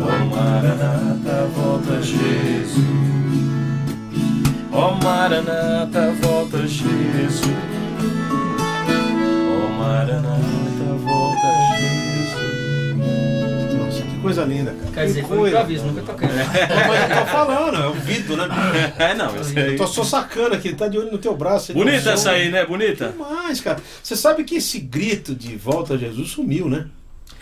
Ó 0.00 0.24
Maranata, 0.32 1.48
volta 1.56 2.00
Jesus. 2.02 2.84
Ó 4.72 4.94
Maranata, 5.02 6.12
volta 6.22 6.58
Jesus. 6.68 7.42
Ó 9.50 9.68
Maranata, 9.76 10.59
coisa 14.40 14.54
linda, 14.54 14.72
cara. 14.72 14.92
Quer 14.92 15.06
dizer, 15.06 15.22
Que 15.22 15.28
foi 15.28 15.36
coisa. 15.38 15.56
improviso, 15.56 15.84
nunca 15.86 16.02
toquei. 16.02 16.28
Mas 16.28 17.10
eu 17.10 17.16
tô 17.18 17.26
falando, 17.26 17.76
é 17.82 17.86
o 17.88 17.92
Vitor, 17.94 18.36
né? 18.36 18.48
É, 18.98 19.14
não, 19.14 19.34
eu 19.36 19.44
sei. 19.44 19.68
Eu 19.74 19.76
tô 19.76 19.86
só 19.86 20.04
sacando 20.04 20.54
aqui, 20.54 20.68
ele 20.68 20.76
tá 20.76 20.88
de 20.88 20.98
olho 20.98 21.10
no 21.12 21.18
teu 21.18 21.36
braço. 21.36 21.72
Bonita 21.72 22.04
não 22.06 22.12
essa 22.12 22.30
aí, 22.32 22.50
né? 22.50 22.64
Bonita? 22.66 23.08
Demais, 23.08 23.60
cara. 23.60 23.78
Você 24.02 24.16
sabe 24.16 24.44
que 24.44 24.56
esse 24.56 24.78
grito 24.80 25.34
de 25.34 25.56
volta 25.56 25.94
a 25.94 25.96
Jesus 25.98 26.30
sumiu, 26.30 26.68
né? 26.68 26.86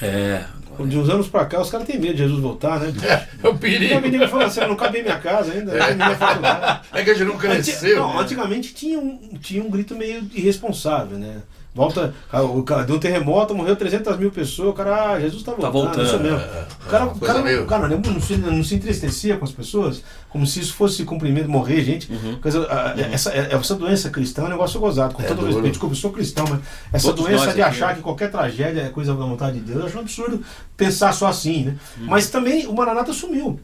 É, 0.00 0.44
De 0.86 0.96
uns 0.96 1.08
anos 1.08 1.26
pra 1.26 1.44
cá, 1.44 1.60
os 1.60 1.70
caras 1.70 1.84
têm 1.84 1.98
medo 1.98 2.12
de 2.14 2.18
Jesus 2.22 2.40
voltar, 2.40 2.78
né? 2.78 2.92
bicho? 2.92 3.04
É, 3.04 3.26
é 3.42 3.48
o 3.48 3.54
E 3.54 3.58
perigo. 3.58 3.96
a 3.96 4.00
menina 4.00 4.28
falou 4.28 4.46
assim, 4.46 4.60
eu 4.60 4.68
não 4.68 4.76
cabia 4.76 5.00
em 5.00 5.02
minha 5.04 5.18
casa 5.18 5.52
ainda, 5.52 5.72
a 5.72 6.14
faculdade. 6.14 6.80
É 6.92 7.02
que 7.02 7.10
a 7.10 7.14
gente 7.14 7.26
não 7.26 7.36
cresceu. 7.36 7.96
não, 7.96 8.14
né? 8.14 8.20
antigamente 8.20 8.72
tinha 8.72 8.98
um, 8.98 9.18
tinha 9.40 9.60
um 9.62 9.68
grito 9.68 9.96
meio 9.96 10.22
irresponsável, 10.32 11.18
né? 11.18 11.38
Volta, 11.78 12.12
o 12.56 12.62
cara 12.64 12.82
deu 12.82 12.96
um 12.96 12.98
terremoto, 12.98 13.54
morreu 13.54 13.76
300 13.76 14.18
mil 14.18 14.32
pessoas, 14.32 14.70
o 14.70 14.72
cara, 14.72 15.12
ah, 15.12 15.20
Jesus 15.20 15.44
tá 15.44 15.52
voltando, 15.52 15.72
voltando, 15.72 16.04
isso 16.04 16.18
mesmo. 16.18 16.38
é, 16.38 16.66
o 16.84 16.90
cara, 16.90 17.04
é 17.04 17.06
o 17.06 17.20
cara, 17.20 17.42
meio- 17.42 17.66
cara 17.66 17.88
não, 17.88 17.98
não 18.00 18.20
se, 18.20 18.36
não 18.36 18.64
se 18.64 18.74
entristecia 18.74 19.36
com 19.36 19.44
as 19.44 19.52
pessoas, 19.52 20.02
como 20.28 20.44
se 20.44 20.58
isso 20.58 20.74
fosse 20.74 21.04
cumprimento, 21.04 21.48
morrer 21.48 21.82
gente. 21.84 22.12
Uhum. 22.12 22.40
Dizer, 22.42 22.68
a- 22.68 22.94
essa, 23.12 23.30
essa 23.32 23.74
doença 23.76 24.10
cristã 24.10 24.42
é 24.42 24.44
um 24.46 24.48
negócio 24.48 24.80
gozado, 24.80 25.14
com 25.14 25.22
É 25.22 25.26
todo 25.26 25.46
respeito. 25.46 25.68
Desculpa, 25.68 25.94
eu 25.94 25.98
sou 26.00 26.10
cristão, 26.10 26.44
mas 26.50 26.60
essa 26.92 27.06
Todos 27.08 27.24
doença 27.24 27.52
de 27.54 27.62
achar 27.62 27.88
né? 27.90 27.94
que 27.94 28.00
qualquer 28.00 28.28
tragédia 28.30 28.80
é 28.80 28.88
coisa 28.88 29.14
da 29.14 29.24
vontade 29.24 29.60
de 29.60 29.64
Deus, 29.64 29.78
eu 29.80 29.86
acho 29.86 29.96
um 29.98 30.00
absurdo 30.00 30.42
pensar 30.76 31.12
só 31.12 31.28
assim, 31.28 31.64
né? 31.64 31.76
Uhum. 32.00 32.06
Mas 32.06 32.28
também 32.28 32.66
o 32.66 32.74
Maranata 32.74 33.12
sumiu. 33.12 33.60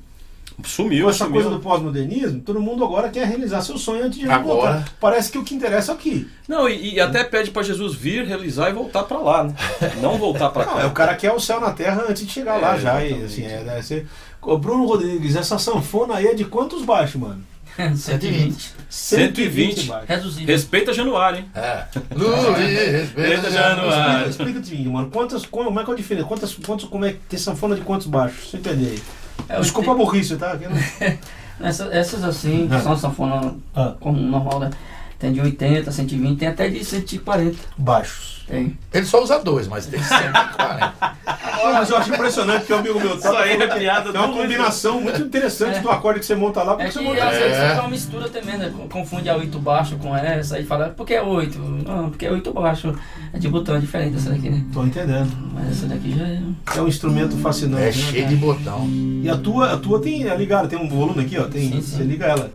Sumiu, 0.63 1.05
Com 1.05 1.11
essa 1.11 1.25
sumiu. 1.25 1.33
coisa 1.43 1.51
do 1.51 1.61
pós-modernismo, 1.61 2.41
todo 2.41 2.61
mundo 2.61 2.85
agora 2.85 3.09
quer 3.09 3.27
realizar 3.27 3.61
seu 3.61 3.77
sonho 3.77 4.05
antes 4.05 4.19
de 4.19 4.31
Agora. 4.31 4.45
voltar. 4.73 4.89
Parece 5.01 5.33
que 5.33 5.37
o 5.39 5.43
que 5.45 5.55
interessa 5.55 5.93
é 5.93 5.95
aqui. 5.95 6.29
Não, 6.49 6.69
e, 6.69 6.95
e 6.95 7.01
até 7.01 7.25
pede 7.25 7.51
pra 7.51 7.63
Jesus 7.63 7.95
vir, 7.95 8.25
realizar 8.25 8.71
e 8.71 8.73
voltar 8.73 9.03
pra 9.03 9.19
lá, 9.19 9.45
né? 9.45 9.55
Não 10.01 10.17
voltar 10.17 10.51
pra 10.51 10.65
Não, 10.65 10.75
cá. 10.75 10.81
é 10.83 10.87
o 10.87 10.93
cara 10.93 11.15
quer 11.17 11.33
o 11.33 11.41
céu 11.41 11.61
na 11.61 11.73
terra 11.73 12.05
antes 12.09 12.25
de 12.25 12.33
chegar 12.33 12.59
É, 12.59 12.61
lá 12.63 12.79
já. 12.79 13.05
E, 13.05 13.25
assim, 13.25 13.45
é. 13.45 14.05
Ô, 14.41 14.57
Bruno 14.57 14.87
Rodrigues, 14.87 15.35
essa 15.37 15.59
sanfona 15.59 16.15
aí 16.17 16.27
é 16.27 16.35
de 16.35 16.45
quantos 16.45 16.83
baixos, 16.85 17.21
mano? 17.21 17.43
120. 17.97 18.73
120. 18.89 19.87
baixos. 19.87 20.09
Reduzível. 20.09 20.47
Respeita 20.47 20.93
Januário, 20.93 21.39
hein? 21.41 21.51
É. 21.55 21.85
Luiz, 22.15 23.11
Respeita 23.13 23.51
Januário. 23.51 24.31
Explica, 24.31 24.61
explica 24.61 24.91
mano. 24.91 25.11
Quantas, 25.11 25.45
como 25.45 25.81
é 25.81 25.85
que 25.85 25.91
é 25.91 25.95
a 25.95 25.97
diferença? 25.97 26.27
Quantas, 26.29 26.55
quantos, 26.55 26.89
como 26.89 27.05
é 27.05 27.13
que 27.13 27.19
tem 27.29 27.39
sanfona 27.39 27.75
de 27.75 27.81
quantos 27.81 28.07
baixos? 28.07 28.53
Eu 28.55 28.61
entender 28.61 28.91
aí. 28.93 29.03
É, 29.49 29.61
Desculpa 29.61 29.93
a 29.93 29.95
burrice, 29.95 30.37
tá? 30.37 30.53
Aqui 30.53 30.65
não- 30.69 31.69
Essa- 31.69 31.89
essas 31.93 32.25
assim, 32.25 32.69
que 32.69 32.81
são 32.81 32.97
sanfona 32.97 33.55
Ah. 33.75 33.95
como 34.01 34.19
normal, 34.21 34.59
né? 34.61 34.71
Tem 35.19 35.33
de 35.33 35.41
80, 35.41 35.91
120, 35.91 36.39
tem 36.39 36.49
até 36.49 36.69
de 36.69 36.85
140. 36.85 37.57
Baixos. 37.79 38.35
Tem. 38.47 38.77
Ele 38.93 39.07
só 39.07 39.23
usa 39.23 39.39
dois, 39.39 39.67
mas 39.67 39.87
tem 39.87 40.03
140. 40.03 40.95
Mas 41.65 41.89
eu 41.89 41.97
acho 41.97 42.13
impressionante 42.13 42.67
que 42.67 42.73
o 42.75 42.77
amigo 42.77 43.01
meu 43.01 43.17
Isso 43.17 43.27
aí 43.29 43.53
é 43.53 43.67
piada 43.67 44.13
Tem 44.13 44.21
uma 44.21 44.31
combinação 44.37 45.01
muito 45.01 45.23
interessante 45.23 45.79
É. 45.79 45.81
do 45.81 45.91
acorde 45.91 46.21
que 46.21 46.27
você 46.27 46.35
monta 46.35 46.63
lá, 46.63 46.75
porque 46.75 46.89
É 46.89 46.91
você 46.91 46.99
que 46.99 47.05
monta 47.07 47.25
às 47.25 47.39
vezes 47.39 47.57
É. 47.57 47.81
uma 47.81 47.89
mistura 47.89 48.29
também, 48.29 48.59
né? 48.59 48.71
Confunde 48.91 49.31
a 49.31 49.37
8 49.37 49.59
baixo 49.59 49.97
com 49.97 50.15
essa 50.15 50.59
e 50.61 50.65
fala, 50.67 50.91
por 50.91 51.07
que 51.07 51.15
é 51.15 51.23
8? 51.23 51.59
Não, 51.59 52.11
porque 52.11 52.27
é 52.27 52.31
8 52.31 52.53
baixo. 52.53 52.95
É 53.33 53.39
de 53.39 53.49
botão, 53.49 53.77
é 53.77 53.79
diferente 53.79 54.17
essa 54.17 54.29
daqui, 54.29 54.51
né? 54.51 54.63
Tô 54.75 54.85
entendendo. 54.85 55.31
Mas 55.55 55.71
essa 55.71 55.87
daqui 55.87 56.15
já 56.15 56.27
é. 56.29 56.43
É 56.77 56.81
um 56.83 56.89
instrumento 56.89 57.37
fascinante. 57.39 57.83
É 57.83 57.87
né? 57.87 57.93
cheio 57.93 58.29
de 58.29 58.37
botão. 58.37 58.87
E 58.87 59.29
a 59.31 59.37
tua, 59.39 59.73
a 59.73 59.77
tua 59.79 60.03
tem 60.03 60.29
é 60.29 60.37
ligada, 60.37 60.69
tem 60.69 60.79
um 60.79 60.89
volume 60.89 61.25
aqui, 61.25 61.39
ó. 61.39 61.45
Tem, 61.45 61.63
Sim, 61.71 61.81
sim. 61.81 61.97
Você 61.97 62.03
liga 62.03 62.27
ela. 62.27 62.51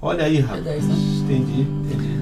Olha 0.00 0.24
aí, 0.24 0.40
rapaz. 0.40 0.64
10? 0.64 0.84
Entendi, 0.84 1.60
entendi. 1.62 2.17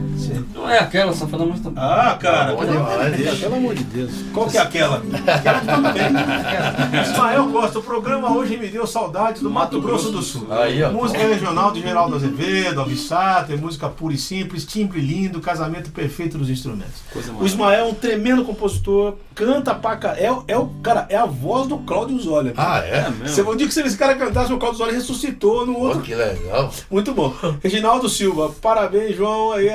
Não 0.55 0.69
é 0.69 0.79
aquela 0.79 1.13
sanfona, 1.13 1.47
mas 1.47 1.61
tá. 1.61 1.71
Ah, 1.77 2.17
cara, 2.21 2.55
pelo 2.57 2.71
amor 2.79 3.11
de 3.11 3.23
Deus, 3.23 3.39
pelo 3.39 3.55
amor 3.57 3.75
de 3.75 3.85
Deus. 3.85 4.11
Qual 4.33 4.47
que 4.49 4.57
é 4.59 4.61
aquela? 4.61 5.03
Aquela 5.27 5.59
de 5.61 5.67
tudo 5.67 5.93
bem. 5.93 7.03
Ismael 7.03 7.49
Costa, 7.51 7.79
o 7.79 7.83
programa 7.83 8.33
hoje 8.37 8.57
me 8.57 8.69
deu 8.69 8.87
saudades 8.87 9.43
do 9.43 9.51
Mato 9.51 9.81
Grosso 9.81 10.11
do 10.11 10.23
Sul. 10.23 10.47
Aí, 10.51 10.83
ó. 10.83 10.91
Música 10.91 11.19
regional 11.27 11.71
de 11.73 11.81
Geraldo 11.83 12.17
Azevedo, 12.17 12.81
Abissato, 12.81 13.57
música 13.59 13.89
pura 13.89 14.15
e 14.15 14.19
simples, 14.19 14.65
timbre 14.65 15.01
lindo, 15.01 15.41
casamento 15.41 15.91
perfeito 15.91 16.39
dos 16.39 16.49
instrumentos. 16.51 17.03
Coisa 17.13 17.33
O 17.33 17.45
Ismael 17.47 17.81
é 17.87 17.89
um 17.89 17.95
tremendo 17.95 18.45
compositor, 18.45 19.15
canta 19.35 19.75
pra 19.75 19.97
ca- 19.97 20.17
é, 20.19 20.31
o- 20.31 20.45
é 20.49 20.57
o 20.57 20.67
cara, 20.83 21.07
é 21.09 21.17
a 21.17 21.27
voz 21.27 21.67
do 21.67 21.79
Cláudio 21.79 22.19
Zólia. 22.21 22.53
Ah, 22.57 22.81
é? 22.85 22.97
É 23.07 23.11
mesmo. 23.11 23.29
Você, 23.29 23.43
um 23.43 23.57
dia 23.57 23.67
que 23.69 23.79
esse 23.79 23.97
cara 23.97 24.15
cantasse, 24.15 24.53
o 24.53 24.59
Cláudio 24.59 24.79
Zólia 24.79 24.95
ressuscitou 24.95 25.67
no 25.67 25.79
outro. 25.79 26.01
que 26.01 26.15
legal. 26.15 26.71
Muito 26.91 27.13
bom. 27.13 27.35
Reginaldo 27.63 28.09
Silva, 28.09 28.51
parabéns, 28.63 29.17
João. 29.17 29.53
Aí, 29.53 29.69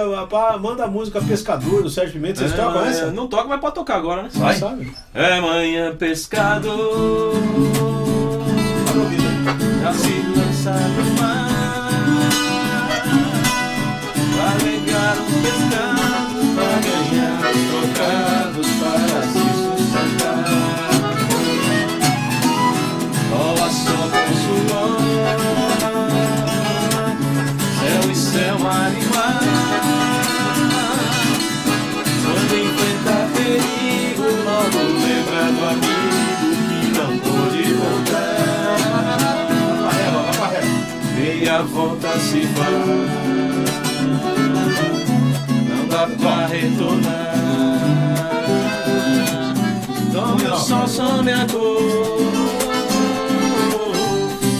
manda 0.57 0.83
a 0.85 0.87
música 0.87 1.21
Pescador 1.21 1.83
do 1.83 1.89
Sérgio 1.89 2.13
Pimenta. 2.13 2.39
Vocês 2.39 2.53
tocam 2.53 2.85
É, 2.85 2.89
essa? 2.89 3.11
Não 3.11 3.27
toca, 3.27 3.47
mas 3.47 3.59
pode 3.59 3.75
tocar 3.75 3.95
agora, 3.97 4.23
né? 4.23 4.29
Vai. 4.33 4.55
sabe? 4.55 4.91
É 5.13 5.39
manhã 5.41 5.95
pescador, 5.95 7.33
já 9.81 9.93
se 9.93 10.09
lança 10.35 10.71
no 10.71 11.21
mar, 11.21 11.89
pra 14.35 14.51
pegar 14.63 15.15
um 15.17 15.41
pescado, 15.41 16.00
Se 42.19 42.41
faz, 42.47 42.75
não 45.67 45.87
dá 45.87 46.07
pra 46.19 46.47
retornar. 46.47 47.31
Tome 50.13 50.45
o 50.45 50.55
sol, 50.57 50.87
some 50.87 51.31
a 51.31 51.45
cor, 51.47 51.81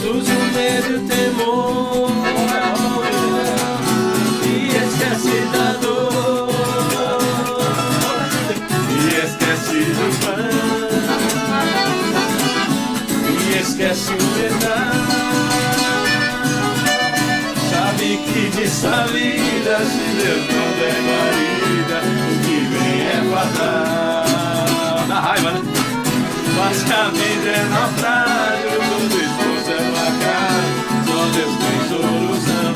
luz 0.04 0.28
o 0.28 0.30
medo 0.54 0.88
e 0.90 0.94
o 0.96 0.98
temor, 1.06 2.10
e 4.44 4.48
esquece 4.66 5.36
da 5.52 5.72
dor, 5.80 6.50
e 8.90 9.00
esquece 9.24 9.78
do 9.84 10.06
pão, 10.20 10.52
e 13.40 13.58
esquece 13.60 14.10
o 14.12 14.31
Dessa 18.54 19.06
vida, 19.06 19.78
se 19.78 20.04
Deus 20.22 20.44
não 20.52 20.68
der 20.78 20.96
guarida, 21.06 21.98
o 22.04 22.38
que 22.44 22.58
vem 22.70 22.96
é 23.00 23.10
fatal. 23.30 25.06
Dá 25.08 25.18
raiva, 25.20 25.50
né? 25.52 25.60
Mas 26.56 26.82
que 26.82 26.92
a 26.92 27.08
vida 27.08 27.50
é 27.50 27.64
naufrágio, 27.70 28.70
todo 28.88 29.16
esforço 29.20 29.70
é 29.70 29.74
fracasso, 29.90 30.72
só 31.06 31.18
Deus 31.32 31.54
tem 31.56 31.78
solução. 31.88 32.70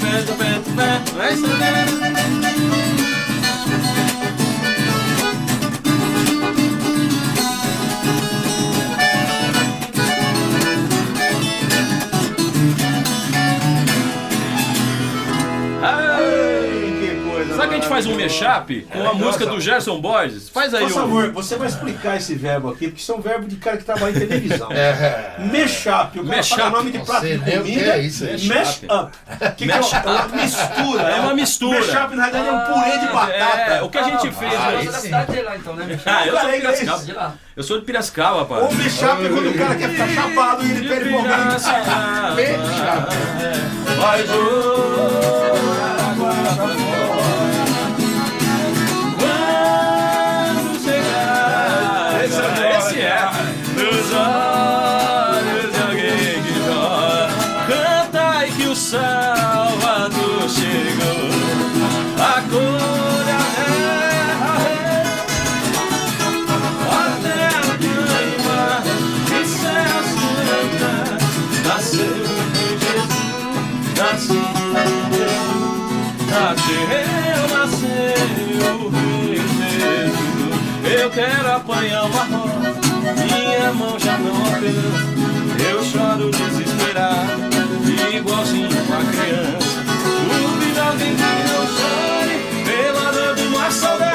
Perto, 0.00 0.32
perto, 0.36 0.68
perto, 0.74 1.08
vai 1.16 1.32
saber. 1.36 2.57
Gente 17.88 18.04
faz 18.04 18.06
um 18.06 18.20
mashup 18.20 18.80
com 18.92 19.08
a 19.08 19.14
música 19.14 19.46
do 19.46 19.60
Gerson 19.60 20.00
Borges? 20.00 20.48
Faz 20.48 20.74
aí 20.74 20.84
Por 20.84 20.92
favor, 20.92 21.32
você 21.32 21.56
vai 21.56 21.68
explicar 21.68 22.16
esse 22.16 22.34
verbo 22.34 22.70
aqui, 22.70 22.86
porque 22.88 23.00
isso 23.00 23.12
é 23.12 23.14
um 23.16 23.20
verbo 23.20 23.46
de 23.46 23.56
cara 23.56 23.76
que 23.76 23.84
trabalha 23.84 24.10
em 24.10 24.26
televisão. 24.26 24.68
É. 24.78 25.36
Mashup, 25.38 26.20
o 26.20 26.26
cara 26.26 26.42
fala 26.42 26.70
nome 26.70 26.90
de 26.92 26.98
prato 27.00 27.26
de 27.26 27.38
nem 27.38 27.58
o 27.58 27.64
que 27.64 27.72
comida. 27.72 27.96
é 27.96 28.00
isso 28.00 28.24
aí. 28.24 28.48
Mash 28.48 28.80
up. 28.84 29.12
Que 29.56 29.64
que 29.66 29.72
é 29.72 29.76
Mash 29.76 29.92
uma- 29.92 30.28
mistura. 30.28 31.02
É 31.02 31.20
uma 31.20 31.34
mistura. 31.34 31.78
Mashup, 31.80 32.16
na 32.16 32.28
verdade, 32.30 32.48
é 32.48 32.52
um 32.52 32.60
purê 32.60 32.98
de 32.98 33.06
batata. 33.06 33.72
É, 33.72 33.82
o 33.82 33.88
que 33.88 33.98
a 33.98 34.02
gente 34.02 34.30
fez. 34.32 34.54
Ah? 34.54 34.70
Você 34.70 34.88
é 34.88 34.90
da 34.90 34.98
cidade 34.98 35.32
dele 35.32 35.42
lá 35.42 35.56
então, 35.56 35.74
né? 35.74 36.00
Ah, 36.06 36.26
eu 36.26 36.36
sou 36.38 36.48
de 36.48 36.54
é 36.56 36.60
Piracicaba. 36.60 37.04
De 37.04 37.12
lá. 37.12 37.34
Eu 37.56 37.62
sou 37.62 37.78
de 37.78 37.84
Piracicaba, 37.84 38.38
rapaz. 38.40 38.62
Ou 38.64 38.72
mashup 38.74 39.24
é 39.24 39.28
quando 39.28 39.48
o 39.50 39.54
cara 39.54 39.74
quer 39.74 39.90
ficar 39.90 40.08
chapado 40.08 40.64
e 40.66 40.70
ele 40.70 40.88
perde 40.88 41.08
o 41.08 41.12
momento. 41.12 41.28
Mashup. 41.58 43.08
Vai 44.00 44.22
apanhar 81.58 82.04
uma 82.04 82.24
roda, 82.24 82.74
minha 83.16 83.72
mão 83.72 83.98
já 83.98 84.16
não 84.18 84.36
alcança. 84.36 85.18
Eu 85.70 85.84
choro 85.84 86.30
desesperado, 86.30 87.42
igualzinho 88.16 88.68
uma 88.68 89.04
criança. 89.12 89.84
Duvida 90.28 90.84
alguém 90.84 91.14
que 91.16 91.22
não 91.22 91.66
chore, 91.76 92.36
pela 92.64 93.12
dor 93.12 93.34
de 93.34 93.42
uma 93.42 93.70
saudade. 93.70 94.07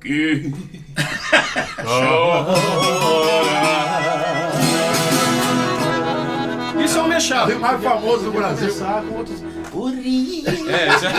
Que 0.00 0.52
chora. 1.84 2.54
Isso 6.84 6.98
é 6.98 7.02
um 7.02 7.04
O 7.04 7.08
mexado. 7.08 7.58
mais 7.58 7.82
famoso 7.82 8.24
do 8.24 8.32
Brasil. 8.32 8.68
Com 9.84 9.86
outros. 9.86 10.04
É, 10.04 10.88
isso 10.88 11.06
é. 11.06 11.10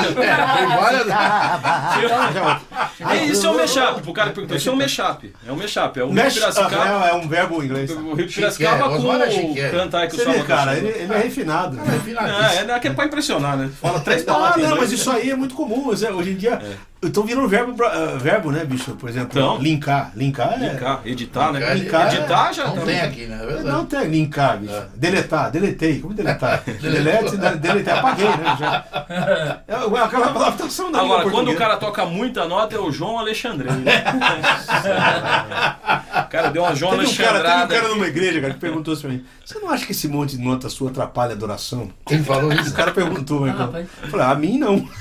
É, 3.16 3.26
isso 3.26 3.46
é 3.46 3.50
um 3.50 3.58
mashup. 3.58 4.10
O 4.10 4.14
cara 4.14 4.32
perguntou, 4.32 4.58
isso 4.58 4.70
é 4.70 4.72
um 4.72 4.76
mashup. 4.76 5.34
É 5.48 5.52
um 5.52 5.56
mashup. 5.56 6.00
É 6.00 6.04
o 6.04 6.08
Rio 6.08 6.16
de 6.16 6.24
Mesh 6.24 6.34
Piracicaba. 6.36 7.06
é, 7.06 7.10
é 7.10 7.14
um 7.16 7.28
verbo 7.28 7.62
em 7.62 7.66
inglês. 7.66 7.92
O 7.92 8.14
Rio 8.14 8.28
Piracicaba 8.28 8.90
com 8.90 8.96
Osmar 8.96 9.22
é 9.22 9.28
o 9.28 9.32
chiqueiro. 9.32 9.78
cantar 9.78 10.08
que 10.08 10.16
o 10.16 10.24
Salvador 10.24 10.48
cara, 10.48 10.78
ele, 10.78 11.14
é 11.14 11.18
refinado. 11.18 11.80
É 11.80 12.00
finalista. 12.00 12.72
É, 12.72 12.72
é, 12.72 12.80
que 12.80 12.88
é 12.88 12.94
pra 12.94 13.06
impressionar, 13.06 13.58
né? 13.58 13.70
Fala 13.82 14.00
três 14.00 14.24
palavras. 14.24 14.58
não, 14.58 14.64
inglês, 14.72 14.92
mas 14.92 15.00
isso 15.00 15.12
aí 15.12 15.30
é 15.30 15.36
muito 15.36 15.56
comum. 15.56 15.88
Hoje 15.88 16.32
em 16.32 16.36
dia, 16.36 16.60
eu 17.02 17.12
tô 17.12 17.24
virando 17.24 17.48
verbo, 17.48 17.76
ah, 17.84 18.18
verbo, 18.20 18.52
né, 18.52 18.64
bicho? 18.66 18.92
Por 18.96 19.10
exemplo, 19.10 19.40
Então. 19.40 19.58
linkar. 19.60 20.12
Linkar 20.16 20.54
é. 20.54 20.58
Linkar, 20.70 21.02
editar, 21.06 21.52
né? 21.52 21.74
Linkar, 21.76 22.14
editar 22.14 22.52
já 22.54 22.66
Não 22.66 22.76
tá- 22.76 22.82
tem 22.82 23.02
aqui, 23.02 23.26
né? 23.28 23.40
É 23.42 23.46
verdade. 23.46 23.68
Não 23.68 23.86
tem 23.86 24.04
linkar, 24.08 24.58
bicho. 24.58 24.74
É. 24.74 24.86
Deletar, 24.96 25.52
deletei. 25.52 26.00
Como 26.00 26.14
deletar? 26.14 26.64
Delete, 26.82 27.38
de- 27.38 27.56
deletei, 27.58 27.94
apaguei, 27.94 28.26
né? 28.28 28.55
Já. 28.60 28.84
É 29.68 30.00
aquela 30.00 30.28
adaptação 30.28 30.92
da 30.92 31.00
Agora, 31.02 31.30
quando 31.30 31.52
o 31.52 31.56
cara 31.56 31.78
toca 31.78 32.06
muita 32.06 32.46
nota, 32.46 32.76
é 32.76 32.80
o 32.80 32.92
João 32.92 33.18
Alexandre. 33.20 33.70
Né? 33.72 34.04
o 36.26 36.30
cara 36.30 36.50
deu 36.50 36.64
uma 36.64 36.76
João 36.76 36.98
Teve 36.98 37.12
um, 37.12 37.16
cara, 37.16 37.42
teve 37.42 37.64
um 37.64 37.68
cara 37.68 37.88
numa 37.90 38.08
igreja, 38.08 38.42
cara, 38.42 38.54
que 38.54 38.60
perguntou 38.60 38.94
assim 38.94 39.02
pra 39.04 39.12
mim: 39.12 39.26
Você 39.46 39.60
não 39.60 39.70
acha 39.70 39.86
que 39.86 39.92
esse 39.92 40.08
monte 40.08 40.38
de 40.38 40.44
nota 40.44 40.70
sua 40.70 40.90
atrapalha 40.90 41.32
a 41.32 41.36
adoração? 41.36 41.90
Quem 42.06 42.24
falou 42.24 42.50
O 42.50 42.54
isso? 42.54 42.74
cara 42.74 42.92
perguntou, 42.92 43.46
Ah, 43.46 43.48
irmão. 43.48 43.66
rapaz. 43.68 43.88
Eu 44.04 44.10
falei, 44.10 44.26
a 44.26 44.36
mim 44.36 44.58
não. 44.58 44.88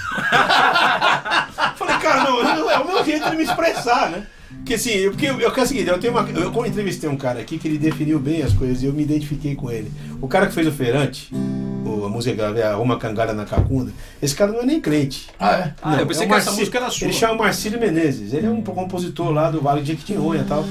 falei, 1.77 1.97
cara, 1.99 2.25
não, 2.25 2.39
eu- 2.41 2.71
é 2.71 2.79
o 2.79 2.87
meu 2.87 3.05
jeito 3.05 3.31
de 3.31 3.37
me 3.37 3.45
expressar, 3.45 4.11
né? 4.11 4.27
Porque 4.59 4.75
assim, 4.75 4.91
eu, 4.93 5.11
porque 5.11 5.27
eu, 5.27 5.41
eu, 5.41 5.53
é 5.55 5.61
o 5.61 5.67
seguinte, 5.67 5.89
eu 5.89 5.99
tenho 5.99 6.13
uma. 6.13 6.29
Eu 6.31 6.51
como 6.53 6.67
entrevistei 6.67 7.09
um 7.11 7.17
cara 7.17 7.41
aqui 7.41 7.59
que 7.59 7.67
ele 7.69 7.79
definiu 7.79 8.19
bem 8.19 8.43
as 8.43 8.53
coisas 8.53 8.83
e 8.83 8.87
eu 8.87 8.93
me 8.93 9.03
identifiquei 9.03 9.55
com 9.55 9.71
ele. 9.71 9.93
O 10.23 10.29
cara 10.29 10.47
que 10.47 10.55
fez 10.55 10.67
o 10.67 10.73
Feirante, 10.73 11.29
o, 11.35 11.74
a 12.03 12.09
música 12.09 12.35
grave, 12.35 12.63
a 12.63 12.79
Uma 12.79 12.97
Cangara 12.99 13.35
na 13.35 13.45
Cacunda, 13.45 13.93
esse 14.23 14.35
cara 14.35 14.51
não 14.53 14.61
é 14.63 14.65
nem 14.65 14.81
crente. 14.81 15.29
Ah, 15.39 15.53
é? 15.53 15.75
Ah, 15.83 15.97
eu 16.01 16.07
pensei 16.07 16.25
é 16.25 16.29
que 16.29 16.35
essa 16.35 16.47
Marci- 16.47 16.61
música 16.61 16.79
era 16.79 16.91
sua. 16.91 17.05
Ele 17.07 17.13
chama 17.13 17.35
Marcílio 17.35 17.79
Menezes, 17.79 18.33
ele 18.33 18.47
é 18.47 18.51
um 18.51 18.63
compositor 18.63 19.31
lá 19.31 19.51
do 19.51 19.61
Vale 19.61 19.83
de 19.83 19.89
Jequitinhonha 19.89 20.41
e 20.41 20.45
tal. 20.45 20.65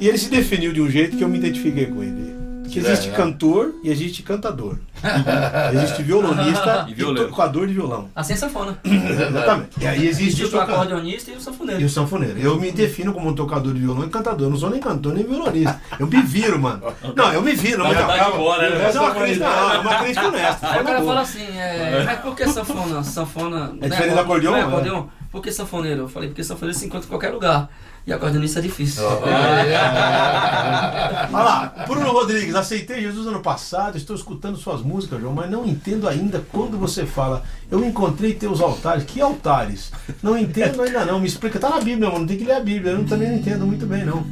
E 0.00 0.08
ele 0.08 0.18
se 0.18 0.28
definiu 0.30 0.72
de 0.72 0.80
um 0.80 0.88
jeito 0.90 1.16
que 1.16 1.22
eu 1.24 1.28
me 1.28 1.38
identifiquei 1.38 1.86
com 1.86 2.02
ele. 2.02 2.34
Que 2.68 2.80
existe 2.80 3.08
É, 3.08 3.12
cantor 3.12 3.74
e 3.84 3.90
existe 3.90 4.22
cantador. 4.22 4.76
existe 5.74 6.02
violonista 6.02 6.86
E 6.88 6.92
e, 6.92 6.96
tocador 6.96 7.66
de 7.66 7.74
violão. 7.74 8.08
Assim 8.14 8.32
é 8.32 8.36
sanfona. 8.36 8.78
Exatamente. 8.84 9.70
E 9.80 9.86
aí 9.86 10.06
existe 10.06 10.26
Existe 10.26 10.44
o 10.44 10.46
o 10.46 10.50
tocador. 10.50 10.74
acordeonista 10.74 11.30
e 11.30 11.34
o 11.34 11.38
E 11.38 11.40
sanfoneiro. 11.40 11.84
o 11.84 11.88
sanfoneiro. 11.88 12.38
Eu 12.38 12.60
me 12.60 12.70
defino 12.72 13.12
como 13.12 13.28
um 13.28 13.34
tocador 13.34 13.72
de 13.72 13.80
violão 13.80 14.04
e 14.04 14.08
cantador. 14.08 14.46
Eu 14.46 14.50
não 14.50 14.58
sou 14.58 14.70
nem 14.70 14.80
cantor 14.80 15.14
nem 15.14 15.24
violonista. 15.24 15.80
Eu 15.98 16.06
me 16.06 16.22
viro, 16.22 16.58
mano. 16.58 16.82
Não, 17.14 17.32
eu 17.32 17.42
me 17.42 17.52
viro. 17.54 17.82
Mas 17.84 17.96
embora, 17.98 18.70
né? 18.70 18.80
Mas 18.84 18.96
é 18.96 19.00
uma 19.00 19.14
crítica, 19.14 19.48
não, 19.48 19.72
é 19.72 19.78
uma 19.78 19.94
crítica 19.96 20.28
honesta. 20.28 20.68
Aí 20.70 20.80
o 20.80 20.84
cara 20.84 21.02
fala 21.02 21.20
assim, 21.20 21.58
é, 21.58 22.02
mas 22.04 22.20
por 22.20 22.34
que 22.36 22.46
sanfona? 22.48 23.02
Sanfona. 23.02 23.74
É 23.80 23.88
diferente 23.88 24.14
do 24.14 24.20
acordeon, 24.20 24.50
Não 24.52 24.58
é 24.58 24.62
né? 24.62 24.68
acordeon? 24.68 25.04
Por 25.30 25.42
que 25.42 25.52
sanfoneiro? 25.52 26.02
Eu 26.02 26.08
falei, 26.08 26.28
porque 26.30 26.42
sanfoneiro 26.44 26.78
se 26.78 26.86
encontra 26.86 27.06
em 27.06 27.10
qualquer 27.10 27.30
lugar. 27.30 27.68
E 28.06 28.12
acordeonista 28.12 28.60
é 28.60 28.62
difícil. 28.62 29.02
Olha 31.32 31.42
lá, 31.44 31.74
Bruno 31.86 32.10
Rodrigues, 32.12 32.54
aceitei 32.54 33.00
Jesus 33.02 33.26
ano 33.26 33.40
passado, 33.40 33.96
estou 33.96 34.14
escutando 34.14 34.56
suas 34.56 34.80
músicas, 34.80 34.95
João, 35.00 35.32
mas 35.32 35.50
não 35.50 35.66
entendo 35.66 36.08
ainda 36.08 36.44
quando 36.52 36.78
você 36.78 37.04
fala, 37.04 37.44
eu 37.70 37.84
encontrei 37.84 38.34
teus 38.34 38.60
altares. 38.60 39.04
Que 39.04 39.20
altares? 39.20 39.92
Não 40.22 40.38
entendo 40.38 40.82
ainda 40.82 41.04
não, 41.04 41.20
me 41.20 41.26
explica. 41.26 41.58
Tá 41.58 41.70
na 41.70 41.80
Bíblia, 41.80 42.08
mano, 42.08 42.20
não 42.20 42.26
tem 42.26 42.38
que 42.38 42.44
ler 42.44 42.54
a 42.54 42.60
Bíblia, 42.60 42.92
eu 42.92 43.04
também 43.04 43.28
não 43.28 43.36
entendo 43.36 43.66
muito 43.66 43.86
bem, 43.86 44.04
não. 44.04 44.24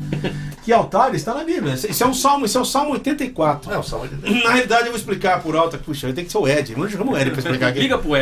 Que 0.65 0.73
altares? 0.73 1.17
Está 1.17 1.35
na 1.35 1.45
Bíblia. 1.45 1.75
Isso 1.75 2.03
é 2.03 2.07
um 2.07 2.15
salmo, 2.15 2.47
isso 2.47 2.57
é 2.57 2.61
o 2.61 2.65
salmo 2.65 2.93
84. 2.93 3.71
É, 3.71 3.77
o 3.77 3.83
salmo 3.83 4.09
de 4.09 4.15
Deus. 4.15 4.43
Na 4.45 4.53
realidade, 4.53 4.87
eu 4.87 4.93
vou 4.93 4.97
explicar 4.97 5.43
por 5.43 5.55
alto, 5.55 5.77
puxa, 5.79 6.11
tem 6.15 6.25
que 6.25 6.33
ser 6.33 6.39
o 6.39 6.49
Ed. 6.49 6.75
Não 6.75 6.89
chama 6.89 7.13
o 7.13 7.19
Ed 7.19 7.31
pra 7.31 7.41
explicar 7.41 7.69
aqui. 7.69 7.81
Liga 7.81 7.99
pro 7.99 8.17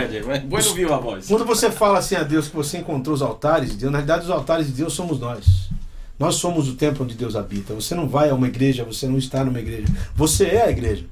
põe 0.49 0.63
no 0.63 0.75
vivo 0.75 0.93
a 0.93 0.99
voz. 0.99 1.29
Quando 1.29 1.45
você 1.45 1.71
fala 1.71 1.99
assim 1.99 2.17
a 2.17 2.25
Deus 2.25 2.49
que 2.49 2.57
você 2.57 2.79
encontrou 2.79 3.15
os 3.15 3.23
altares 3.23 3.71
de 3.71 3.77
Deus, 3.77 3.93
na 3.93 3.99
realidade 3.99 4.25
os 4.25 4.31
altares 4.31 4.67
de 4.67 4.73
Deus 4.73 4.93
somos 4.93 5.21
nós. 5.21 5.71
Nós 6.19 6.37
somos 6.37 6.69
o 6.69 6.75
templo 6.75 7.05
onde 7.05 7.15
Deus 7.15 7.37
habita. 7.37 7.75
Você 7.75 7.95
não 7.95 8.09
vai 8.09 8.31
a 8.31 8.35
uma 8.35 8.47
igreja, 8.47 8.85
você 8.85 9.07
não 9.07 9.19
está 9.19 9.45
numa 9.45 9.61
igreja. 9.61 9.87
Você 10.15 10.47
é 10.47 10.63
a 10.63 10.71
igreja. 10.71 11.05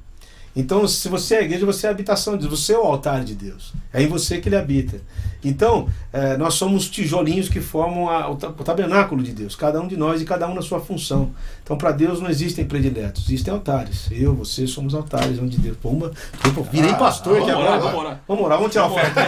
Então, 0.54 0.86
se 0.88 1.08
você 1.08 1.36
é 1.36 1.38
a 1.38 1.42
igreja, 1.42 1.64
você 1.64 1.86
é 1.86 1.90
a 1.90 1.92
habitação 1.92 2.36
de 2.36 2.46
Deus. 2.48 2.60
Você 2.60 2.72
é 2.72 2.78
o 2.78 2.82
altar 2.82 3.22
de 3.24 3.34
Deus. 3.34 3.72
É 3.92 4.02
em 4.02 4.08
você 4.08 4.38
que 4.38 4.48
ele 4.48 4.56
habita. 4.56 5.00
Então, 5.42 5.88
eh, 6.12 6.36
nós 6.36 6.54
somos 6.54 6.88
tijolinhos 6.90 7.48
que 7.48 7.60
formam 7.60 8.10
a- 8.10 8.28
o, 8.28 8.32
o 8.34 8.36
tabernáculo 8.64 9.22
de 9.22 9.32
Deus. 9.32 9.54
Cada 9.56 9.80
um 9.80 9.86
de 9.88 9.96
nós 9.96 10.20
e 10.20 10.24
cada 10.24 10.46
um 10.48 10.54
na 10.54 10.60
sua 10.60 10.80
função. 10.80 11.30
Então, 11.62 11.78
para 11.78 11.92
Deus 11.92 12.20
não 12.20 12.28
existem 12.28 12.64
prediletos, 12.64 13.24
existem 13.26 13.54
altares. 13.54 14.08
Eu, 14.10 14.34
você 14.34 14.66
somos 14.66 14.92
altares 14.94 15.38
onde 15.38 15.56
Deus. 15.56 15.76
Uma, 15.84 16.10
eu 16.44 16.64
virei 16.64 16.90
Ah, 16.90 16.94
pastor 16.94 17.38
aqui 17.38 17.46
Vamos 17.52 17.64
agora. 17.66 17.70
orar, 17.70 17.80
vamos 17.80 18.00
orar. 18.04 18.20
Vamos 18.28 18.44
orar, 18.44 18.58
vamos 18.58 18.72
tirar 18.72 18.84
a 18.84 18.88
oferta. 18.90 19.20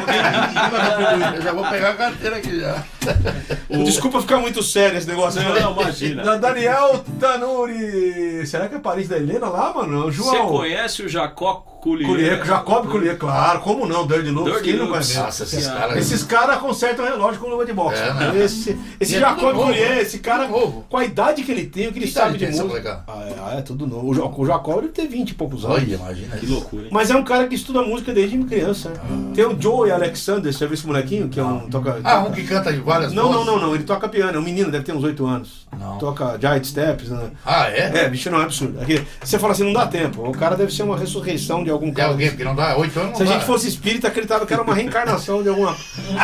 Eu 1.37 1.43
já 1.43 1.53
vou 1.53 1.65
pegar 1.69 1.91
a 1.91 1.95
carteira 1.95 2.37
aqui 2.37 2.61
já. 2.61 2.85
Desculpa 3.85 4.21
ficar 4.21 4.39
muito 4.39 4.63
sério 4.63 4.99
esse 4.99 5.07
negócio 5.09 5.41
aí. 5.41 5.61
Não, 5.63 5.73
imagina. 5.73 6.23
Da- 6.23 6.37
Daniel 6.37 7.05
Tanuri. 7.19 8.47
Será 8.47 8.69
que 8.69 8.75
é 8.75 8.79
parente 8.79 9.09
da 9.09 9.17
Helena 9.17 9.49
lá, 9.49 9.73
mano? 9.75 10.05
Você 10.11 10.17
João. 10.17 10.49
conhece 10.49 11.03
o 11.03 11.09
Jacó 11.09 11.65
Culier? 11.83 12.09
Colher, 12.09 12.45
Jacob 12.47 12.87
Colher, 12.89 13.19
claro, 13.19 13.61
como 13.61 13.87
não? 13.87 14.07
Dirty 14.07 14.31
Dirty 14.33 14.63
quem 14.63 14.77
não 14.77 14.87
conhece? 14.89 15.19
Nossa, 15.19 15.43
esses 15.43 15.67
caras. 15.67 15.97
Esses 15.97 16.23
caras 16.23 16.59
consertam 16.59 17.05
relógio 17.05 17.41
com 17.41 17.49
luva 17.49 17.67
de 17.67 17.73
boxe. 17.73 18.01
É, 18.01 18.07
cara. 18.07 18.33
né? 18.33 18.45
Esse, 18.45 18.79
esse 19.01 19.17
é 19.17 19.21
Jacob 19.21 19.53
Colher, 19.53 19.91
né? 19.97 20.01
esse 20.01 20.21
cara, 20.21 20.47
com 20.47 20.97
a 20.97 21.05
idade 21.05 21.43
que 21.43 21.51
ele 21.51 21.67
tem, 21.67 21.89
o 21.89 21.93
que 21.93 21.99
ele 21.99 22.07
Que 22.07 22.13
sabe 22.13 22.39
de 22.39 22.47
tem 22.47 22.55
música. 22.57 23.03
Ah, 23.09 23.53
é, 23.55 23.59
é 23.59 23.63
tudo 23.63 23.87
novo. 23.87 24.11
O 24.11 24.15
Ja- 24.15 24.23
O 24.25 24.47
Jacob 24.47 24.77
deve 24.83 24.89
ter 24.93 25.09
20 25.09 25.31
e 25.31 25.35
poucos 25.35 25.65
anos. 25.65 25.79
Olha, 25.79 25.95
imagina 25.97 26.37
Que 26.37 26.47
loucura, 26.47 26.83
hein? 26.85 26.89
Mas 26.93 27.11
é 27.11 27.17
um 27.17 27.25
cara 27.25 27.49
que 27.49 27.55
estuda 27.57 27.83
música 27.83 28.13
desde 28.15 28.39
criança. 28.45 28.91
né? 28.91 29.33
Tem 29.35 29.45
o 29.45 29.61
Joey 29.61 29.91
Alexander, 29.91 30.53
você 30.53 30.61
já 30.61 30.67
viu 30.67 30.75
esse 30.75 30.87
molequinho? 30.87 31.29
Que 31.29 31.41
é 31.41 31.45
um. 31.45 31.69
Toca, 31.69 31.99
Ah, 32.05 32.17
toca- 32.19 32.29
um 32.29 32.33
que 32.33 32.45
canta 32.45 32.73
de 32.73 32.79
várias 32.79 33.13
Não, 33.13 33.33
não, 33.33 33.45
não, 33.45 33.59
não. 33.59 33.75
Ele 33.75 33.83
toca 33.85 34.09
piano. 34.09 34.37
É 34.37 34.39
um 34.39 34.43
menino, 34.43 34.71
deve 34.71 34.85
ter 34.85 34.93
uns 34.93 35.03
8 35.03 35.27
anos. 35.27 35.67
Não. 35.77 35.99
Toca 35.99 36.39
Giant 36.41 36.65
Steps. 36.65 37.09
Né? 37.09 37.31
Ah, 37.45 37.69
é? 37.69 38.05
É, 38.05 38.09
bicho, 38.09 38.31
não 38.31 38.41
é 38.41 38.45
absurdo. 38.45 38.81
Aqui, 38.81 39.03
você 39.23 39.39
fala 39.39 39.53
assim, 39.53 39.65
não 39.65 39.73
dá 39.73 39.87
tempo. 39.87 40.23
O 40.29 40.33
cara 40.33 40.55
deve 40.55 40.73
ser 40.73 40.83
uma 40.85 40.97
ressurreição 40.97 41.65
de 41.65 41.71
algum 41.73 41.93
alguém 42.03 42.37
que 42.37 42.45
não 42.45 42.55
dá? 42.55 42.77
Oito 42.77 42.99
anos 42.99 43.17
Se 43.17 43.23
a 43.23 43.27
gente 43.27 43.45
fosse 43.45 43.69
espírita, 43.69 44.09
acreditava 44.09 44.47
que 44.47 44.53
era 44.53 44.63
uma 44.63 44.75
reencarnação 44.75 45.43
de 45.43 45.49
alguma. 45.49 45.77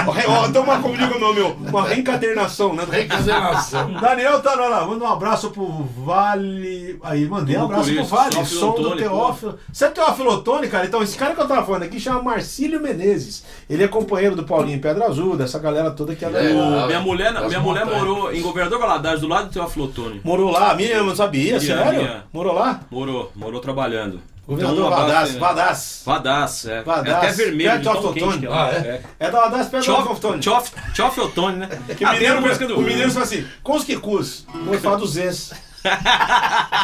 Ó, 0.06 0.46
Então, 0.46 0.62
uma, 0.62 0.80
como 0.80 0.96
digo 0.96 1.16
o 1.16 1.20
nome, 1.20 1.40
meu, 1.40 1.56
uma 1.68 1.86
reencadernação, 1.88 2.74
né? 2.74 2.84
Reencarnação. 2.90 3.92
Daniel 3.94 4.40
tá 4.40 4.54
lá, 4.54 4.86
manda 4.86 5.04
um 5.04 5.08
abraço 5.08 5.50
pro 5.50 5.66
Vale. 6.04 6.98
Aí, 7.02 7.26
mandei 7.26 7.56
um 7.56 7.60
Do 7.60 7.64
abraço 7.66 7.94
pro 7.94 8.04
Vale, 8.04 8.30
Teófilo 8.30 8.60
som 8.60 8.74
do 8.74 8.96
Teófilo. 8.96 9.58
Você 9.72 9.84
é 9.84 9.88
Teófilo 9.88 10.30
Otoni, 10.34 10.68
cara? 10.68 10.86
Então, 10.86 11.02
esse 11.02 11.16
cara 11.16 11.34
que 11.34 11.40
eu 11.40 11.48
tava 11.48 11.64
falando 11.64 11.82
aqui 11.84 11.98
chama 11.98 12.22
Marcílio 12.22 12.80
Menezes. 12.80 13.44
Ele 13.68 13.84
é 13.84 13.88
companheiro 13.88 14.34
do 14.36 14.44
Paulinho 14.44 14.80
Pedra 14.80 15.06
Azul, 15.06 15.36
dessa 15.36 15.58
galera 15.58 15.90
toda 15.90 16.14
que 16.14 16.24
é 16.24 16.30
da. 16.30 16.42
É. 16.42 16.86
Minha 16.86 17.00
mulher, 17.00 17.32
minha 17.46 17.60
mulher 17.60 17.84
morou 17.84 18.32
em 18.32 18.40
Governador 18.40 18.78
Valadares, 18.78 19.20
do 19.20 19.28
lado 19.28 19.48
do 19.48 19.52
Teófilo 19.52 19.86
Otoni. 19.86 20.20
Morou 20.24 20.50
lá, 20.50 20.70
a 20.70 20.74
Miriam 20.74 21.04
não 21.04 21.16
sabia, 21.16 21.60
sério? 21.60 22.22
Morou 22.32 22.54
lá? 22.54 22.80
Morou, 22.90 23.32
morou 23.34 23.60
trabalhando. 23.60 24.20
Governador 24.48 24.86
Então, 24.86 24.90
Vadaz, 24.90 25.32
né? 25.34 25.38
Vadaz. 25.40 26.02
Vadaz, 26.06 26.64
é. 26.64 26.82
Vadaz. 26.82 27.06
É 27.06 27.12
até 27.12 27.32
vermelho, 27.32 27.70
Perto 27.70 27.78
de 27.78 27.84
tão 27.84 27.92
Autotone. 27.92 28.20
quente 28.20 28.38
que 28.38 28.46
ela 28.46 28.64
Ah, 28.64 28.72
é? 28.72 28.78
é. 28.78 29.02
É 29.20 29.30
da 29.30 29.40
Vadaz 29.42 29.68
perto 29.68 29.84
do 29.84 29.92
Chof, 30.16 30.42
chof, 30.42 30.70
chof 30.94 31.20
Otoni, 31.20 31.56
né? 31.58 31.68
Que 31.96 32.02
A 32.04 32.08
o 32.10 32.12
mineiro, 32.14 32.40
música 32.40 32.66
do... 32.66 32.78
o 32.78 32.82
mineiro 32.82 33.10
fala 33.10 33.24
assim, 33.26 33.46
quantos 33.62 33.84
que 33.84 33.96
cus? 33.98 34.46
Vou 34.64 34.78
falar 34.80 34.96
dos 34.96 35.12
Zés. 35.12 35.52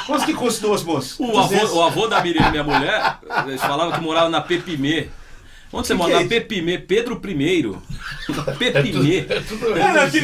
Quantos 0.06 0.24
que 0.26 0.34
custa 0.34 0.66
duas, 0.66 0.82
moço? 0.82 1.22
O 1.24 1.38
avô, 1.38 1.76
o 1.78 1.82
avô 1.82 2.06
da 2.06 2.20
Miriam, 2.20 2.50
minha 2.50 2.62
mulher, 2.62 3.18
eles 3.46 3.60
falavam 3.60 3.92
que 3.92 4.00
morava 4.00 4.28
na 4.28 4.40
Pepimê. 4.42 5.08
Onde 5.72 5.88
você 5.88 5.94
Que 5.94 5.98
mora? 5.98 6.10
que 6.12 6.16
é 6.18 6.22
na? 6.22 6.28
Pepimê, 6.28 6.78
Pedro 6.78 7.20
I. 7.24 7.74
Pepimê. 8.58 9.26
É 9.28 9.40
tudo 9.40 9.76
É. 9.76 9.80
E 10.14 10.18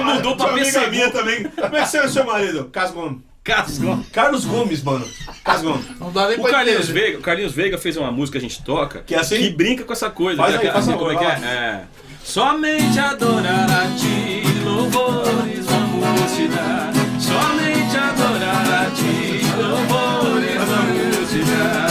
uma 0.00 0.14
amiga 0.48 0.54
Pessegu. 0.54 0.90
minha 0.90 1.10
também. 1.10 1.44
Como 1.44 1.76
é 1.76 1.82
que 1.82 1.86
você 1.88 1.98
é 1.98 2.04
o 2.04 2.08
seu 2.08 2.24
marido? 2.24 2.64
Casgon. 2.72 2.72
Carlos 2.72 2.94
Gomes. 3.12 3.33
Carlos 3.44 4.46
Gomes, 4.46 4.82
mano. 4.82 5.06
Carlos 5.44 5.62
Gomes. 5.64 6.00
Não 6.00 6.10
dá 6.10 6.28
nem 6.28 6.38
O 6.38 6.42
pra 6.42 6.50
Carlinhos 6.50 6.84
entender. 6.88 7.00
Veiga, 7.00 7.18
o 7.18 7.20
Carlinhos 7.20 7.52
Veiga 7.52 7.76
fez 7.78 7.94
uma 7.98 8.10
música 8.10 8.40
que 8.40 8.46
a 8.46 8.48
gente 8.48 8.62
toca 8.64 9.02
Que 9.06 9.14
é 9.14 9.18
assim? 9.18 9.50
brinca 9.52 9.84
com 9.84 9.92
essa 9.92 10.08
coisa. 10.08 10.40
Faz 10.40 10.56
que 10.56 10.62
aí, 10.62 10.68
é- 10.68 10.72
faz 10.72 10.84
assim, 10.84 10.92
aí, 10.94 10.98
como 10.98 11.12
é 11.12 11.16
que 11.16 11.24
é? 11.24 11.28
É. 11.28 11.82
Somente 12.24 12.98
adorar 12.98 13.70
a 13.70 13.86
ti, 13.98 14.42
louvores 14.64 15.66
vamos 15.66 16.32
te 16.34 16.48
dar. 16.48 16.90
Somente 17.20 17.96
adorar 17.98 18.86
a 18.86 18.90
ti, 18.92 19.42
louvores 19.58 20.54
vamos 20.56 21.30
te 21.30 21.44
dar. 21.50 21.84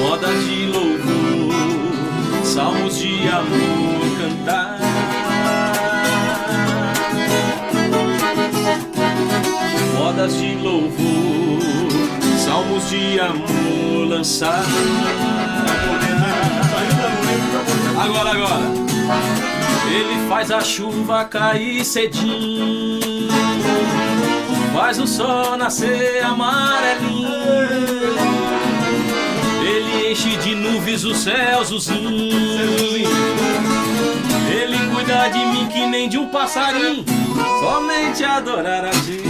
Modas 0.00 0.44
de 0.46 0.66
louvor, 0.66 2.42
salmos 2.42 2.96
de 2.98 3.28
amor 3.28 4.18
cantar. 4.18 4.75
Modas 10.26 10.36
de 10.38 10.54
louvor, 10.56 11.60
salmos 12.44 12.88
de 12.88 13.20
amor 13.20 14.08
lançar. 14.08 14.64
Agora, 17.98 18.30
agora. 18.30 18.86
Ele 19.88 20.28
faz 20.28 20.50
a 20.50 20.60
chuva 20.60 21.24
cair 21.24 21.84
cedinho, 21.84 23.28
faz 24.74 24.98
o 24.98 25.06
sol 25.06 25.56
nascer 25.56 26.24
amarelinho. 26.24 27.28
Ele 29.64 30.10
enche 30.10 30.36
de 30.38 30.54
nuvens 30.54 31.04
o 31.04 31.14
céu 31.14 31.60
azulzinho. 31.60 32.10
Ele 32.10 33.06
de 35.28 35.38
mim 35.46 35.66
que 35.68 35.86
nem 35.86 36.08
de 36.08 36.18
um 36.18 36.28
passarinho. 36.28 37.04
Somente 37.60 38.24
adorar 38.24 38.84
a 38.84 38.90
ti. 38.90 39.22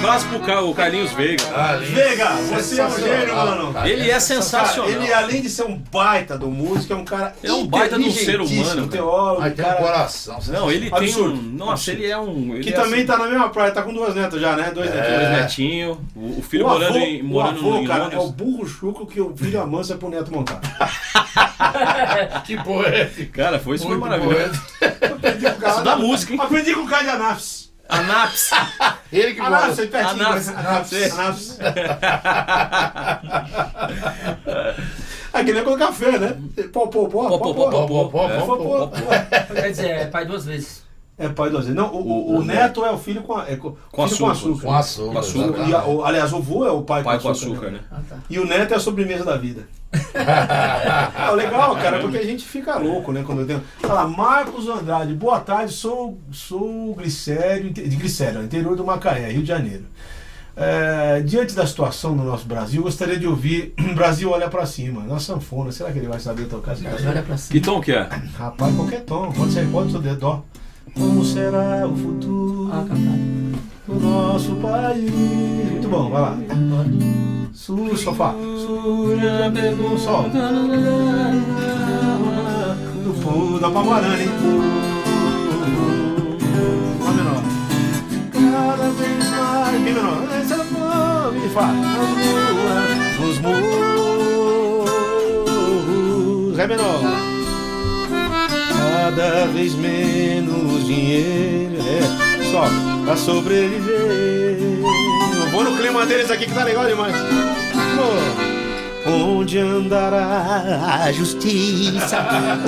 Um 0.00 0.02
abraço 0.02 0.26
pro 0.28 0.40
Ca- 0.40 0.62
o 0.62 0.74
Carlinhos 0.74 1.12
Veiga. 1.12 1.44
Carlinhos, 1.44 1.90
Veiga, 1.92 2.30
você 2.36 2.80
é 2.80 2.86
um 2.86 2.98
gênio, 2.98 3.36
mano. 3.36 3.72
Carlinhos. 3.74 4.00
Ele 4.00 4.10
é 4.10 4.18
sensacional. 4.18 4.90
Ele, 4.90 5.12
além 5.12 5.42
de 5.42 5.50
ser 5.50 5.64
um 5.64 5.76
baita 5.76 6.38
do 6.38 6.50
músico, 6.50 6.94
é 6.94 6.96
um 6.96 7.04
cara. 7.04 7.34
Ele 7.42 7.52
é 7.52 7.54
um 7.54 7.66
baita 7.66 7.98
de 7.98 8.04
um 8.04 8.10
ser 8.10 8.40
humano, 8.40 8.84
Um 8.84 8.88
teólogo, 8.88 9.40
Mas 9.42 9.52
um 9.52 9.56
tem 9.56 9.64
um 9.64 9.68
cara 9.68 9.80
coração. 9.80 10.38
Não, 10.48 10.70
ele 10.72 10.90
tem 10.90 11.16
um. 11.18 11.36
Nossa, 11.36 11.72
Absurdo. 11.72 12.00
ele 12.00 12.10
é 12.10 12.18
um. 12.18 12.54
Ele 12.54 12.62
que 12.64 12.70
é 12.70 12.72
também 12.72 12.94
assim, 13.00 13.06
tá 13.06 13.18
na 13.18 13.26
mesma 13.26 13.50
praia, 13.50 13.70
tá 13.72 13.82
com 13.82 13.92
duas 13.92 14.14
netas 14.14 14.40
já, 14.40 14.56
né? 14.56 14.70
Dois 14.74 14.90
dois 14.90 15.04
netinhos. 15.04 15.30
netinhos. 15.38 15.98
O, 16.16 16.38
o 16.38 16.42
filho 16.42 16.64
o 16.64 16.68
morando 16.70 16.96
avô, 16.96 17.04
em, 17.06 17.22
morando 17.22 17.56
o 17.66 17.68
avô, 17.74 17.78
em 17.82 17.86
cara, 17.86 18.04
Londres. 18.04 18.18
é 18.20 18.22
o 18.24 18.28
burro 18.30 18.66
chuco 18.66 19.06
que 19.06 19.20
o 19.20 19.36
filho 19.36 19.60
amansa 19.60 19.96
pro 19.96 20.08
neto 20.08 20.32
montar. 20.32 20.60
Que 22.44 22.56
poético. 22.64 23.32
Cara, 23.32 23.58
foi 23.58 23.76
super 23.78 23.96
Muito 23.98 24.08
maravilhoso. 24.08 24.60
poético. 24.78 25.04
Aprendi 25.14 25.44
com 25.44 25.50
o 25.50 25.60
cara. 25.60 25.74
Isso 25.74 25.84
dá 25.84 25.96
música, 25.96 26.32
hein? 26.32 26.40
Aprendi 26.42 26.74
com 26.74 26.80
o 26.80 26.86
cara 26.88 27.02
de 27.04 27.10
Anápolis. 27.10 27.69
Anaps. 27.90 28.50
Ele 29.12 29.34
que 29.34 29.40
gosta. 29.40 29.82
aí 29.82 29.88
pertinho. 29.88 30.16
Né? 30.18 30.24
Anápolis. 30.56 31.12
Anápolis. 31.12 31.58
Aqui 35.32 35.52
nem 35.52 35.64
com 35.64 35.76
café, 35.78 36.18
né? 36.18 36.36
Pô, 36.72 36.88
pô, 36.88 37.08
pô, 37.08 37.28
Pô, 37.28 37.38
pô, 37.38 37.54
pô, 37.54 37.70
pô, 37.70 37.86
Pô, 37.86 38.08
pô, 38.10 38.28
É. 38.28 38.40
pô, 38.40 38.56
pô, 38.56 38.88
pô. 38.88 39.54
Quer 39.54 39.70
dizer, 39.70 39.90
é 39.90 40.06
pai 40.06 40.24
duas 40.26 40.44
vezes. 40.44 40.82
É 41.22 41.28
pai 41.28 41.50
do 41.50 41.58
azeite. 41.58 41.76
Não, 41.76 41.92
o, 41.94 41.98
o, 42.32 42.38
o 42.38 42.42
neto 42.44 42.82
é 42.84 42.90
o 42.90 42.96
filho 42.96 43.20
com, 43.22 43.36
a- 43.36 43.44
é 43.46 43.54
co- 43.54 43.76
Com 43.92 44.08
filho 44.08 44.18
com 44.20 44.30
açúcar. 44.30 44.32
açúcar. 44.32 44.66
Com 44.66 44.74
açúcar. 44.74 45.12
Com 45.12 45.18
açúcar. 45.18 45.68
E 45.68 45.74
a- 45.74 45.84
o- 45.84 46.02
aliás, 46.04 46.32
o 46.32 46.36
avô 46.36 46.66
é 46.66 46.70
o 46.72 46.80
pai, 46.82 47.02
Pai 47.02 47.18
com 47.18 47.24
com 47.24 47.28
açúcar. 47.30 47.52
açúcar, 47.52 47.66
né? 47.72 47.78
né? 47.78 47.80
Ah, 47.92 48.00
tá. 48.08 48.16
E 48.30 48.38
o 48.38 48.46
neto 48.46 48.72
é 48.72 48.76
a 48.78 48.80
sobremesa 48.80 49.22
da 49.24 49.36
vida. 49.36 49.68
Ah, 50.14 51.32
legal, 51.34 51.74
cara, 51.76 51.98
porque 52.00 52.16
a 52.18 52.24
gente 52.24 52.44
fica 52.44 52.76
louco, 52.78 53.12
né? 53.12 53.22
Quando 53.24 53.40
eu 53.42 53.46
tenho. 53.46 53.62
Fala, 53.80 54.06
Marcos 54.06 54.68
Andrade, 54.68 55.12
boa 55.14 55.40
tarde, 55.40 55.72
sou, 55.72 56.18
sou 56.32 56.94
Glicério, 56.94 57.70
de 57.70 57.82
Glicério, 57.96 58.42
interior 58.42 58.74
do 58.76 58.84
Macaé, 58.84 59.30
Rio 59.30 59.42
de 59.42 59.48
Janeiro. 59.48 59.84
É, 60.56 61.20
diante 61.20 61.54
da 61.54 61.66
situação 61.66 62.14
no 62.14 62.24
nosso 62.24 62.44
Brasil, 62.46 62.82
gostaria 62.82 63.18
de 63.18 63.26
ouvir 63.26 63.72
Brasil 63.94 64.30
Olha 64.30 64.48
Pra 64.48 64.66
Cima, 64.66 65.02
na 65.04 65.18
sanfona. 65.18 65.70
Será 65.72 65.90
que 65.92 65.98
ele 65.98 66.08
vai 66.08 66.20
saber 66.20 66.46
tocar 66.46 66.76
canção? 66.76 67.08
olha 67.08 67.22
pra 67.22 67.36
cima. 67.36 67.52
Que 67.60 67.64
tom 67.64 67.80
que 67.80 67.92
é? 67.92 68.08
Rapaz, 68.36 68.74
qualquer 68.74 69.00
tom, 69.02 69.32
pode 69.32 69.52
ser, 69.52 69.66
pode 69.70 69.92
ser 69.92 70.16
dó. 70.16 70.42
Como 70.94 71.24
será 71.24 71.86
o 71.86 71.94
futuro 71.96 72.70
Ah, 72.72 72.84
do 73.86 73.94
nosso 74.00 74.54
país? 74.56 75.10
Muito 75.10 75.88
bom, 75.88 76.10
vai 76.10 76.20
lá. 76.22 76.38
Su, 77.52 77.96
sofá. 77.96 78.34
Pegou 79.52 79.98
sol. 79.98 80.24
Do 83.04 83.12
povo 83.22 83.58
da 83.58 83.70
Pamarana, 83.70 84.18
hein? 84.22 84.28
Lá 87.04 87.12
menor. 87.12 87.42
Cada 88.32 88.90
vez 88.90 89.30
mais. 89.30 89.80
Mi 89.80 89.92
menor. 89.92 90.22
Essa 90.40 90.58
fome 90.64 91.48
faz. 91.50 91.76
Nos 93.20 93.38
morros. 93.40 93.70
Ré 96.56 96.66
menor. 96.66 97.29
Cada 99.10 99.46
vez 99.46 99.74
menos 99.74 100.86
dinheiro. 100.86 101.74
É, 101.80 102.44
só 102.52 102.62
pra 103.04 103.16
sobreviver. 103.16 104.56
Eu 105.34 105.50
vou 105.50 105.64
no 105.64 105.76
clima 105.76 106.06
deles 106.06 106.30
aqui 106.30 106.46
que 106.46 106.54
tá 106.54 106.62
legal 106.62 106.86
demais. 106.86 107.12
Pô. 107.96 109.10
Onde 109.10 109.58
andará 109.58 111.02
a 111.02 111.10
justiça, 111.10 112.24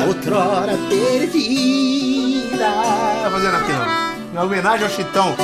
outrora 0.08 0.76
perdida? 0.88 2.58
Tá 2.58 3.30
fazendo 3.30 3.56
aqui 3.56 3.72
não. 3.72 4.34
Na 4.34 4.42
homenagem 4.42 4.84
ao 4.84 4.90
Chitão. 4.90 5.36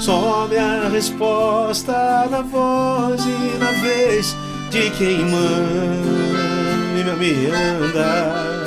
Some 0.00 0.56
a 0.56 0.88
resposta 0.88 2.26
na 2.28 2.40
voz 2.40 3.24
e 3.24 3.58
na 3.58 3.70
vez 3.80 4.36
de 4.70 4.90
quem 4.90 5.18
manda 5.24 7.14
me 7.16 7.46
anda. 7.46 8.57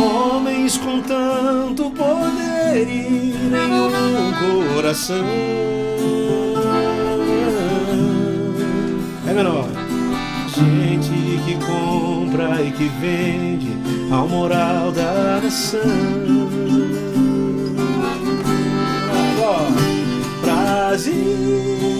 Homens 0.00 0.78
com 0.78 1.00
tanto 1.00 1.90
poder 1.90 2.88
e 2.88 3.34
nenhum 3.50 4.74
coração. 4.74 5.26
É 9.26 9.32
menor. 9.32 9.68
Gente 10.54 11.40
que 11.44 11.56
compra 11.64 12.62
e 12.62 12.70
que 12.72 12.88
vende 13.00 13.76
ao 14.10 14.28
moral 14.28 14.92
da 14.92 15.40
nação. 15.42 16.48
Brasil, 20.88 21.97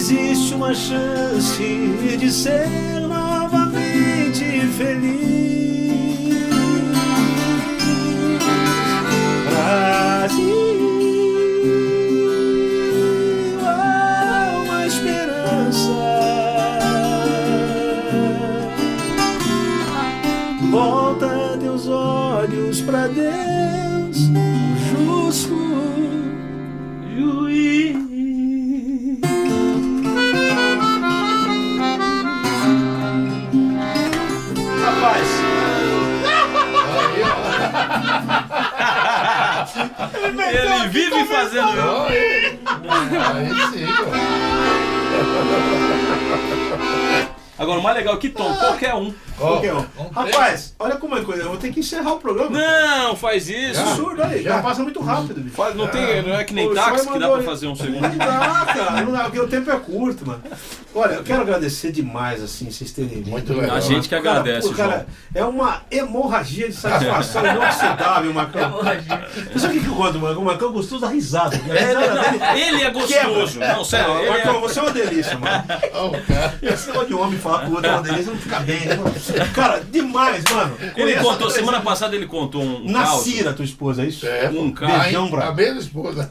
Existe 0.00 0.54
uma 0.54 0.72
chance 0.74 1.62
de 2.18 2.32
ser 2.32 2.66
novamente 3.06 4.66
feliz. 4.78 5.20
Brasil, 9.46 10.40
há 13.62 14.62
uma 14.64 14.86
esperança. 14.86 15.92
Volta 20.70 21.58
teus 21.60 21.86
olhos 21.86 22.80
pra 22.80 23.06
Deus, 23.06 23.89
Ele 40.14 40.88
vive 40.88 41.24
fazendo 41.26 41.68
isso. 41.70 42.58
Aí 43.34 43.48
sim, 43.72 43.86
pô. 43.86 44.10
Agora, 47.58 47.78
o 47.78 47.82
mais 47.82 47.96
legal 47.96 48.14
é 48.14 48.18
que 48.18 48.30
tom, 48.30 48.54
qualquer 48.56 48.94
um. 48.94 49.14
qualquer 49.36 49.74
um. 49.74 49.84
Rapaz, 50.12 50.74
olha 50.78 50.96
como 50.96 51.16
é 51.16 51.22
coisa. 51.22 51.42
Eu 51.42 51.48
vou 51.48 51.56
ter 51.56 51.72
que 51.72 51.80
encerrar 51.80 52.14
o 52.14 52.18
programa. 52.18 52.50
Não, 52.50 53.16
faz 53.16 53.48
isso. 53.48 53.80
Absurdo, 53.80 54.22
olha 54.22 54.26
aí. 54.26 54.42
Já 54.42 54.62
passa 54.62 54.82
muito 54.82 55.00
rápido, 55.00 55.40
bicho. 55.40 55.56
Faz, 55.56 55.74
não, 55.74 55.88
tem, 55.88 56.22
não 56.22 56.34
é 56.34 56.44
que 56.44 56.54
nem 56.54 56.68
Pô, 56.68 56.74
táxi 56.74 57.08
que 57.08 57.18
dá 57.18 57.28
pra 57.28 57.42
fazer 57.42 57.66
um 57.66 57.74
segundo. 57.74 58.00
Não 58.00 58.16
dá, 58.16 58.66
cara. 58.66 59.02
Não 59.02 59.12
dá, 59.12 59.24
porque 59.24 59.40
o 59.40 59.48
tempo 59.48 59.70
é 59.70 59.76
curto, 59.78 60.26
mano. 60.26 60.42
Olha, 60.94 61.14
eu 61.14 61.22
quero 61.22 61.42
agradecer 61.42 61.92
demais, 61.92 62.42
assim, 62.42 62.70
vocês 62.70 62.90
terem 62.90 63.08
vindo. 63.10 63.30
Muito 63.30 63.52
legal. 63.52 63.76
A 63.76 63.80
gente 63.80 64.08
que 64.08 64.20
Cara, 64.20 64.40
agradece, 64.40 64.68
pô, 64.68 64.74
cara, 64.74 65.06
é 65.32 65.44
uma 65.44 65.82
hemorragia 65.90 66.68
de 66.68 66.74
satisfação 66.74 67.46
inoxidável, 67.46 68.34
Marcão. 68.34 68.80
Você 69.52 69.58
sabe 69.58 69.76
o 69.76 69.78
que 69.78 69.84
que 69.84 69.90
eu 69.90 69.94
gosto 69.94 70.12
do 70.14 70.20
Marcão? 70.20 70.42
O 70.42 70.44
Marcão 70.44 70.68
é 70.68 70.72
gostoso 70.72 71.00
da 71.00 71.08
risada. 71.08 71.56
A 71.56 71.58
risada 71.58 72.18
dele 72.18 72.38
João. 72.38 72.56
Ele 72.56 72.82
é 72.82 72.90
gostoso. 72.90 73.58
quebra. 73.58 73.74
Não, 73.74 73.84
sério. 73.84 74.08
Não, 74.08 74.20
ele 74.20 74.30
Marcão, 74.30 74.56
é... 74.56 74.60
você 74.60 74.78
é 74.78 74.82
uma 74.82 74.90
delícia, 74.90 75.38
mano. 75.38 75.64
Cara. 76.26 76.58
Esse 76.62 76.86
negócio 76.88 77.08
de 77.08 77.14
homem 77.14 77.38
falar 77.38 77.60
com 77.60 77.70
o 77.70 77.74
outro 77.74 77.90
é 77.90 77.92
uma 77.92 78.02
delícia, 78.02 78.32
não 78.32 78.40
fica 78.40 78.60
bem, 78.60 78.86
né? 78.86 78.96
mano? 78.96 79.14
Cara, 79.54 79.80
demais, 80.02 80.44
mano. 80.50 80.76
Ele 80.80 80.90
Conheço 80.92 81.22
contou, 81.22 81.46
a 81.46 81.50
semana 81.50 81.80
passada 81.80 82.14
ele 82.16 82.26
contou 82.26 82.62
um, 82.62 82.84
um 82.86 82.90
Na 82.90 83.04
caos. 83.04 83.22
Cira, 83.24 83.52
tua 83.52 83.64
esposa, 83.64 84.02
é 84.02 84.06
isso? 84.06 84.26
É, 84.26 84.48
Um 84.52 84.70
cara. 84.72 84.98
Beijão, 85.04 85.26
A- 85.26 85.30
bravo. 85.30 85.50
A 85.50 85.54
mesma 85.54 85.80
esposa. 85.80 86.30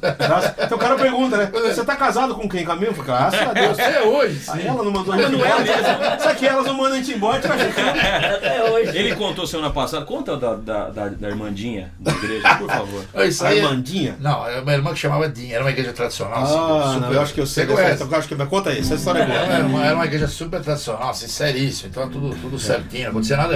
Então 0.64 0.78
o 0.78 0.82
cara 0.82 0.96
pergunta, 0.96 1.38
né? 1.38 1.50
Você 1.52 1.84
tá 1.84 1.96
casado 1.96 2.36
com 2.36 2.48
quem, 2.50 2.66
Camilo? 2.66 2.94
Graças 2.94 3.42
a 3.42 3.54
Deus. 3.54 3.78
É 3.80 4.02
hoje, 4.02 4.42
Aí 4.50 4.68
ela 4.68 4.84
não 4.84 4.92
mandou 4.92 5.14
a 5.14 5.18
gente 5.18 5.34
embora. 5.36 6.20
Só 6.20 6.34
que 6.34 6.46
elas 6.46 6.66
não 6.66 6.74
mandam 6.74 6.94
a 6.94 6.98
gente 6.98 7.14
embora. 7.14 7.40
Até 7.40 8.64
hoje. 8.72 8.98
Ele 8.98 9.16
contou 9.16 9.46
semana 9.48 9.70
passada. 9.72 10.06
Conta 10.06 10.36
da, 10.38 10.56
da, 10.56 10.90
da, 10.90 11.08
da 11.10 11.28
irmandinha 11.30 11.92
da 12.00 12.12
igreja, 12.12 12.56
por 12.56 12.70
favor. 12.70 13.06
Isso 13.26 13.44
A 13.46 13.50
aí 13.50 13.60
é- 13.60 13.62
Irmandinha. 13.62 14.16
Não, 14.20 14.48
é 14.48 14.60
uma 14.62 14.74
irmã 14.74 14.94
que 14.94 15.00
chamava 15.00 15.28
Dinha, 15.30 15.56
era 15.56 15.64
uma 15.64 15.70
igreja 15.72 15.94
tradicional. 15.94 16.40
Ah, 16.40 16.44
assim, 16.44 16.56
não, 16.56 16.94
super- 17.04 17.16
eu 17.16 17.22
acho 17.22 17.34
que 17.34 17.42
eu 17.42 17.46
sei 17.48 17.66
Você 17.66 17.70
dessa 17.72 17.84
conhece? 17.84 18.04
eu 18.14 18.18
acho 18.18 18.28
que 18.28 18.36
Conta 18.50 18.70
aí, 18.72 18.80
essa 18.80 18.96
história 18.96 19.20
é 19.22 19.26
boa. 19.26 19.38
Era 19.38 19.64
uma, 19.66 19.86
era 19.86 19.96
uma 19.96 20.06
igreja 20.06 20.28
super 20.28 20.62
tradicional, 20.62 21.10
assim, 21.10 21.28
seríssimo, 21.28 21.90
então 21.90 22.10
tudo, 22.10 22.36
tudo 22.42 22.58
certinho, 22.58 23.04
não 23.04 23.10
acontecia 23.12 23.38
nada 23.38 23.54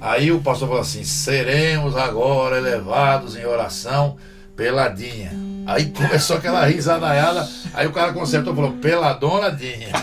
Aí 0.00 0.32
o 0.32 0.40
pastor 0.40 0.68
falou 0.68 0.82
assim: 0.82 1.04
seremos 1.04 1.96
agora 1.96 2.56
elevados 2.58 3.36
em 3.36 3.44
oração 3.44 4.16
pela 4.56 4.88
Dinha. 4.88 5.32
Aí 5.66 5.86
começou 5.90 6.36
aquela 6.36 6.64
risadaiada, 6.66 7.46
aí 7.74 7.86
o 7.86 7.92
cara 7.92 8.12
consertou 8.12 8.52
e 8.52 8.56
falou: 8.56 8.72
pela 8.72 9.12
dona 9.12 9.50
Dinha. 9.50 9.88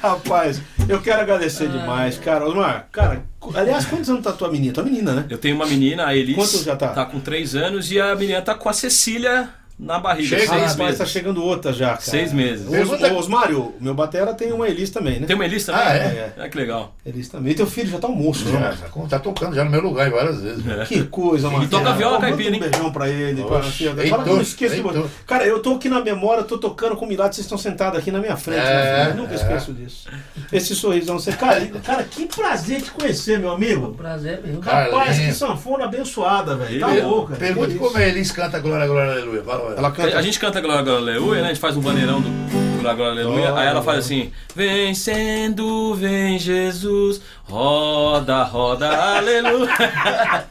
Rapaz, 0.00 0.60
eu 0.88 1.00
quero 1.00 1.22
agradecer 1.22 1.68
demais, 1.68 2.18
cara. 2.18 2.46
Osmar, 2.46 2.88
cara, 2.92 3.24
aliás, 3.54 3.86
quantos 3.86 4.08
anos 4.10 4.22
tá 4.22 4.32
tua 4.32 4.50
menina? 4.50 4.72
Tua 4.72 4.84
menina, 4.84 5.12
né? 5.12 5.24
Eu 5.28 5.38
tenho 5.38 5.56
uma 5.56 5.66
menina, 5.66 6.06
a 6.06 6.16
Elis. 6.16 6.36
Quantos 6.36 6.62
já 6.62 6.76
tá? 6.76 6.88
Tá 6.88 7.04
com 7.04 7.20
3 7.20 7.56
anos 7.56 7.90
e 7.90 8.00
a 8.00 8.14
menina 8.14 8.42
tá 8.42 8.54
com 8.54 8.68
a 8.68 8.72
Cecília 8.72 9.48
na 9.78 9.98
barriga. 9.98 10.28
Chega, 10.28 10.40
seis 10.46 10.50
Rapaz, 10.62 10.76
meses. 10.76 10.98
tá 10.98 11.04
chegando 11.04 11.42
outra 11.42 11.72
já, 11.72 11.88
cara. 11.90 12.00
Seis 12.00 12.32
meses. 12.32 12.64
Os, 12.66 12.70
Pergunta- 12.70 13.06
Os, 13.12 13.18
Osmário, 13.24 13.74
meu 13.80 13.92
batera 13.94 14.32
tem 14.32 14.52
uma 14.52 14.68
Elis 14.68 14.90
também, 14.90 15.18
né? 15.18 15.26
Tem 15.26 15.34
uma 15.34 15.44
Elis 15.44 15.64
também? 15.64 15.82
Ah, 15.82 15.94
é? 15.96 16.32
Ah, 16.38 16.48
que 16.48 16.56
legal. 16.56 16.94
Elis 17.04 17.28
também. 17.28 17.52
E 17.52 17.54
teu 17.56 17.66
filho 17.66 17.90
já 17.90 17.98
tá 17.98 18.06
um 18.06 18.14
moço, 18.14 18.48
Já, 18.48 18.60
né? 18.60 18.76
tá, 18.80 18.88
tá 19.08 19.18
tocando 19.18 19.54
já 19.54 19.64
no 19.64 19.70
meu 19.70 19.80
lugar 19.82 20.08
várias 20.10 20.40
vezes. 20.40 20.64
É. 20.66 20.84
Que 20.84 21.02
coisa, 21.04 21.50
mano. 21.50 21.68
toca 21.68 21.92
viola 21.94 22.20
caipira, 22.20 22.50
um 22.50 22.54
hein? 22.54 22.60
beijão 22.60 22.92
pra 22.92 23.08
ele. 23.08 23.42
Pra, 23.42 23.56
Oxe, 23.58 23.88
assim, 23.88 24.08
fala 24.08 24.24
não 24.24 24.40
esqueço 24.40 24.76
de. 24.76 25.04
Cara, 25.26 25.44
eu 25.44 25.60
tô 25.60 25.74
aqui 25.74 25.88
na 25.88 26.00
memória, 26.00 26.44
tô 26.44 26.56
tocando 26.58 26.96
com 26.96 27.04
o 27.04 27.08
Milagre, 27.08 27.34
vocês 27.34 27.44
estão 27.44 27.58
sentados 27.58 27.98
aqui 27.98 28.10
na 28.12 28.20
minha 28.20 28.36
frente. 28.36 28.60
É, 28.60 29.04
né, 29.06 29.10
eu 29.10 29.16
nunca 29.16 29.32
é. 29.32 29.36
esqueço 29.36 29.72
disso. 29.72 30.08
Esse 30.52 30.74
sorrisão. 30.74 31.18
Você, 31.18 31.32
cara, 31.32 31.66
cara, 31.84 32.04
que 32.04 32.26
prazer 32.26 32.80
te 32.80 32.90
conhecer, 32.92 33.38
meu 33.38 33.50
amigo. 33.50 33.92
Prazer, 33.94 34.40
meu. 34.44 34.60
Cara, 34.60 34.84
Rapaz, 34.90 35.18
que 35.18 35.32
sanfona 35.32 35.84
abençoada, 35.86 36.54
velho. 36.56 36.78
Tá 36.80 36.92
Ele- 36.92 37.02
louco. 37.02 37.28
cara. 37.28 37.40
Pergunte 37.40 37.72
Que 37.72 37.78
como 37.78 37.96
a 37.96 38.02
Elis 38.06 38.30
canta 38.30 38.58
Glória, 38.60 38.86
Glória, 38.86 39.12
Aleluia. 39.12 39.42
Ela 39.76 39.90
canta. 39.90 40.18
A 40.18 40.22
gente 40.22 40.38
canta 40.38 40.60
Glória, 40.60 40.92
Aleluia, 40.92 41.40
né? 41.40 41.46
A 41.46 41.52
gente 41.52 41.60
faz 41.60 41.76
um 41.76 41.80
vaneirão 41.80 42.20
do 42.20 42.73
Glória, 42.84 42.96
Glória, 42.96 43.22
Aleluia. 43.22 43.46
Glória, 43.48 43.60
Aí 43.62 43.68
ela 43.68 43.82
faz 43.82 43.98
assim: 44.00 44.30
Vencendo, 44.54 45.94
vem 45.94 46.38
Jesus, 46.38 47.20
roda, 47.44 48.42
roda, 48.42 48.88
aleluia. 49.16 49.68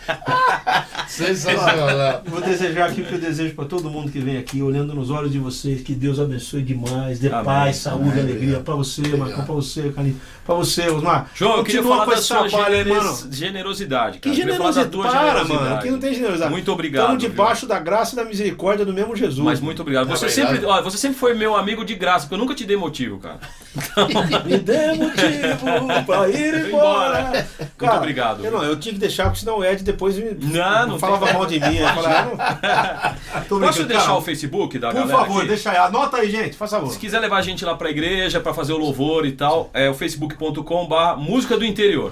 Sensacional. 1.07 2.23
Vou 2.25 2.41
desejar 2.41 2.89
aqui 2.89 3.01
o 3.01 3.05
que 3.05 3.13
eu 3.13 3.19
desejo 3.19 3.53
pra 3.55 3.65
todo 3.65 3.89
mundo 3.89 4.11
que 4.11 4.19
vem 4.19 4.37
aqui, 4.37 4.61
olhando 4.61 4.93
nos 4.95 5.09
olhos 5.09 5.31
de 5.31 5.37
vocês, 5.39 5.81
que 5.81 5.93
Deus 5.93 6.19
abençoe 6.19 6.61
demais, 6.61 7.19
dê 7.19 7.27
Amém. 7.29 7.43
paz, 7.43 7.75
saúde, 7.77 8.11
Amém. 8.19 8.23
alegria 8.23 8.59
pra 8.59 8.75
você. 8.75 9.01
Marcão, 9.15 9.45
pra 9.45 9.53
você, 9.55 9.91
Carlinhos, 9.91 10.17
pra 10.45 10.55
você, 10.55 10.89
Osmar. 10.89 11.29
João, 11.35 11.57
eu 11.57 11.63
queria 11.63 11.83
falar 11.83 12.05
com 12.05 12.11
da 12.11 12.17
esse 12.17 12.23
sua 12.27 12.47
trabalho 12.49 12.89
mano. 12.89 13.27
generosidade. 13.31 14.19
Que 14.19 14.29
cara. 14.29 14.35
Da 14.35 14.51
generosidade. 14.51 14.89
tua 14.89 15.03
Para, 15.07 15.19
generosidade. 15.19 15.63
mano. 15.63 15.75
Aqui 15.75 15.89
não 15.91 15.99
tem 15.99 16.13
generosidade. 16.13 16.51
Muito 16.51 16.71
obrigado. 16.71 17.01
Estamos 17.03 17.23
debaixo 17.23 17.67
da 17.67 17.79
graça 17.79 18.13
e 18.13 18.15
da 18.15 18.25
misericórdia 18.25 18.85
do 18.85 18.93
mesmo 18.93 19.15
Jesus. 19.15 19.39
Mas 19.43 19.59
muito 19.59 19.81
obrigado. 19.81 20.07
Você 20.07 20.25
Obrigado. 20.25 20.51
sempre, 20.53 20.65
ó, 20.65 20.81
você 20.81 20.97
sempre 20.97 21.17
foi 21.17 21.33
meu 21.33 21.55
amigo 21.55 21.83
de 21.85 21.95
graça, 21.95 22.22
porque 22.25 22.35
eu 22.35 22.39
nunca 22.39 22.55
te 22.55 22.65
dei 22.65 22.75
motivo, 22.77 23.17
cara. 23.19 23.39
Me 24.45 24.57
dê 24.57 24.93
motivo 24.93 26.03
pra 26.05 26.29
ir 26.29 26.67
embora. 26.69 27.47
Cara, 27.77 27.97
obrigado. 27.97 28.45
Eu, 28.45 28.51
não, 28.51 28.63
eu 28.63 28.79
tinha 28.79 28.93
que 28.93 28.99
deixar, 28.99 29.25
porque 29.25 29.39
senão 29.39 29.59
o 29.59 29.63
Ed 29.65 29.83
depois 29.83 30.17
me 30.17 30.31
Não, 30.39 30.87
não 30.87 30.99
falava 30.99 31.25
tem- 31.25 31.33
mal 31.33 31.45
de 31.45 31.59
mim. 31.59 31.77
Eu 31.77 31.87
falava, 31.93 33.17
não... 33.49 33.59
Posso 33.59 33.83
deixar 33.85 34.03
cara. 34.05 34.17
o 34.17 34.21
Facebook 34.21 34.77
da 34.79 34.87
Por 34.89 34.95
galera 35.01 35.17
favor, 35.17 35.37
aqui? 35.39 35.47
deixa 35.47 35.71
aí. 35.71 35.77
Anota 35.77 36.17
aí, 36.17 36.29
gente. 36.31 36.55
Faz 36.55 36.71
favor. 36.71 36.91
Se 36.91 36.99
quiser 36.99 37.19
levar 37.19 37.37
a 37.37 37.41
gente 37.41 37.63
lá 37.65 37.75
pra 37.75 37.89
igreja, 37.89 38.39
pra 38.39 38.53
fazer 38.53 38.73
o 38.73 38.77
louvor 38.77 39.25
e 39.25 39.31
tal, 39.31 39.69
é 39.73 39.89
o 39.89 39.93
facebook.com/barra 39.93 41.15
música 41.15 41.57
do 41.57 41.65
interior. 41.65 42.11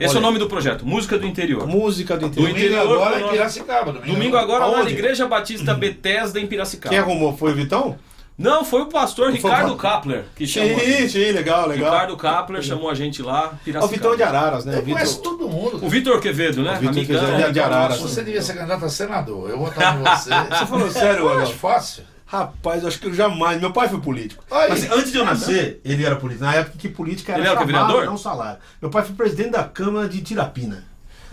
Esse 0.00 0.16
é 0.16 0.18
Olha. 0.18 0.18
o 0.18 0.22
nome 0.22 0.38
do 0.40 0.48
projeto, 0.48 0.84
Música 0.84 1.16
do 1.16 1.24
Interior. 1.24 1.68
Música 1.68 2.16
do 2.16 2.26
interior. 2.26 2.48
Do 2.48 2.52
Domingo 2.52 2.66
interior, 2.74 2.92
agora 3.02 3.20
em 3.20 3.28
Piracicaba. 3.28 3.92
Domingo 3.92 4.36
agora 4.36 4.66
lá 4.66 4.82
na? 4.82 4.90
Igreja 4.90 5.28
Batista 5.28 5.72
Bethesda 5.72 6.40
em 6.40 6.48
Piracicaba. 6.48 6.90
Quem 6.92 6.98
arrumou? 6.98 7.36
Foi 7.36 7.52
o 7.52 7.54
Vitão? 7.54 7.96
Não, 8.36 8.64
foi 8.64 8.82
o 8.82 8.86
pastor 8.86 9.26
Foi 9.26 9.32
o 9.32 9.36
Ricardo 9.36 9.76
pa- 9.76 9.82
Kapler 9.92 10.24
que 10.34 10.44
chamou. 10.46 10.76
Sim, 10.80 11.08
sim, 11.08 11.30
legal, 11.30 11.68
legal. 11.68 11.92
Ricardo 11.92 12.16
Kapler 12.16 12.62
chamou 12.62 12.90
a 12.90 12.94
gente 12.94 13.22
lá, 13.22 13.42
É 13.44 13.46
o 13.46 13.56
Piracicaba. 13.58 13.86
Vitão 13.92 14.16
de 14.16 14.22
Araras, 14.24 14.64
né? 14.64 14.72
O 14.74 14.78
Eu 14.78 14.82
conheço 14.82 15.16
Vitor... 15.18 15.32
todo 15.38 15.48
mundo. 15.48 15.84
O 15.84 15.88
Vitor 15.88 16.20
Quevedo, 16.20 16.62
né? 16.62 16.72
O 16.72 16.76
Vitor 16.78 16.88
Amigão, 16.96 17.20
Quevedo 17.20 17.32
é 17.32 17.36
de 17.36 17.44
amigão 17.44 17.64
Araras. 17.66 18.00
Você 18.00 18.24
devia 18.24 18.42
ser 18.42 18.54
candidato 18.54 18.84
a 18.84 18.88
senador. 18.88 19.50
Eu 19.50 19.58
vou 19.58 19.66
votar 19.68 19.96
em 19.96 20.02
você. 20.02 20.30
Você 20.50 20.66
falou 20.66 20.90
sério, 20.90 21.28
Agão? 21.28 21.42
acho 21.44 21.54
fácil. 21.54 22.02
Rapaz, 22.26 22.82
eu 22.82 22.88
acho 22.88 22.98
que 22.98 23.06
eu 23.06 23.14
jamais. 23.14 23.60
Meu 23.60 23.72
pai 23.72 23.88
foi 23.88 24.00
político. 24.00 24.42
Aí. 24.50 24.70
Mas, 24.70 24.90
antes 24.90 25.12
de 25.12 25.18
eu 25.18 25.24
nascer, 25.24 25.80
ele 25.84 26.04
era 26.04 26.16
político. 26.16 26.44
Na 26.44 26.54
época 26.56 26.76
que 26.76 26.88
política 26.88 27.30
era 27.32 27.40
Ele 27.40 27.48
era 27.48 27.56
o 27.56 27.66
chamado, 27.66 27.86
vereador? 27.86 28.06
não 28.10 28.18
salário. 28.18 28.58
Meu 28.82 28.90
pai 28.90 29.04
foi 29.04 29.14
presidente 29.14 29.50
da 29.50 29.62
Câmara 29.62 30.08
de 30.08 30.20
Tirapina. 30.22 30.82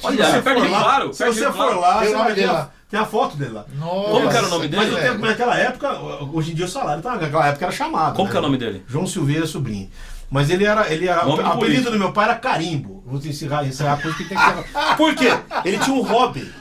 Olha, 0.04 0.24
Se 0.26 0.32
você 0.34 0.41
for 0.43 0.70
lá- 0.70 0.82
Claro, 0.84 1.14
Se 1.14 1.26
você 1.26 1.52
for 1.52 1.76
lá, 1.80 1.97
o 1.97 2.06
você 2.06 2.14
vai 2.16 2.45
lá. 2.45 2.70
Tem 2.92 3.00
a 3.00 3.06
foto 3.06 3.38
dele 3.38 3.52
lá. 3.52 3.66
Nossa, 3.80 4.10
Como 4.12 4.30
que 4.30 4.36
era 4.38 4.46
o 4.48 4.50
nome 4.50 4.68
Mas 4.70 4.89
dele? 4.89 4.92
no 4.92 4.98
tempo- 5.14 5.26
naquela 5.26 5.58
época, 5.58 5.94
hoje 6.34 6.52
em 6.52 6.56
dia 6.56 6.66
o 6.66 6.68
salário, 6.68 7.02
tá, 7.02 7.16
naquela 7.16 7.48
época 7.48 7.66
era 7.66 7.72
chamado. 7.74 8.16
Como 8.16 8.26
né? 8.26 8.32
que 8.32 8.36
é 8.38 8.39
o 8.39 8.44
nome 8.44 8.58
dele? 8.58 8.84
João 8.88 9.08
Silveira 9.08 9.48
Sobrinho. 9.48 9.89
Mas 10.30 10.50
ele 10.50 10.66
era. 10.66 10.92
Ele 10.92 11.08
era 11.08 11.26
o 11.28 11.36
do 11.36 11.42
apelido 11.42 11.58
político. 11.60 11.92
do 11.92 11.98
meu 12.00 12.12
pai 12.12 12.26
era 12.26 12.36
Carimbo. 12.36 13.02
Vou 13.06 13.18
encerrar, 13.20 13.66
encerrar 13.66 13.94
a 13.94 13.98
coisa 13.98 14.16
que 14.18 14.26
tem 14.26 14.38
que 14.38 14.44
encerrar. 14.44 14.96
Por 14.98 15.16
quê? 15.16 15.30
Ele 15.66 15.78
tinha 15.80 15.96
um 15.96 16.02
hobby, 16.02 16.52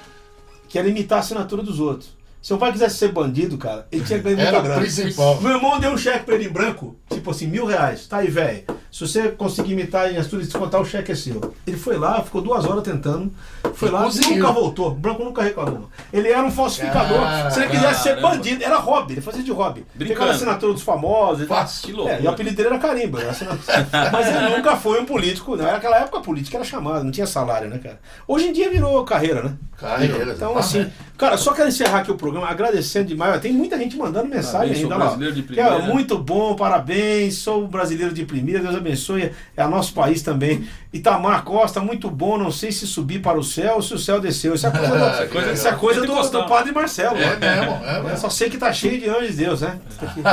que 0.68 0.78
era 0.78 0.89
imitar 0.89 1.18
a 1.18 1.20
assinatura 1.20 1.62
dos 1.62 1.78
outros. 1.81 2.11
Se 2.43 2.55
o 2.55 2.59
pai 2.59 2.72
quisesse 2.72 2.97
ser 2.97 3.12
bandido, 3.12 3.59
cara, 3.59 3.86
ele 3.93 4.03
tinha 4.03 4.18
que 4.18 4.24
ganhar 4.24 4.36
muita 4.36 4.49
Era 4.51 4.61
grana. 4.61 4.80
principal. 4.80 5.41
Meu 5.43 5.53
irmão 5.57 5.78
deu 5.78 5.91
um 5.93 5.99
cheque 5.99 6.24
pra 6.24 6.34
ele 6.34 6.47
em 6.47 6.49
branco, 6.49 6.97
tipo 7.11 7.30
assim, 7.30 7.47
mil 7.47 7.66
reais. 7.66 8.07
Tá 8.07 8.18
aí, 8.18 8.28
velho. 8.28 8.64
Se 8.91 9.07
você 9.07 9.28
conseguir 9.28 9.72
imitar 9.74 10.07
em 10.07 10.16
assinatura 10.16 10.43
e 10.43 10.47
descontar, 10.47 10.80
o 10.80 10.84
cheque 10.84 11.12
é 11.12 11.14
seu. 11.14 11.55
Ele 11.66 11.76
foi 11.76 11.97
lá, 11.97 12.20
ficou 12.22 12.41
duas 12.43 12.64
horas 12.64 12.82
tentando. 12.82 13.30
Foi 13.74 13.88
E 13.88 13.93
lá, 13.93 14.03
conseguiu. 14.05 14.36
nunca 14.38 14.53
voltou. 14.53 14.88
O 14.88 14.95
branco 14.95 15.22
nunca 15.22 15.43
reclamou. 15.43 15.88
Ele 16.12 16.28
era 16.28 16.43
um 16.43 16.51
falsificador. 16.51 17.20
Se 17.53 17.61
ele 17.61 17.68
quisesse 17.70 18.03
ser 18.03 18.20
bandido, 18.20 18.64
era 18.64 18.78
hobby. 18.78 19.14
Ele 19.14 19.20
fazia 19.20 19.43
de 19.45 19.53
hobby. 19.53 19.84
Brincando. 19.95 20.09
Pegava 20.18 20.32
a 20.32 20.34
assinatura 20.34 20.72
dos 20.72 20.82
famosos. 20.82 21.47
Fácil. 21.47 21.86
Que 21.86 21.93
loucura. 21.93 22.16
É, 22.18 22.22
e 22.22 22.26
o 22.26 22.30
apelido 22.30 22.57
dele 22.57 22.68
era 22.70 22.78
Carimba. 22.78 23.20
Mas 24.12 24.26
ele 24.28 24.57
nunca 24.57 24.76
foi 24.76 25.01
um 25.01 25.05
político. 25.05 25.55
Né? 25.57 25.70
Naquela 25.70 25.99
época 25.99 26.18
a 26.18 26.22
política 26.22 26.57
era 26.57 26.64
chamada, 26.64 27.05
não 27.05 27.11
tinha 27.12 27.26
salário, 27.26 27.68
né, 27.68 27.78
cara? 27.78 28.01
Hoje 28.26 28.49
em 28.49 28.53
dia 28.53 28.70
virou 28.70 29.05
carreira, 29.05 29.43
né? 29.43 29.55
Carreira. 29.78 30.32
Então, 30.34 30.55
tá, 30.55 30.59
assim? 30.61 30.91
Cara, 31.20 31.36
só 31.36 31.52
quero 31.52 31.68
encerrar 31.68 31.98
aqui 31.98 32.10
o 32.10 32.16
programa 32.16 32.48
agradecendo 32.48 33.06
demais. 33.08 33.40
Tem 33.40 33.52
muita 33.52 33.78
gente 33.78 33.96
mandando 33.96 34.26
mensagem 34.28 34.74
Parabéns, 34.74 34.80
sou 34.80 34.90
ainda. 34.90 34.96
lá. 34.96 35.04
brasileiro 35.04 35.34
de 35.34 35.42
Que 35.42 35.60
é 35.60 35.64
primeira. 35.64 35.92
muito 35.94 36.18
bom, 36.18 36.56
parabéns. 36.56 37.34
Sou 37.36 37.68
brasileiro 37.68 38.12
de 38.14 38.24
primeira, 38.24 38.60
Deus 38.60 38.74
abençoe. 38.74 39.30
É 39.56 39.66
nosso 39.66 39.92
país 39.92 40.22
também. 40.22 40.66
Itamar 40.92 41.44
Costa, 41.44 41.78
muito 41.80 42.10
bom. 42.10 42.36
Não 42.38 42.50
sei 42.50 42.72
se 42.72 42.86
subir 42.86 43.20
para 43.20 43.38
o 43.38 43.44
céu 43.44 43.74
ou 43.76 43.82
se 43.82 43.92
o 43.94 43.98
céu 43.98 44.18
desceu. 44.20 44.54
Isso 44.54 44.66
é 44.66 44.70
coisa, 44.70 44.88
do, 44.98 45.28
Que 45.28 45.38
legal. 45.38 45.54
isso 45.54 45.68
é 45.68 45.72
coisa 45.72 46.00
do, 46.06 46.30
do 46.30 46.46
padre 46.46 46.72
Marcelo. 46.72 47.16
É 47.16 47.36
né? 47.36 47.56
mesmo, 47.60 47.84
é 47.84 47.98
Eu 47.98 48.02
mesmo. 48.04 48.18
só 48.18 48.30
sei 48.30 48.48
que 48.50 48.56
tá 48.58 48.72
cheio 48.72 48.98
de 48.98 49.08
anjos 49.08 49.28
de 49.28 49.36
Deus, 49.44 49.60
né? 49.60 49.78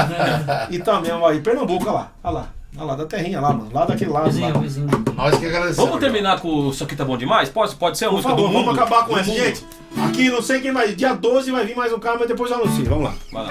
e 0.72 0.80
também, 0.80 1.12
ó, 1.12 1.28
aí, 1.28 1.40
Pernambuco, 1.42 1.84
olha 1.86 1.94
lá. 1.94 2.12
Olha 2.24 2.34
lá. 2.34 2.48
Olha 2.80 2.86
lá, 2.86 2.96
da 2.96 3.06
terrinha 3.06 3.40
lá, 3.42 3.54
mano. 3.54 3.70
Lá 3.74 3.86
daquele 3.86 4.12
lado. 4.12 4.26
Vizinho, 4.26 4.54
Lá. 4.54 4.60
vizinho. 4.60 4.88
Nós 5.16 5.36
que 5.40 5.46
agradecemos. 5.48 5.78
Vamos 5.90 6.00
terminar 6.00 6.40
com 6.40 6.70
Isso 6.70 6.84
Aqui 6.84 6.96
Tá 6.96 7.04
Bom 7.04 7.18
Demais? 7.18 7.50
Pode, 7.50 7.76
pode 7.76 7.98
ser 7.98 8.06
a 8.06 8.10
Por 8.10 8.16
música 8.16 8.30
favor, 8.30 8.48
do 8.48 8.54
mundo? 8.54 8.66
vamos 8.66 8.80
acabar 8.80 9.06
com 9.08 9.18
essa. 9.18 9.32
mundo. 9.32 9.40
Gente, 9.40 9.66
aqui 10.06 10.30
não 10.30 10.42
sei 10.42 10.60
quem 10.60 10.72
vai. 10.72 10.94
Dia 10.94 11.14
12 11.14 11.52
vai 11.52 11.66
vir 11.66 11.76
mais 11.76 11.92
um 11.94 12.00
carro, 12.00 12.18
mas 12.20 12.28
depois 12.28 12.52
eu 12.52 12.58
anuncio. 12.58 12.86
Vamos 12.86 13.06
lá. 13.06 13.14
Vai 13.32 13.44
lá. 13.44 13.50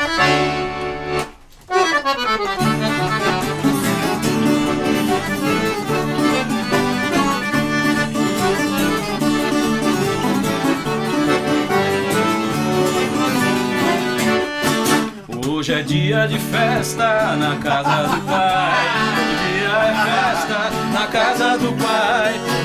Hoje 15.49 15.73
é 15.73 15.83
dia 15.83 16.29
de 16.29 16.39
festa 16.39 17.35
na 17.37 17.57
casa 17.57 18.09
do 18.09 18.21
pai. 18.27 18.85
Dia 19.53 19.69
é 19.83 19.95
festa 20.05 20.71
na 20.93 21.07
casa 21.07 21.59
do 21.59 21.73
pai. 21.73 22.56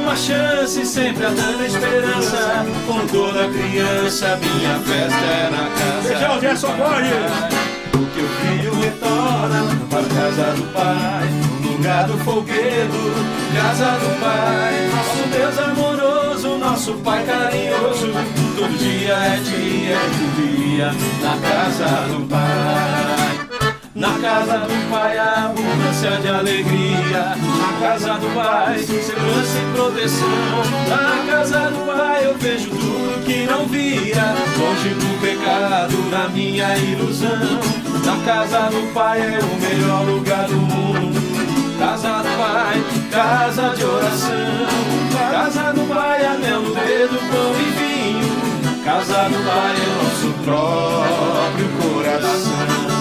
Uma 0.00 0.16
chance, 0.16 0.84
sempre 0.86 1.24
há 1.24 1.30
tanta 1.30 1.64
esperança. 1.64 2.66
Com 2.86 3.06
toda 3.06 3.48
criança, 3.48 4.36
minha 4.36 4.78
festa 4.80 5.16
é 5.16 5.50
na 5.50 5.70
casa 5.78 6.08
Beijão, 6.08 6.34
do 6.34 6.40
Gerson. 6.40 6.76
Borges. 6.76 7.60
Porque 7.92 8.20
o 8.20 8.28
filho 8.28 8.74
retorna 8.80 9.66
para 9.88 10.00
a 10.00 10.04
casa 10.04 10.52
do 10.56 10.72
pai, 10.72 11.28
no 11.62 11.72
lugar 11.72 12.06
do 12.06 12.18
folguedo, 12.18 13.14
casa 13.54 13.98
do 13.98 14.20
pai. 14.20 14.90
Nosso 14.96 15.28
Deus 15.28 15.58
amoroso, 15.58 16.58
nosso 16.58 16.94
pai 16.94 17.24
carinhoso, 17.24 18.06
todo 18.56 18.78
dia 18.78 19.12
é 19.12 19.36
dia, 19.44 19.96
é 19.96 20.08
dia 20.36 20.94
na 21.22 21.36
casa 21.48 22.08
do 22.08 22.26
pai. 22.26 23.29
Na 24.00 24.18
casa 24.18 24.60
do 24.60 24.90
Pai 24.90 25.18
a 25.18 25.44
abundância 25.44 26.12
de 26.22 26.28
alegria. 26.28 27.36
Na 27.36 27.86
casa 27.86 28.14
do 28.14 28.34
Pai, 28.34 28.78
segurança 28.78 29.58
e 29.58 29.72
proteção. 29.74 30.28
Na 30.88 31.30
casa 31.30 31.70
do 31.70 31.86
Pai 31.86 32.24
eu 32.24 32.34
vejo 32.38 32.70
tudo 32.70 33.24
que 33.26 33.44
não 33.44 33.66
via. 33.66 34.34
Longe 34.58 34.94
do 34.94 35.20
pecado, 35.20 36.10
da 36.10 36.30
minha 36.30 36.78
ilusão. 36.78 37.60
Na 38.02 38.24
casa 38.24 38.70
do 38.70 38.90
Pai 38.94 39.20
é 39.20 39.38
o 39.38 39.60
melhor 39.60 40.06
lugar 40.06 40.46
do 40.46 40.56
mundo. 40.56 41.20
Casa 41.78 42.22
do 42.22 42.38
Pai, 42.38 42.82
casa 43.10 43.74
de 43.76 43.84
oração. 43.84 44.66
Casa 45.30 45.74
do 45.74 45.86
Pai, 45.94 46.24
anel 46.24 46.62
no 46.62 46.74
dedo, 46.74 47.18
pão 47.30 47.52
e 47.52 47.70
vinho. 47.78 48.82
Casa 48.82 49.28
do 49.28 49.46
Pai 49.46 49.76
é 49.76 49.88
nosso 50.02 50.32
próprio 50.42 51.68
coração. 51.82 52.99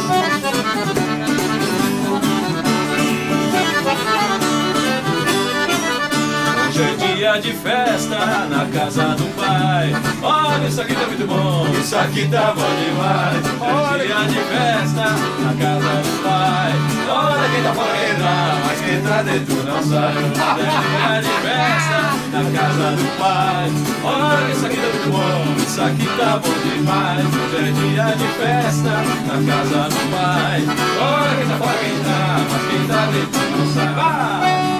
Hoje 6.80 6.88
é 6.88 7.16
dia 7.16 7.42
de 7.42 7.52
festa 7.52 8.16
na 8.50 8.66
casa 8.74 9.14
do 9.16 9.26
pai. 9.36 9.94
Olha, 10.24 10.66
isso 10.66 10.82
aqui 10.82 10.96
tá 10.96 11.08
muito 11.08 11.28
bom, 11.28 11.68
isso 11.78 11.98
aqui 11.98 12.26
tá 12.30 12.54
bom 12.56 12.70
demais. 12.80 13.44
Olha, 13.60 14.06
dia 14.06 14.16
de 14.16 14.40
festa 14.40 15.04
na 15.04 15.54
casa 15.60 16.02
do 16.02 16.24
pai. 16.24 16.72
Olha 17.10 17.50
quem 17.50 17.64
tá 17.64 17.74
fora 17.74 17.98
quer 17.98 18.12
entrar, 18.12 18.58
mas 18.66 18.80
quem 18.80 19.02
tá 19.02 19.22
dentro 19.24 19.56
não 19.66 19.84
sai. 19.84 20.16
É 20.16 21.20
dia 21.20 21.22
de 21.22 21.34
festa 21.42 22.00
na 22.32 22.44
casa 22.58 22.96
do 22.96 23.18
pai. 23.20 23.72
Olha, 24.06 24.52
isso 24.54 24.66
aqui 24.66 24.78
tá 24.78 24.88
muito 24.88 25.10
bom, 25.12 25.56
isso 25.62 25.82
aqui 25.82 26.08
tá 26.18 26.40
bom 26.40 26.56
demais. 26.64 27.26
Hoje 27.26 27.58
é 27.58 27.72
dia 27.72 28.16
de 28.16 28.28
festa 28.40 28.94
na 29.28 29.36
casa 29.52 29.90
do 29.90 30.12
pai. 30.12 30.64
Olha 31.02 31.36
quem 31.36 31.48
tá 31.50 31.58
fora 31.58 31.78
quer 31.78 31.92
entrar, 31.92 32.40
mas 32.50 32.64
quem 32.70 32.88
tá 32.88 33.06
dentro 33.12 33.42
não 33.58 33.68
sai. 33.74 33.94
Vai! 33.96 34.79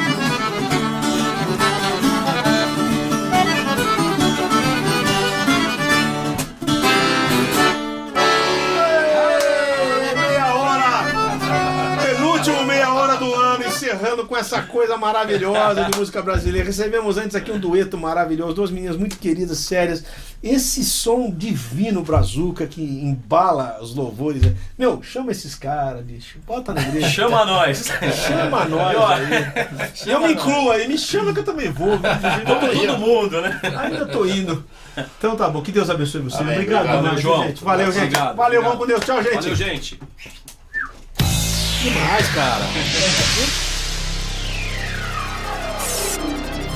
Com 14.30 14.38
essa 14.38 14.62
coisa 14.62 14.96
maravilhosa 14.96 15.86
de 15.86 15.98
música 15.98 16.22
brasileira. 16.22 16.68
Recebemos 16.68 17.18
antes 17.18 17.36
aqui 17.36 17.52
um 17.52 17.58
dueto 17.58 17.98
maravilhoso, 17.98 18.54
duas 18.54 18.70
meninas 18.70 18.96
muito 18.96 19.18
queridas, 19.18 19.58
sérias. 19.58 20.06
Esse 20.42 20.84
som 20.86 21.32
divino 21.32 22.04
brazuca 22.04 22.68
que 22.68 22.80
embala 22.82 23.80
os 23.82 23.96
louvores. 23.96 24.44
Meu, 24.78 25.02
chama 25.02 25.32
esses 25.32 25.56
caras, 25.56 26.06
bicho. 26.06 26.38
Bota 26.46 26.74
na 26.74 26.82
igreja. 26.82 27.10
Chama 27.10 27.44
nós. 27.44 27.88
Chama 28.28 28.66
nós 28.66 28.96
aí. 29.12 30.12
Eu 30.14 30.22
me 30.22 30.34
incluo 30.34 30.72
aí, 30.72 30.88
me 30.88 30.98
chama 30.98 31.34
que 31.34 31.40
eu 31.40 31.44
também 31.44 31.72
vou. 31.72 32.00
Todo, 32.00 32.72
todo 32.72 32.98
mundo, 33.00 33.42
né? 33.42 33.60
Ainda 33.64 34.06
tô 34.06 34.26
indo. 34.28 34.64
Então 35.18 35.36
tá 35.36 35.50
bom, 35.50 35.62
que 35.64 35.72
Deus 35.72 35.90
abençoe 35.90 36.22
você. 36.22 36.38
Amém. 36.38 36.54
Obrigado, 36.54 36.82
Obrigado, 36.82 37.02
demais, 37.04 37.22
João. 37.22 37.44
gente. 37.48 37.64
Valeu, 37.64 37.92
gente. 37.92 38.04
Obrigado, 38.04 38.36
Valeu, 38.36 38.60
obrigado. 38.60 38.64
vamos 38.64 38.78
com 38.78 38.86
Deus. 38.88 39.04
Tchau, 39.04 39.24
gente. 39.24 39.36
Valeu, 39.36 39.56
gente. 39.56 40.00
Demais, 41.82 42.28
cara. 42.30 43.69